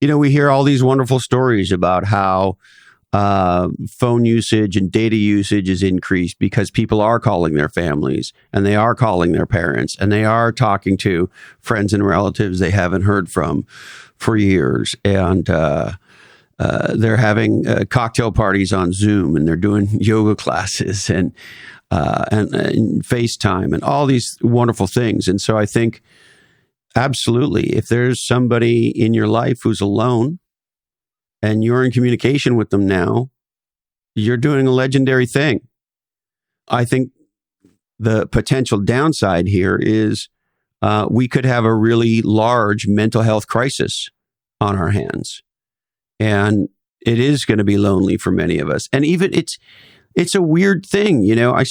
you 0.00 0.08
know, 0.08 0.18
we 0.18 0.32
hear 0.32 0.50
all 0.50 0.64
these 0.64 0.82
wonderful 0.82 1.20
stories 1.20 1.70
about 1.70 2.04
how 2.04 2.56
uh, 3.12 3.68
phone 3.88 4.24
usage 4.24 4.76
and 4.76 4.90
data 4.90 5.16
usage 5.16 5.68
is 5.68 5.82
increased 5.82 6.38
because 6.38 6.70
people 6.70 7.00
are 7.00 7.20
calling 7.20 7.54
their 7.54 7.68
families 7.68 8.32
and 8.52 8.64
they 8.64 8.74
are 8.74 8.94
calling 8.94 9.32
their 9.32 9.46
parents 9.46 9.96
and 10.00 10.10
they 10.10 10.24
are 10.24 10.50
talking 10.50 10.96
to 10.96 11.28
friends 11.60 11.92
and 11.92 12.06
relatives 12.06 12.58
they 12.58 12.70
haven't 12.70 13.02
heard 13.02 13.30
from 13.30 13.66
for 14.16 14.36
years. 14.36 14.96
And, 15.04 15.48
uh, 15.50 15.92
uh, 16.58 16.94
they're 16.96 17.16
having 17.16 17.66
uh, 17.66 17.84
cocktail 17.90 18.30
parties 18.30 18.72
on 18.72 18.92
Zoom 18.92 19.34
and 19.34 19.48
they're 19.48 19.56
doing 19.56 19.88
yoga 20.00 20.36
classes 20.36 21.10
and 21.10 21.32
uh, 21.90 22.24
and, 22.30 22.54
and 22.54 23.04
FaceTime 23.04 23.74
and 23.74 23.84
all 23.84 24.06
these 24.06 24.38
wonderful 24.40 24.86
things. 24.86 25.28
And 25.28 25.38
so 25.38 25.58
I 25.58 25.66
think 25.66 26.00
absolutely, 26.96 27.64
if 27.76 27.88
there's 27.88 28.26
somebody 28.26 28.88
in 28.88 29.12
your 29.12 29.26
life 29.26 29.58
who's 29.62 29.82
alone 29.82 30.38
and 31.42 31.64
you're 31.64 31.84
in 31.84 31.90
communication 31.90 32.56
with 32.56 32.70
them 32.70 32.86
now, 32.86 33.30
you're 34.14 34.36
doing 34.36 34.66
a 34.66 34.70
legendary 34.70 35.26
thing. 35.26 35.66
I 36.68 36.84
think 36.84 37.10
the 37.98 38.26
potential 38.26 38.78
downside 38.78 39.46
here 39.46 39.76
is 39.80 40.28
uh, 40.80 41.06
we 41.10 41.28
could 41.28 41.44
have 41.44 41.64
a 41.64 41.74
really 41.74 42.22
large 42.22 42.86
mental 42.86 43.22
health 43.22 43.46
crisis 43.46 44.08
on 44.60 44.76
our 44.76 44.90
hands. 44.90 45.42
And 46.18 46.68
it 47.04 47.18
is 47.18 47.44
going 47.44 47.58
to 47.58 47.64
be 47.64 47.76
lonely 47.76 48.16
for 48.16 48.30
many 48.30 48.58
of 48.58 48.70
us. 48.70 48.88
And 48.92 49.04
even 49.04 49.34
it's, 49.34 49.58
it's 50.14 50.34
a 50.34 50.42
weird 50.42 50.86
thing, 50.86 51.22
you 51.22 51.34
know. 51.34 51.54
I 51.54 51.64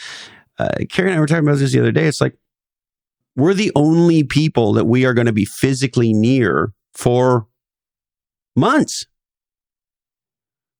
uh, 0.58 0.68
Carrie 0.88 1.10
and 1.10 1.16
I 1.16 1.20
were 1.20 1.26
talking 1.26 1.46
about 1.46 1.58
this 1.58 1.72
the 1.72 1.80
other 1.80 1.92
day. 1.92 2.06
It's 2.06 2.20
like 2.20 2.36
we're 3.36 3.54
the 3.54 3.72
only 3.74 4.24
people 4.24 4.72
that 4.74 4.84
we 4.84 5.04
are 5.04 5.14
going 5.14 5.26
to 5.26 5.32
be 5.32 5.44
physically 5.44 6.12
near 6.12 6.72
for 6.94 7.46
months. 8.56 9.06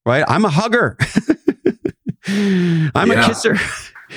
Right? 0.04 0.24
I'm 0.26 0.44
a 0.44 0.50
hugger. 0.50 0.96
I'm 2.26 3.10
yeah. 3.10 3.24
a 3.24 3.26
kisser. 3.26 3.56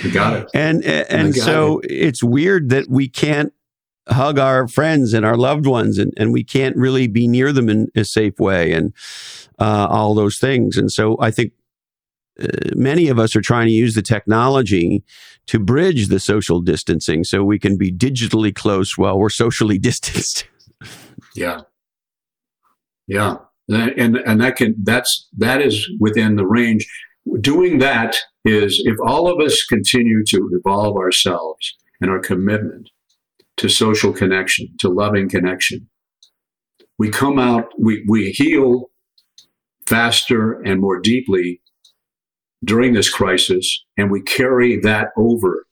You 0.04 0.12
got 0.12 0.34
it. 0.34 0.50
And 0.54 0.84
and 0.84 1.36
so 1.36 1.80
it. 1.80 1.92
it's 1.92 2.24
weird 2.24 2.70
that 2.70 2.90
we 2.90 3.08
can't 3.08 3.54
hug 4.08 4.38
our 4.38 4.68
friends 4.68 5.14
and 5.14 5.26
our 5.26 5.38
loved 5.38 5.66
ones 5.66 5.98
and, 5.98 6.14
and 6.18 6.32
we 6.32 6.44
can't 6.44 6.76
really 6.76 7.08
be 7.08 7.28
near 7.28 7.52
them 7.52 7.70
in 7.70 7.88
a 7.96 8.06
safe 8.06 8.40
way 8.40 8.72
and 8.72 8.94
uh, 9.60 9.88
all 9.90 10.14
those 10.14 10.38
things. 10.38 10.78
And 10.78 10.92
so 10.92 11.18
I 11.20 11.32
think 11.32 11.54
uh, 12.42 12.48
many 12.76 13.08
of 13.08 13.18
us 13.18 13.36
are 13.36 13.42
trying 13.42 13.68
to 13.68 13.74
use 13.74 13.96
the 13.96 14.02
technology 14.02 15.04
to 15.48 15.60
bridge 15.60 16.08
the 16.08 16.20
social 16.20 16.62
distancing 16.62 17.24
so 17.24 17.44
we 17.44 17.58
can 17.58 17.78
be 17.78 17.92
digitally 17.92 18.54
close 18.54 18.98
while 18.98 19.18
we're 19.18 19.30
socially 19.30 19.80
distanced. 19.80 20.48
yeah. 21.36 21.62
Yeah. 23.08 23.38
And, 23.68 24.18
and 24.18 24.42
that 24.42 24.58
can, 24.58 24.76
that's, 24.84 25.28
that 25.38 25.62
is 25.62 25.90
within 26.00 26.36
the 26.36 26.46
range. 26.46 26.88
Doing 27.42 27.80
that 27.80 28.16
is 28.44 28.82
if 28.86 28.98
all 29.04 29.28
of 29.28 29.44
us 29.44 29.64
continue 29.64 30.24
to 30.28 30.50
evolve 30.54 30.98
ourselves 30.98 31.76
and 32.00 32.12
our 32.12 32.20
commitment 32.20 32.90
to 33.58 33.70
social 33.70 34.14
connection, 34.14 34.68
to 34.80 34.90
loving 34.90 35.30
connection, 35.30 35.90
we 37.00 37.10
come 37.10 37.40
out, 37.40 37.70
we, 37.80 38.06
we 38.08 38.32
heal 38.32 38.92
faster 39.88 40.62
and 40.62 40.82
more 40.82 41.00
deeply 41.00 41.62
during 42.64 42.94
this 42.94 43.10
crisis 43.10 43.84
and 43.98 44.12
we 44.12 44.22
carry 44.22 44.80
that 44.80 45.10
over 45.18 45.66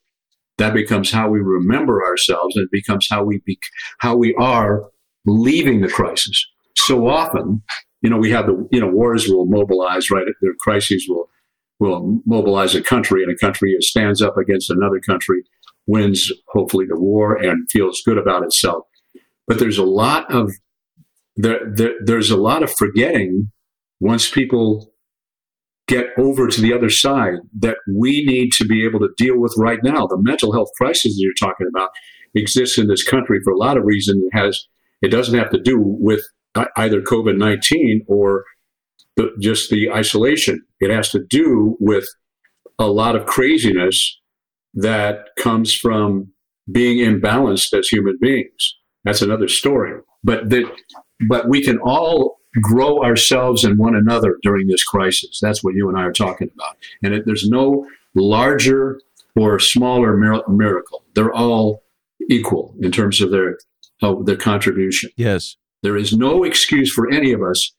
that 0.58 0.74
becomes 0.74 1.12
how 1.12 1.30
we 1.30 1.40
remember 1.40 2.06
ourselves 2.06 2.56
and 2.56 2.66
it 2.66 2.72
becomes 2.72 3.08
how 3.10 3.24
we 3.24 3.42
be, 3.46 3.58
how 4.00 4.16
we 4.16 4.36
are 4.36 4.84
leaving 5.26 5.82
the 5.82 5.88
crisis 5.88 6.46
so 6.76 7.08
often 7.08 7.62
you 8.02 8.10
know 8.10 8.18
we 8.18 8.32
have 8.32 8.46
the 8.46 8.68
you 8.72 8.80
know 8.80 8.88
wars 8.88 9.28
will 9.28 9.46
mobilize 9.46 10.10
right 10.10 10.26
their 10.42 10.54
crises 10.60 11.06
will 11.08 11.30
will 11.84 12.22
mobilize 12.26 12.76
a 12.76 12.82
country, 12.82 13.24
and 13.24 13.32
a 13.32 13.38
country 13.38 13.76
stands 13.82 14.22
up 14.22 14.38
against 14.38 14.70
another 14.70 15.00
country, 15.00 15.44
wins 15.86 16.32
hopefully 16.48 16.86
the 16.88 17.00
war, 17.00 17.36
and 17.36 17.70
feels 17.70 18.02
good 18.06 18.18
about 18.18 18.44
itself. 18.44 18.86
But 19.48 19.60
there's 19.60 19.78
a 19.78 19.84
lot 19.84 20.34
of 20.34 20.52
there, 21.36 21.60
there 21.70 21.94
there's 22.04 22.32
a 22.32 22.38
lot 22.38 22.64
of 22.64 22.72
forgetting 22.72 23.52
once 24.00 24.30
people 24.30 24.92
get 25.88 26.08
over 26.18 26.48
to 26.48 26.62
the 26.62 26.74
other 26.74 26.90
side 26.90 27.34
that 27.60 27.78
we 27.94 28.24
need 28.26 28.52
to 28.54 28.66
be 28.66 28.86
able 28.86 29.00
to 29.00 29.10
deal 29.18 29.38
with 29.38 29.54
right 29.58 29.80
now. 29.84 30.08
The 30.08 30.18
mental 30.18 30.54
health 30.54 30.70
crisis 30.78 31.16
that 31.16 31.18
you're 31.18 31.34
talking 31.50 31.68
about 31.68 31.90
exists 32.34 32.78
in 32.78 32.88
this 32.88 33.04
country 33.04 33.40
for 33.44 33.52
a 33.52 33.58
lot 33.58 33.78
of 33.78 33.84
reasons. 33.84 34.24
It 34.24 34.38
has 34.38 34.66
it 35.02 35.10
doesn't 35.10 35.38
have 35.38 35.50
to 35.50 35.60
do 35.60 35.78
with 35.78 36.24
either 36.76 37.02
COVID 37.02 37.38
nineteen 37.38 38.04
or 38.08 38.46
the, 39.16 39.32
just 39.40 39.70
the 39.70 39.92
isolation. 39.92 40.62
It 40.80 40.90
has 40.90 41.10
to 41.12 41.24
do 41.24 41.78
with 41.80 42.06
a 42.80 42.88
lot 42.88 43.16
of 43.16 43.26
craziness 43.26 44.20
that 44.74 45.28
comes 45.38 45.74
from 45.74 46.32
being 46.72 46.98
imbalanced 46.98 47.78
as 47.78 47.88
human 47.88 48.18
beings. 48.20 48.76
That's 49.04 49.22
another 49.22 49.48
story. 49.48 50.00
But 50.24 50.50
that, 50.50 50.72
but 51.28 51.48
we 51.48 51.62
can 51.62 51.78
all 51.80 52.38
grow 52.62 53.04
ourselves 53.04 53.64
and 53.64 53.78
one 53.78 53.96
another 53.96 54.38
during 54.42 54.68
this 54.68 54.84
crisis. 54.84 55.40
That's 55.42 55.64
what 55.64 55.76
you 55.76 55.90
and 55.90 55.98
I 55.98 56.04
are 56.04 56.14
talking 56.14 56.50
about. 56.54 56.78
And 57.04 57.14
it, 57.14 57.26
there's 57.26 57.48
no 57.48 57.88
larger 58.16 59.02
or 59.36 59.60
smaller 59.60 60.16
mir- 60.16 60.48
miracle. 60.48 61.04
They're 61.16 61.34
all 61.34 61.84
equal 62.30 62.76
in 62.82 62.92
terms 62.92 63.22
of 63.22 63.32
their 63.32 63.58
of 64.02 64.26
their 64.26 64.38
contribution. 64.38 65.10
Yes. 65.18 65.58
There 65.84 65.98
is 65.98 66.14
no 66.14 66.44
excuse 66.44 66.92
for 66.92 67.12
any 67.12 67.34
of 67.34 67.42
us. 67.44 67.74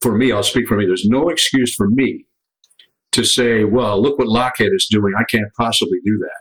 For 0.00 0.16
me, 0.16 0.32
I'll 0.32 0.42
speak 0.42 0.66
for 0.66 0.76
me. 0.76 0.86
There's 0.86 1.06
no 1.06 1.28
excuse 1.28 1.74
for 1.74 1.88
me 1.90 2.24
to 3.12 3.24
say, 3.24 3.64
well, 3.64 4.00
look 4.00 4.18
what 4.18 4.28
Lochhead 4.28 4.72
is 4.72 4.88
doing. 4.90 5.12
I 5.18 5.24
can't 5.24 5.52
possibly 5.58 5.98
do 6.04 6.16
that. 6.18 6.40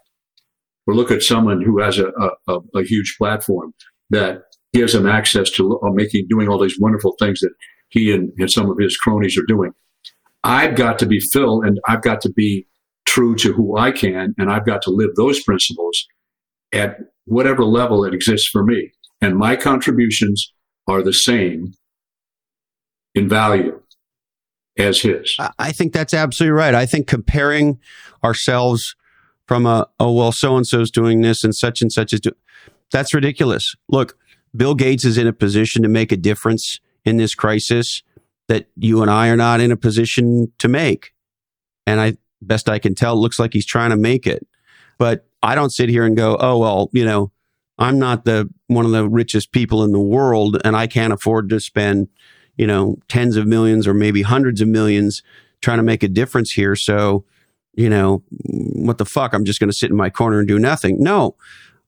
Or 0.87 0.95
look 0.95 1.11
at 1.11 1.23
someone 1.23 1.61
who 1.61 1.81
has 1.81 1.99
a, 1.99 2.11
a, 2.47 2.59
a 2.75 2.83
huge 2.83 3.15
platform 3.17 3.73
that 4.11 4.43
gives 4.73 4.93
him 4.93 5.07
access 5.07 5.49
to 5.51 5.79
uh, 5.83 5.89
making, 5.91 6.27
doing 6.29 6.47
all 6.47 6.59
these 6.59 6.79
wonderful 6.79 7.15
things 7.19 7.39
that 7.41 7.51
he 7.89 8.13
and, 8.13 8.31
and 8.37 8.51
some 8.51 8.69
of 8.69 8.77
his 8.79 8.95
cronies 8.95 9.37
are 9.37 9.45
doing. 9.47 9.71
I've 10.43 10.75
got 10.75 10.99
to 10.99 11.05
be 11.05 11.19
Phil 11.19 11.61
and 11.61 11.79
I've 11.87 12.03
got 12.03 12.21
to 12.21 12.31
be 12.31 12.67
true 13.05 13.35
to 13.37 13.51
who 13.51 13.77
I 13.77 13.91
can 13.91 14.35
and 14.37 14.51
I've 14.51 14.65
got 14.65 14.83
to 14.83 14.91
live 14.91 15.15
those 15.15 15.43
principles 15.43 16.05
at 16.71 16.97
whatever 17.25 17.65
level 17.65 18.05
it 18.05 18.13
exists 18.13 18.47
for 18.47 18.63
me. 18.63 18.91
And 19.21 19.35
my 19.35 19.55
contributions 19.55 20.53
are 20.89 21.01
the 21.03 21.13
same 21.13 21.73
in 23.15 23.29
value 23.29 23.79
as 24.77 25.01
his. 25.01 25.35
I 25.57 25.71
think 25.71 25.93
that's 25.93 26.13
absolutely 26.13 26.53
right. 26.53 26.73
I 26.73 26.85
think 26.85 27.07
comparing 27.07 27.79
ourselves 28.23 28.95
from 29.47 29.65
a, 29.65 29.87
oh, 29.99 30.11
well, 30.11 30.31
so 30.31 30.57
and 30.57 30.65
so's 30.65 30.91
doing 30.91 31.21
this 31.21 31.43
and 31.43 31.55
such 31.55 31.81
and 31.81 31.91
such 31.91 32.13
is 32.13 32.19
doing, 32.19 32.35
that's 32.91 33.13
ridiculous. 33.13 33.75
Look, 33.87 34.17
Bill 34.55 34.75
Gates 34.75 35.05
is 35.05 35.17
in 35.17 35.27
a 35.27 35.33
position 35.33 35.83
to 35.83 35.89
make 35.89 36.11
a 36.11 36.17
difference 36.17 36.79
in 37.05 37.17
this 37.17 37.35
crisis 37.35 38.01
that 38.47 38.67
you 38.75 39.01
and 39.01 39.11
I 39.11 39.29
are 39.29 39.37
not 39.37 39.61
in 39.61 39.71
a 39.71 39.77
position 39.77 40.51
to 40.57 40.67
make. 40.67 41.11
And 41.85 41.99
I, 41.99 42.17
best 42.41 42.69
I 42.69 42.79
can 42.79 42.95
tell, 42.95 43.13
it 43.13 43.19
looks 43.19 43.39
like 43.39 43.53
he's 43.53 43.65
trying 43.65 43.91
to 43.91 43.95
make 43.95 44.25
it. 44.25 44.45
But 44.97 45.27
I 45.41 45.55
don't 45.55 45.71
sit 45.71 45.89
here 45.89 46.03
and 46.03 46.17
go, 46.17 46.37
oh, 46.39 46.57
well, 46.57 46.89
you 46.93 47.05
know, 47.05 47.31
I'm 47.79 47.97
not 47.97 48.25
the 48.25 48.49
one 48.67 48.85
of 48.85 48.91
the 48.91 49.07
richest 49.07 49.51
people 49.51 49.83
in 49.83 49.91
the 49.91 49.99
world 49.99 50.57
and 50.63 50.75
I 50.75 50.85
can't 50.85 51.13
afford 51.13 51.49
to 51.49 51.59
spend, 51.59 52.09
you 52.57 52.67
know, 52.67 52.97
tens 53.07 53.37
of 53.37 53.47
millions 53.47 53.87
or 53.87 53.93
maybe 53.93 54.21
hundreds 54.21 54.61
of 54.61 54.67
millions 54.67 55.23
trying 55.61 55.77
to 55.77 55.83
make 55.83 56.03
a 56.03 56.07
difference 56.07 56.51
here. 56.51 56.75
So, 56.75 57.23
you 57.73 57.89
know, 57.89 58.21
what 58.29 58.97
the 58.97 59.05
fuck? 59.05 59.33
I'm 59.33 59.45
just 59.45 59.59
going 59.59 59.69
to 59.69 59.75
sit 59.75 59.89
in 59.89 59.95
my 59.95 60.09
corner 60.09 60.39
and 60.39 60.47
do 60.47 60.59
nothing. 60.59 61.01
No, 61.01 61.35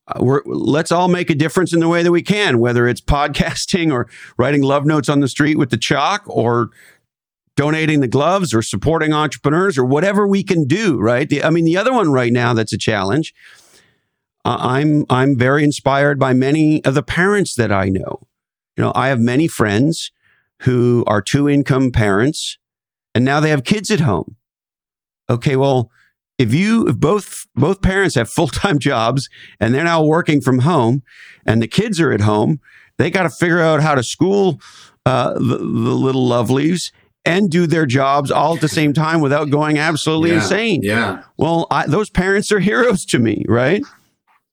uh, 0.08 0.40
let's 0.46 0.92
all 0.92 1.10
make 1.10 1.30
a 1.30 1.36
difference 1.36 1.74
in 1.74 1.82
the 1.82 1.90
way 1.90 2.04
that 2.04 2.12
we 2.12 2.22
can, 2.22 2.60
whether 2.60 2.88
it's 2.88 3.02
podcasting 3.02 3.92
or 3.92 4.08
writing 4.38 4.62
love 4.62 4.86
notes 4.86 5.10
on 5.10 5.20
the 5.20 5.28
street 5.28 5.58
with 5.58 5.70
the 5.70 5.78
chalk 5.78 6.24
or 6.26 6.70
donating 7.58 8.00
the 8.00 8.08
gloves 8.08 8.54
or 8.54 8.62
supporting 8.62 9.12
entrepreneurs 9.12 9.78
or 9.78 9.84
whatever 9.84 10.26
we 10.26 10.42
can 10.42 10.66
do, 10.66 10.98
right? 10.98 11.30
The, 11.30 11.44
I 11.44 11.50
mean, 11.50 11.66
the 11.66 11.78
other 11.78 11.92
one 11.92 12.12
right 12.12 12.32
now 12.32 12.54
that's 12.54 12.72
a 12.72 12.78
challenge. 12.78 13.34
Uh, 14.44 14.58
I'm 14.60 15.06
I'm 15.10 15.38
very 15.38 15.64
inspired 15.64 16.20
by 16.20 16.34
many 16.34 16.84
of 16.84 16.94
the 16.94 17.04
parents 17.04 17.56
that 17.56 17.72
I 17.72 17.90
know. 17.90 18.28
You 18.76 18.86
know, 18.86 18.92
I 18.96 19.10
have 19.10 19.20
many 19.20 19.48
friends 19.48 20.12
who 20.62 21.04
are 21.08 21.22
two 21.22 21.50
income 21.50 21.92
parents 21.92 22.58
and 23.14 23.26
now 23.26 23.40
they 23.40 23.50
have 23.50 23.64
kids 23.64 23.92
at 23.92 24.00
home. 24.00 24.36
Okay, 25.30 25.56
well, 25.56 25.92
if 26.38 26.54
you 26.54 26.88
if 26.88 26.98
both 26.98 27.46
both 27.56 27.82
parents 27.82 28.16
have 28.16 28.30
full-time 28.30 28.80
jobs 28.90 29.30
and 29.60 29.74
they're 29.74 29.84
now 29.84 30.04
working 30.04 30.42
from 30.42 30.60
home 30.60 31.04
and 31.46 31.62
the 31.62 31.68
kids 31.68 32.00
are 32.00 32.12
at 32.12 32.22
home, 32.22 32.60
they 32.98 33.10
got 33.10 33.24
to 33.24 33.30
figure 33.30 33.62
out 33.62 33.82
how 33.82 33.96
to 33.96 34.04
school 34.04 34.60
uh, 35.06 35.34
the, 35.34 35.58
the 35.58 35.66
little 35.66 36.28
lovelies 36.28 36.92
and 37.24 37.52
do 37.52 37.68
their 37.68 37.86
jobs 37.86 38.32
all 38.32 38.56
at 38.56 38.62
the 38.62 38.68
same 38.68 38.94
time 38.94 39.22
without 39.22 39.50
going 39.50 39.78
absolutely 39.78 40.32
yeah, 40.32 40.36
insane. 40.38 40.82
Yeah. 40.84 41.24
Well, 41.38 41.68
I, 41.70 41.86
those 41.88 42.10
parents 42.10 42.52
are 42.52 42.60
heroes 42.72 43.06
to 43.06 43.20
me, 43.20 43.46
right? 43.48 43.84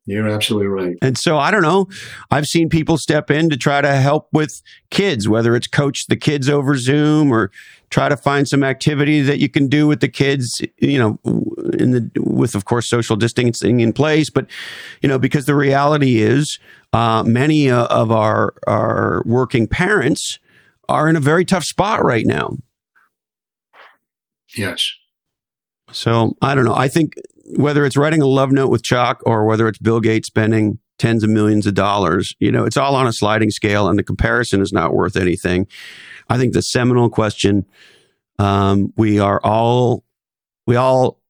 You're 0.08 0.26
absolutely 0.26 0.68
right. 0.68 0.96
And 1.02 1.18
so 1.18 1.36
I 1.36 1.50
don't 1.50 1.60
know. 1.60 1.86
I've 2.30 2.46
seen 2.46 2.70
people 2.70 2.96
step 2.96 3.30
in 3.30 3.50
to 3.50 3.58
try 3.58 3.82
to 3.82 3.94
help 3.96 4.26
with 4.32 4.62
kids, 4.90 5.28
whether 5.28 5.54
it's 5.54 5.66
coach 5.66 6.06
the 6.06 6.16
kids 6.16 6.48
over 6.48 6.76
Zoom 6.76 7.30
or 7.30 7.50
try 7.90 8.08
to 8.08 8.16
find 8.16 8.48
some 8.48 8.64
activity 8.64 9.20
that 9.20 9.38
you 9.38 9.50
can 9.50 9.68
do 9.68 9.86
with 9.86 10.00
the 10.00 10.08
kids, 10.08 10.62
you 10.78 10.98
know, 10.98 11.18
in 11.78 11.90
the, 11.90 12.10
with 12.16 12.54
of 12.54 12.64
course 12.64 12.88
social 12.88 13.16
distancing 13.16 13.80
in 13.80 13.92
place. 13.92 14.30
But, 14.30 14.46
you 15.02 15.10
know, 15.10 15.18
because 15.18 15.44
the 15.44 15.54
reality 15.54 16.22
is, 16.22 16.58
uh, 16.94 17.22
many 17.22 17.70
uh, 17.70 17.84
of 17.88 18.10
our, 18.10 18.54
our 18.66 19.22
working 19.26 19.66
parents, 19.66 20.38
are 20.88 21.06
in 21.10 21.16
a 21.16 21.20
very 21.20 21.44
tough 21.44 21.64
spot 21.64 22.02
right 22.02 22.24
now. 22.24 22.56
Yes. 24.56 24.90
So 25.92 26.34
I 26.40 26.54
don't 26.54 26.64
know. 26.64 26.74
I 26.74 26.88
think 26.88 27.12
whether 27.56 27.84
it's 27.84 27.96
writing 27.96 28.22
a 28.22 28.26
love 28.26 28.52
note 28.52 28.68
with 28.68 28.82
chalk 28.82 29.22
or 29.24 29.44
whether 29.44 29.68
it's 29.68 29.78
Bill 29.78 30.00
Gates 30.00 30.28
spending 30.28 30.78
tens 30.98 31.22
of 31.22 31.30
millions 31.30 31.66
of 31.66 31.74
dollars, 31.74 32.34
you 32.40 32.50
know, 32.50 32.64
it's 32.64 32.76
all 32.76 32.94
on 32.94 33.06
a 33.06 33.12
sliding 33.12 33.50
scale 33.50 33.88
and 33.88 33.98
the 33.98 34.02
comparison 34.02 34.60
is 34.60 34.72
not 34.72 34.94
worth 34.94 35.16
anything. 35.16 35.66
I 36.28 36.36
think 36.38 36.52
the 36.52 36.62
seminal 36.62 37.08
question 37.08 37.66
um, 38.38 38.92
we 38.96 39.18
are 39.18 39.40
all, 39.42 40.04
we 40.66 40.76
all 40.76 41.20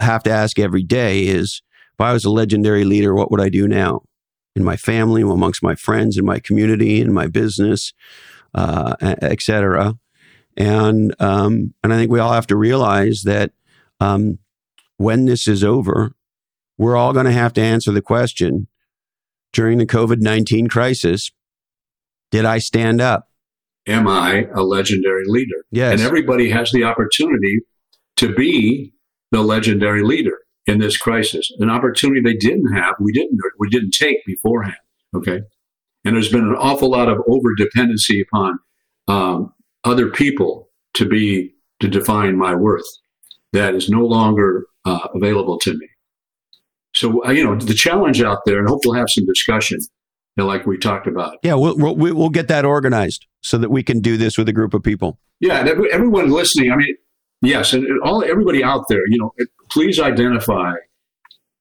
have 0.00 0.22
to 0.24 0.30
ask 0.30 0.58
every 0.58 0.82
day 0.82 1.26
is 1.26 1.62
if 1.94 2.00
I 2.00 2.12
was 2.12 2.24
a 2.24 2.30
legendary 2.30 2.84
leader, 2.84 3.14
what 3.14 3.30
would 3.30 3.40
I 3.40 3.48
do 3.48 3.66
now? 3.66 4.02
In 4.54 4.64
my 4.64 4.76
family, 4.76 5.22
amongst 5.22 5.62
my 5.62 5.74
friends, 5.74 6.16
in 6.16 6.24
my 6.24 6.38
community, 6.38 7.00
in 7.00 7.12
my 7.12 7.26
business, 7.26 7.92
uh, 8.54 8.96
etc. 9.00 9.94
And 10.56 11.14
um, 11.20 11.74
and 11.82 11.92
I 11.92 11.96
think 11.96 12.10
we 12.10 12.20
all 12.20 12.32
have 12.32 12.46
to 12.48 12.56
realize 12.56 13.22
that 13.24 13.52
um, 14.00 14.38
when 14.96 15.26
this 15.26 15.46
is 15.48 15.62
over, 15.62 16.12
we're 16.78 16.96
all 16.96 17.12
going 17.12 17.26
to 17.26 17.32
have 17.32 17.52
to 17.54 17.60
answer 17.60 17.92
the 17.92 18.02
question 18.02 18.68
during 19.52 19.78
the 19.78 19.86
COVID 19.86 20.20
nineteen 20.20 20.68
crisis: 20.68 21.30
Did 22.30 22.44
I 22.44 22.58
stand 22.58 23.00
up? 23.00 23.28
Am 23.86 24.08
I 24.08 24.48
a 24.54 24.62
legendary 24.62 25.24
leader? 25.26 25.64
Yes. 25.70 25.92
And 25.92 26.00
everybody 26.00 26.50
has 26.50 26.72
the 26.72 26.82
opportunity 26.84 27.60
to 28.16 28.34
be 28.34 28.92
the 29.30 29.42
legendary 29.42 30.02
leader 30.02 30.38
in 30.66 30.78
this 30.78 30.96
crisis. 30.96 31.50
An 31.60 31.70
opportunity 31.70 32.20
they 32.20 32.36
didn't 32.36 32.72
have, 32.74 32.94
we 33.00 33.12
didn't 33.12 33.38
we 33.58 33.68
didn't 33.68 33.92
take 33.92 34.24
beforehand. 34.26 34.76
Okay. 35.14 35.40
And 36.04 36.14
there's 36.14 36.30
been 36.30 36.46
an 36.46 36.56
awful 36.56 36.90
lot 36.90 37.08
of 37.08 37.18
over 37.28 37.54
dependency 37.56 38.20
upon 38.20 38.58
um, 39.08 39.52
other 39.84 40.08
people 40.08 40.68
to 40.94 41.06
be 41.06 41.54
to 41.80 41.88
define 41.88 42.36
my 42.36 42.54
worth 42.54 42.86
that 43.52 43.74
is 43.74 43.88
no 43.88 44.04
longer 44.04 44.66
uh, 44.86 45.08
available 45.14 45.58
to 45.58 45.74
me. 45.74 45.88
So 46.94 47.24
uh, 47.26 47.30
you 47.30 47.44
know 47.44 47.56
the 47.56 47.74
challenge 47.74 48.22
out 48.22 48.38
there, 48.46 48.58
and 48.58 48.68
hope 48.68 48.80
we'll 48.84 48.94
have 48.94 49.10
some 49.10 49.26
discussion, 49.26 49.78
you 49.80 49.88
know, 50.38 50.46
like 50.46 50.66
we 50.66 50.78
talked 50.78 51.06
about. 51.06 51.36
Yeah, 51.42 51.54
we'll, 51.54 51.76
we'll 51.76 52.14
we'll 52.14 52.30
get 52.30 52.48
that 52.48 52.64
organized 52.64 53.26
so 53.42 53.58
that 53.58 53.70
we 53.70 53.82
can 53.82 54.00
do 54.00 54.16
this 54.16 54.38
with 54.38 54.48
a 54.48 54.52
group 54.52 54.72
of 54.72 54.82
people. 54.82 55.18
Yeah, 55.40 55.68
everyone 55.92 56.30
listening. 56.30 56.72
I 56.72 56.76
mean, 56.76 56.96
yes, 57.42 57.74
and 57.74 57.86
all 58.02 58.24
everybody 58.24 58.64
out 58.64 58.84
there, 58.88 59.06
you 59.08 59.18
know, 59.18 59.32
please 59.70 60.00
identify 60.00 60.72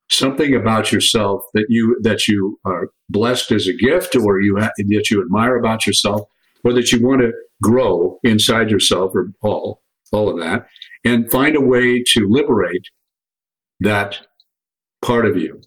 something 0.09 0.55
about 0.55 0.91
yourself 0.91 1.43
that 1.53 1.65
you 1.67 1.97
that 2.01 2.27
you 2.27 2.59
are 2.63 2.89
blessed 3.09 3.51
as 3.51 3.67
a 3.67 3.73
gift 3.73 4.15
or 4.15 4.39
you 4.39 4.57
that 4.57 5.09
you 5.09 5.21
admire 5.21 5.57
about 5.57 5.85
yourself 5.85 6.21
or 6.63 6.71
that 6.73 6.91
you 6.91 7.05
want 7.05 7.21
to 7.21 7.33
grow 7.61 8.19
inside 8.23 8.69
yourself 8.69 9.11
or 9.15 9.31
all 9.41 9.81
all 10.13 10.29
of 10.29 10.39
that 10.39 10.67
and 11.03 11.29
find 11.31 11.55
a 11.55 11.61
way 11.61 12.03
to 12.03 12.27
liberate 12.29 12.87
that 13.79 14.17
part 15.01 15.25
of 15.25 15.37
you 15.37 15.61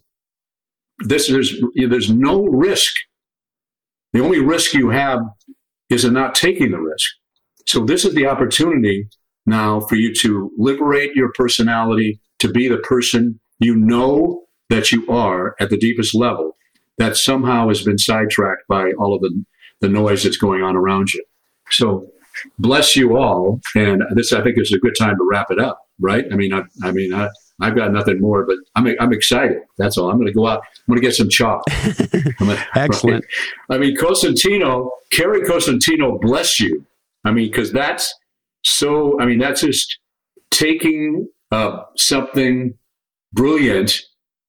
this 0.99 1.29
is 1.29 1.63
there's 1.75 2.11
no 2.11 2.43
risk 2.45 2.93
the 4.13 4.21
only 4.21 4.39
risk 4.39 4.73
you 4.73 4.89
have 4.89 5.19
is 5.89 6.03
in 6.03 6.13
not 6.13 6.35
taking 6.35 6.71
the 6.71 6.79
risk 6.79 7.11
so 7.65 7.85
this 7.85 8.03
is 8.05 8.13
the 8.15 8.25
opportunity 8.25 9.07
now 9.45 9.79
for 9.79 9.95
you 9.95 10.13
to 10.13 10.51
liberate 10.57 11.15
your 11.15 11.31
personality 11.33 12.19
to 12.39 12.51
be 12.51 12.67
the 12.67 12.77
person 12.77 13.39
you 13.59 13.75
know 13.75 14.43
that 14.69 14.91
you 14.91 15.07
are 15.09 15.55
at 15.59 15.69
the 15.69 15.77
deepest 15.77 16.13
level 16.13 16.55
that 16.99 17.15
somehow 17.15 17.69
has 17.69 17.81
been 17.81 17.97
sidetracked 17.97 18.67
by 18.67 18.91
all 18.99 19.15
of 19.15 19.21
the, 19.21 19.43
the 19.81 19.89
noise 19.89 20.23
that's 20.23 20.37
going 20.37 20.61
on 20.61 20.75
around 20.75 21.13
you. 21.13 21.23
So 21.71 22.05
bless 22.59 22.95
you 22.95 23.17
all. 23.17 23.61
And 23.75 24.03
this, 24.11 24.31
I 24.33 24.43
think, 24.43 24.59
is 24.59 24.73
a 24.73 24.77
good 24.77 24.95
time 24.99 25.15
to 25.15 25.27
wrap 25.29 25.47
it 25.49 25.59
up, 25.59 25.81
right? 25.99 26.25
I 26.31 26.35
mean, 26.35 26.53
I, 26.53 26.63
I 26.83 26.91
mean, 26.91 27.13
I, 27.13 27.29
I've 27.61 27.75
got 27.75 27.91
nothing 27.91 28.21
more, 28.21 28.45
but 28.45 28.57
I'm, 28.75 28.87
I'm 28.99 29.13
excited. 29.13 29.57
That's 29.77 29.97
all. 29.97 30.09
I'm 30.09 30.17
going 30.17 30.27
to 30.27 30.33
go 30.33 30.47
out. 30.47 30.61
I'm 30.87 30.93
going 30.93 31.01
to 31.01 31.05
get 31.05 31.15
some 31.15 31.29
chalk. 31.29 31.61
Excellent. 32.75 33.25
Right? 33.69 33.75
I 33.75 33.77
mean, 33.77 33.97
Cosentino, 33.97 34.89
Kerry 35.11 35.41
Cosentino, 35.41 36.19
bless 36.21 36.59
you. 36.59 36.85
I 37.25 37.31
mean, 37.31 37.49
because 37.49 37.71
that's 37.71 38.13
so, 38.63 39.19
I 39.19 39.25
mean, 39.25 39.39
that's 39.39 39.61
just 39.61 39.99
taking 40.51 41.27
uh, 41.51 41.83
something 41.97 42.75
brilliant 43.33 44.01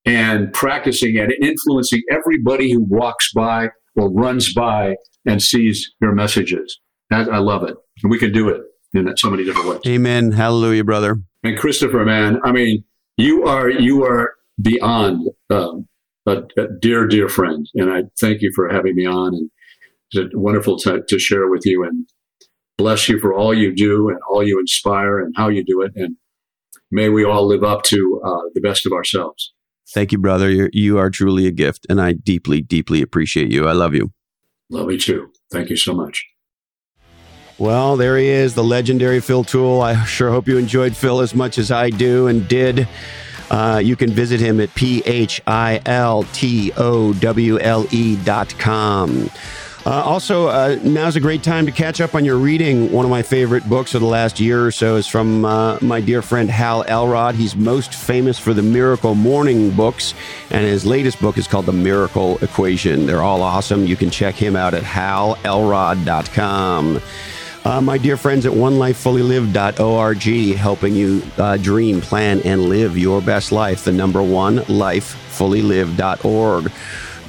and 0.04 0.52
practicing 0.52 1.18
and 1.18 1.32
influencing 1.42 2.02
everybody 2.10 2.72
who 2.72 2.80
walks 2.80 3.32
by 3.32 3.68
or 3.96 4.10
runs 4.10 4.52
by 4.54 4.96
and 5.26 5.42
sees 5.42 5.90
your 6.00 6.12
messages. 6.12 6.78
I, 7.10 7.22
I 7.22 7.38
love 7.38 7.64
it. 7.64 7.76
And 8.02 8.10
we 8.10 8.18
can 8.18 8.32
do 8.32 8.48
it 8.48 8.62
in 8.94 9.14
so 9.16 9.30
many 9.30 9.44
different 9.44 9.68
ways. 9.68 9.80
Amen. 9.86 10.32
Hallelujah, 10.32 10.84
brother. 10.84 11.16
And 11.42 11.58
Christopher, 11.58 12.04
man, 12.04 12.38
I 12.44 12.52
mean, 12.52 12.84
you 13.20 13.44
are 13.44 13.70
you 13.70 14.04
are 14.04 14.34
beyond 14.60 15.28
um, 15.50 15.88
a, 16.26 16.42
a, 16.58 16.66
dear, 16.80 17.06
dear 17.06 17.28
friend, 17.28 17.66
and 17.74 17.90
I 17.90 18.02
thank 18.20 18.42
you 18.42 18.52
for 18.54 18.68
having 18.68 18.94
me 18.94 19.06
on. 19.06 19.34
And 19.34 19.50
it's 20.12 20.34
wonderful 20.34 20.78
to, 20.80 21.02
to 21.06 21.18
share 21.18 21.48
with 21.48 21.62
you, 21.64 21.84
and 21.84 22.06
bless 22.78 23.08
you 23.08 23.18
for 23.18 23.34
all 23.34 23.54
you 23.54 23.74
do 23.74 24.08
and 24.08 24.18
all 24.28 24.42
you 24.42 24.58
inspire 24.58 25.20
and 25.20 25.34
how 25.36 25.48
you 25.48 25.64
do 25.64 25.82
it. 25.82 25.92
And 25.94 26.16
may 26.90 27.08
we 27.08 27.24
all 27.24 27.46
live 27.46 27.64
up 27.64 27.82
to 27.84 28.20
uh, 28.24 28.48
the 28.54 28.60
best 28.60 28.86
of 28.86 28.92
ourselves. 28.92 29.52
Thank 29.92 30.12
you, 30.12 30.18
brother. 30.18 30.50
You're, 30.50 30.70
you 30.72 30.98
are 30.98 31.10
truly 31.10 31.46
a 31.46 31.52
gift, 31.52 31.86
and 31.88 32.00
I 32.00 32.12
deeply, 32.12 32.60
deeply 32.62 33.02
appreciate 33.02 33.52
you. 33.52 33.66
I 33.66 33.72
love 33.72 33.94
you. 33.94 34.12
Love 34.70 34.90
you 34.90 34.98
too. 34.98 35.32
Thank 35.50 35.68
you 35.68 35.76
so 35.76 35.92
much. 35.92 36.29
Well, 37.60 37.98
there 37.98 38.16
he 38.16 38.26
is, 38.26 38.54
the 38.54 38.64
legendary 38.64 39.20
Phil 39.20 39.44
Towle. 39.44 39.82
I 39.82 40.02
sure 40.06 40.30
hope 40.30 40.48
you 40.48 40.56
enjoyed 40.56 40.96
Phil 40.96 41.20
as 41.20 41.34
much 41.34 41.58
as 41.58 41.70
I 41.70 41.90
do 41.90 42.26
and 42.26 42.48
did. 42.48 42.88
Uh, 43.50 43.82
you 43.84 43.96
can 43.96 44.10
visit 44.10 44.40
him 44.40 44.60
at 44.60 44.74
P 44.74 45.02
H 45.04 45.42
I 45.46 45.82
L 45.84 46.22
T 46.32 46.72
O 46.78 47.12
W 47.12 47.58
L 47.58 47.86
E 47.90 48.16
dot 48.16 48.58
com. 48.58 49.28
Uh, 49.84 49.90
also, 49.90 50.46
uh, 50.46 50.78
now's 50.84 51.16
a 51.16 51.20
great 51.20 51.42
time 51.42 51.66
to 51.66 51.72
catch 51.72 52.00
up 52.00 52.14
on 52.14 52.24
your 52.24 52.38
reading. 52.38 52.90
One 52.92 53.04
of 53.04 53.10
my 53.10 53.20
favorite 53.20 53.68
books 53.68 53.94
of 53.94 54.00
the 54.00 54.06
last 54.06 54.40
year 54.40 54.66
or 54.66 54.70
so 54.70 54.96
is 54.96 55.06
from 55.06 55.44
uh, 55.44 55.76
my 55.82 56.00
dear 56.00 56.22
friend 56.22 56.50
Hal 56.50 56.82
Elrod. 56.84 57.34
He's 57.34 57.54
most 57.54 57.92
famous 57.92 58.38
for 58.38 58.54
the 58.54 58.62
Miracle 58.62 59.14
Morning 59.14 59.70
books, 59.70 60.14
and 60.50 60.64
his 60.64 60.86
latest 60.86 61.20
book 61.20 61.36
is 61.36 61.46
called 61.46 61.66
The 61.66 61.72
Miracle 61.72 62.38
Equation. 62.38 63.06
They're 63.06 63.22
all 63.22 63.42
awesome. 63.42 63.84
You 63.84 63.96
can 63.96 64.08
check 64.08 64.34
him 64.34 64.56
out 64.56 64.72
at 64.72 64.82
halelrod.com. 64.82 67.02
Uh, 67.64 67.80
my 67.80 67.96
dear 67.98 68.16
friends 68.16 68.46
at 68.46 68.52
onelifefullylived.org, 68.52 70.56
helping 70.56 70.94
you 70.94 71.22
uh, 71.36 71.58
dream, 71.58 72.00
plan, 72.00 72.40
and 72.42 72.64
live 72.64 72.96
your 72.96 73.20
best 73.20 73.52
life. 73.52 73.84
The 73.84 73.92
number 73.92 74.22
one, 74.22 74.60
lifefullylived.org 74.60 76.72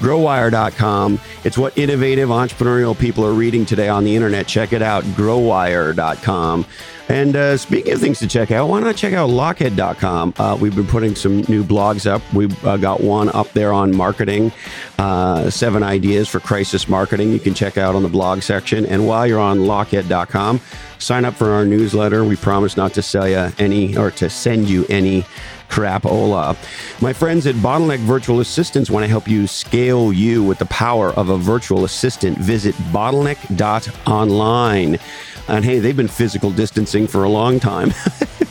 growwire.com. 0.02 1.20
It's 1.44 1.58
what 1.58 1.78
innovative 1.78 2.30
entrepreneurial 2.30 2.98
people 2.98 3.26
are 3.26 3.34
reading 3.34 3.66
today 3.66 3.88
on 3.88 4.04
the 4.04 4.16
internet. 4.16 4.48
Check 4.48 4.74
it 4.74 4.82
out, 4.82 5.04
growwire.com. 5.04 6.66
And 7.12 7.36
uh, 7.36 7.58
speaking 7.58 7.92
of 7.94 8.00
things 8.00 8.20
to 8.20 8.28
check 8.28 8.52
out, 8.52 8.70
why 8.70 8.80
not 8.80 8.96
check 8.96 9.14
out 9.14 9.30
lochhead.com? 9.30 10.34
Uh, 10.38 10.58
we've 10.60 10.76
been 10.76 10.88
putting 10.88 11.14
some 11.16 11.42
new 11.50 11.62
blogs 11.62 12.10
up. 12.10 12.22
We've 12.34 12.66
uh, 12.66 12.78
got 12.78 13.02
one 13.02 13.28
up 13.30 13.52
there 13.52 13.74
on 13.74 13.94
marketing, 13.94 14.54
uh, 14.98 15.50
seven 15.50 15.84
ideas 15.84 16.30
for 16.30 16.40
crisis 16.40 16.88
marketing. 16.88 17.32
You 17.32 17.40
can 17.40 17.54
check 17.54 17.78
out 17.78 17.96
on 17.96 18.04
the 18.04 18.10
blog 18.10 18.44
section. 18.44 18.86
And 18.86 19.08
while 19.08 19.28
you're 19.28 19.42
on 19.42 19.60
lochhead.com, 19.60 20.62
sign 21.00 21.26
up 21.26 21.34
for 21.34 21.52
our 21.52 21.66
newsletter. 21.66 22.24
We 22.24 22.38
promise 22.38 22.78
not 22.78 22.94
to 22.94 23.02
sell 23.02 23.28
you 23.28 23.52
any 23.58 23.98
or 23.98 24.12
to 24.12 24.30
send 24.30 24.70
you 24.70 24.86
any 24.88 25.26
crapola. 25.72 26.56
My 27.02 27.14
friends 27.14 27.48
at 27.48 27.56
Bottleneck 27.56 27.98
Virtual 28.00 28.42
Assistants 28.42 28.92
want 28.92 29.04
to 29.04 29.08
help 29.08 29.28
you 29.28 29.48
scale 29.48 30.14
you 30.14 30.44
with 30.44 30.60
the 30.60 30.66
power 30.66 31.12
of 31.14 31.30
a 31.30 31.38
virtual 31.38 31.86
assistant. 31.86 32.38
Visit 32.38 32.76
bottleneck.online. 32.94 35.00
And 35.48 35.66
hey, 35.66 35.80
they've 35.80 35.98
been 35.98 36.08
physical 36.08 36.52
distancing 36.52 37.08
for 37.08 37.24
a 37.24 37.30
long 37.30 37.60
time. 37.60 37.92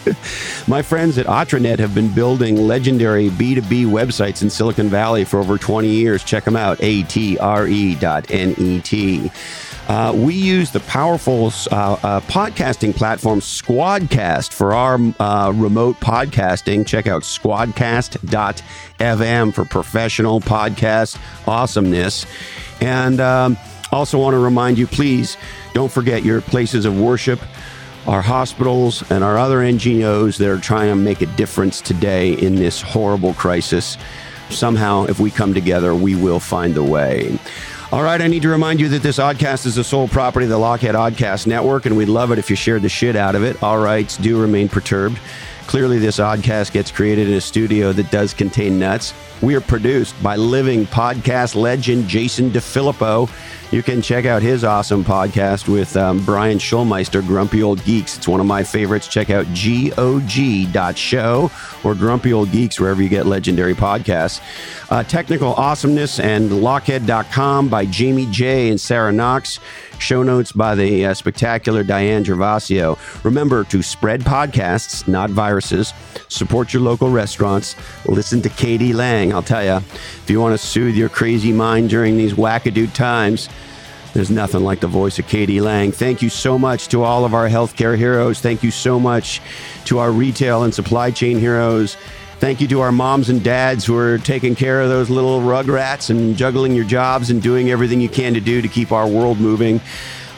My 0.67 0.83
friends 0.83 1.19
at 1.19 1.27
Atranet 1.27 1.79
have 1.79 1.95
been 1.95 2.13
building 2.13 2.57
legendary 2.57 3.31
B2B 3.31 3.87
websites 3.87 4.43
in 4.43 4.51
Silicon 4.51 4.89
Valley 4.89 5.25
for 5.25 5.39
over 5.39 5.57
20 5.59 5.89
years. 5.89 6.25
Check 6.25 6.45
them 6.45 6.57
out, 6.57 6.79
atre.net. 6.79 7.41
Uh, 9.91 10.13
we 10.13 10.35
use 10.35 10.71
the 10.71 10.79
powerful 10.79 11.47
uh, 11.73 11.97
uh, 12.05 12.21
podcasting 12.21 12.95
platform 12.95 13.41
Squadcast 13.41 14.53
for 14.53 14.73
our 14.73 15.01
uh, 15.19 15.51
remote 15.51 15.97
podcasting. 15.97 16.87
Check 16.87 17.09
out 17.09 17.23
squadcast.fm 17.23 19.53
for 19.53 19.65
professional 19.65 20.41
podcast 20.41 21.19
awesomeness. 21.49 22.25
And 22.81 23.21
um, 23.21 23.59
also 23.91 24.17
want 24.17 24.35
to 24.35 24.39
remind 24.39 24.79
you 24.79 24.87
please 24.87 25.37
don't 25.75 25.91
forget 25.91 26.23
your 26.23 26.41
places 26.41 26.85
of 26.85 26.97
worship 26.97 27.41
our 28.07 28.23
hospitals 28.23 29.03
and 29.11 29.25
our 29.25 29.39
other 29.39 29.59
NGOs 29.59 30.39
that 30.39 30.49
are 30.49 30.61
trying 30.61 30.91
to 30.91 30.95
make 30.95 31.21
a 31.21 31.27
difference 31.27 31.81
today 31.81 32.35
in 32.35 32.55
this 32.55 32.81
horrible 32.81 33.35
crisis. 33.35 33.99
Somehow, 34.51 35.07
if 35.07 35.19
we 35.19 35.33
come 35.33 35.53
together, 35.53 35.97
we 35.97 36.15
will 36.15 36.41
find 36.41 36.75
the 36.75 36.85
way. 36.85 37.41
All 37.93 38.05
right, 38.05 38.23
I 38.23 38.29
need 38.29 38.43
to 38.43 38.49
remind 38.49 38.79
you 38.79 38.89
that 38.91 39.03
this 39.03 39.19
oddcast 39.19 39.67
is 39.67 39.75
the 39.75 39.83
sole 39.83 40.07
property 40.07 40.45
of 40.45 40.51
the 40.51 40.59
Lochhead 40.59 40.95
Oddcast 40.95 41.49
Network, 41.49 41.87
and 41.87 41.97
we'd 41.97 42.07
love 42.07 42.31
it 42.31 42.39
if 42.39 42.49
you 42.49 42.55
shared 42.55 42.83
the 42.83 42.89
shit 42.89 43.17
out 43.17 43.35
of 43.35 43.43
it. 43.43 43.61
All 43.65 43.81
rights 43.81 44.17
do 44.17 44.41
remain 44.41 44.69
perturbed. 44.69 45.19
Clearly, 45.67 45.99
this 45.99 46.19
oddcast 46.19 46.71
gets 46.71 46.93
created 46.93 47.29
in 47.29 47.35
a 47.35 47.41
studio 47.41 47.93
that 47.93 48.13
does 48.13 48.33
contain 48.33 48.79
nuts. 48.79 49.13
We 49.43 49.57
are 49.57 49.61
produced 49.61 50.15
by 50.23 50.37
living 50.37 50.87
podcast 50.87 51.57
legend 51.57 52.07
Jason 52.07 52.53
DeFilippo. 52.53 53.29
You 53.71 53.85
can 53.85 54.03
check 54.03 54.27
out 54.27 54.43
his 54.43 54.65
awesome 54.65 55.05
podcast 55.05 55.69
with 55.69 55.97
um, 55.97 56.25
Brian 56.25 56.59
Schulmeister, 56.59 57.25
Grumpy 57.25 57.63
Old 57.63 57.85
Geeks. 57.85 58.17
It's 58.17 58.27
one 58.27 58.41
of 58.41 58.47
my 58.47 58.65
favorites. 58.65 59.07
Check 59.07 59.31
out 59.31 59.47
gog.show 59.55 61.51
or 61.85 61.95
Grumpy 61.95 62.33
Old 62.33 62.51
Geeks 62.51 62.81
wherever 62.81 63.01
you 63.01 63.09
get 63.09 63.27
legendary 63.27 63.75
podcasts. 63.75 64.41
Uh, 64.91 65.05
technical 65.05 65.55
Awesomeness 65.55 66.19
and 66.19 66.51
Lochhead.com 66.51 67.69
by 67.69 67.87
Jamie 67.87 68.27
J. 68.33 68.71
and 68.71 68.81
Sarah 68.81 69.13
Knox. 69.13 69.61
Show 70.01 70.25
notes 70.25 70.51
by 70.51 70.75
the 70.75 71.07
uh, 71.07 71.15
spectacular 71.15 71.85
Diane 71.85 72.25
Gervasio. 72.25 72.99
Remember 73.23 73.63
to 73.65 73.83
spread 73.83 74.23
podcasts, 74.23 75.07
not 75.07 75.31
viruses. 75.31 75.93
Support 76.29 76.73
your 76.73 76.83
local 76.83 77.11
restaurants. 77.11 77.77
Listen 78.07 78.41
to 78.43 78.49
k.d. 78.49 78.95
lang. 78.95 79.33
I'll 79.33 79.43
tell 79.43 79.63
you, 79.63 79.77
if 79.77 80.25
you 80.29 80.41
want 80.41 80.59
to 80.59 80.67
soothe 80.67 80.97
your 80.97 81.09
crazy 81.09 81.53
mind 81.53 81.91
during 81.91 82.17
these 82.17 82.33
wackadoo 82.33 82.93
times, 82.95 83.49
there's 84.13 84.31
nothing 84.31 84.63
like 84.65 84.81
the 84.81 84.87
voice 84.87 85.19
of 85.19 85.29
k.d. 85.29 85.61
lang. 85.61 85.93
Thank 85.93 86.23
you 86.23 86.29
so 86.29 86.59
much 86.59 86.89
to 86.89 87.03
all 87.03 87.25
of 87.25 87.35
our 87.35 87.49
healthcare 87.49 87.97
heroes. 87.97 88.41
Thank 88.41 88.63
you 88.63 88.71
so 88.71 88.99
much 88.99 89.41
to 89.85 89.99
our 89.99 90.11
retail 90.11 90.65
and 90.65 90.75
supply 90.75 91.11
chain 91.11 91.39
heroes. 91.39 91.97
Thank 92.39 92.61
you 92.61 92.69
to 92.69 92.81
our 92.81 92.91
moms 92.91 93.29
and 93.29 93.45
dads 93.45 93.85
who 93.85 93.97
are 93.97 94.19
taking 94.19 94.55
care 94.55 94.81
of 94.81 94.89
those 94.89 95.11
little 95.11 95.41
rugrats 95.41 96.09
and 96.09 96.37
juggling 96.37 96.75
your 96.75 96.87
jobs 96.87 97.31
and 97.31 97.43
doing 97.43 97.71
everything 97.71 98.01
you 98.01 98.09
can 98.09 98.35
to 98.35 98.41
do 98.41 98.63
to 98.63 98.69
keep 98.69 98.93
our 98.93 99.07
world 99.07 99.39
moving. 99.39 99.81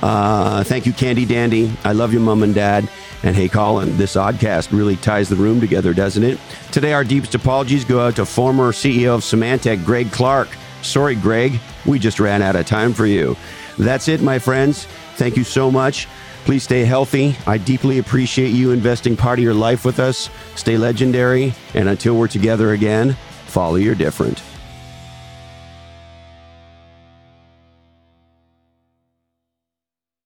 Uh, 0.02 0.64
thank 0.64 0.84
you, 0.84 0.92
Candy 0.92 1.24
Dandy. 1.24 1.72
I 1.84 1.92
love 1.92 2.12
you, 2.12 2.18
mom 2.18 2.42
and 2.42 2.54
dad. 2.54 2.88
And 3.22 3.36
hey, 3.36 3.48
Colin, 3.48 3.96
this 3.96 4.16
oddcast 4.16 4.76
really 4.76 4.96
ties 4.96 5.28
the 5.28 5.36
room 5.36 5.60
together, 5.60 5.94
doesn't 5.94 6.24
it? 6.24 6.40
Today, 6.72 6.92
our 6.92 7.04
deepest 7.04 7.36
apologies 7.36 7.84
go 7.84 8.00
out 8.00 8.16
to 8.16 8.26
former 8.26 8.72
CEO 8.72 9.14
of 9.14 9.20
Symantec, 9.20 9.84
Greg 9.84 10.10
Clark. 10.10 10.48
Sorry, 10.82 11.14
Greg, 11.14 11.60
we 11.86 12.00
just 12.00 12.18
ran 12.18 12.42
out 12.42 12.56
of 12.56 12.66
time 12.66 12.92
for 12.92 13.06
you. 13.06 13.36
That's 13.78 14.08
it, 14.08 14.20
my 14.20 14.38
friends. 14.38 14.86
Thank 15.16 15.36
you 15.36 15.44
so 15.44 15.70
much. 15.70 16.08
Please 16.44 16.64
stay 16.64 16.84
healthy. 16.84 17.36
I 17.46 17.58
deeply 17.58 17.98
appreciate 17.98 18.50
you 18.50 18.72
investing 18.72 19.16
part 19.16 19.38
of 19.38 19.44
your 19.44 19.54
life 19.54 19.84
with 19.84 20.00
us. 20.00 20.28
Stay 20.56 20.76
legendary. 20.76 21.54
And 21.74 21.88
until 21.88 22.16
we're 22.16 22.28
together 22.28 22.72
again, 22.72 23.12
follow 23.46 23.76
your 23.76 23.94
different. 23.94 24.42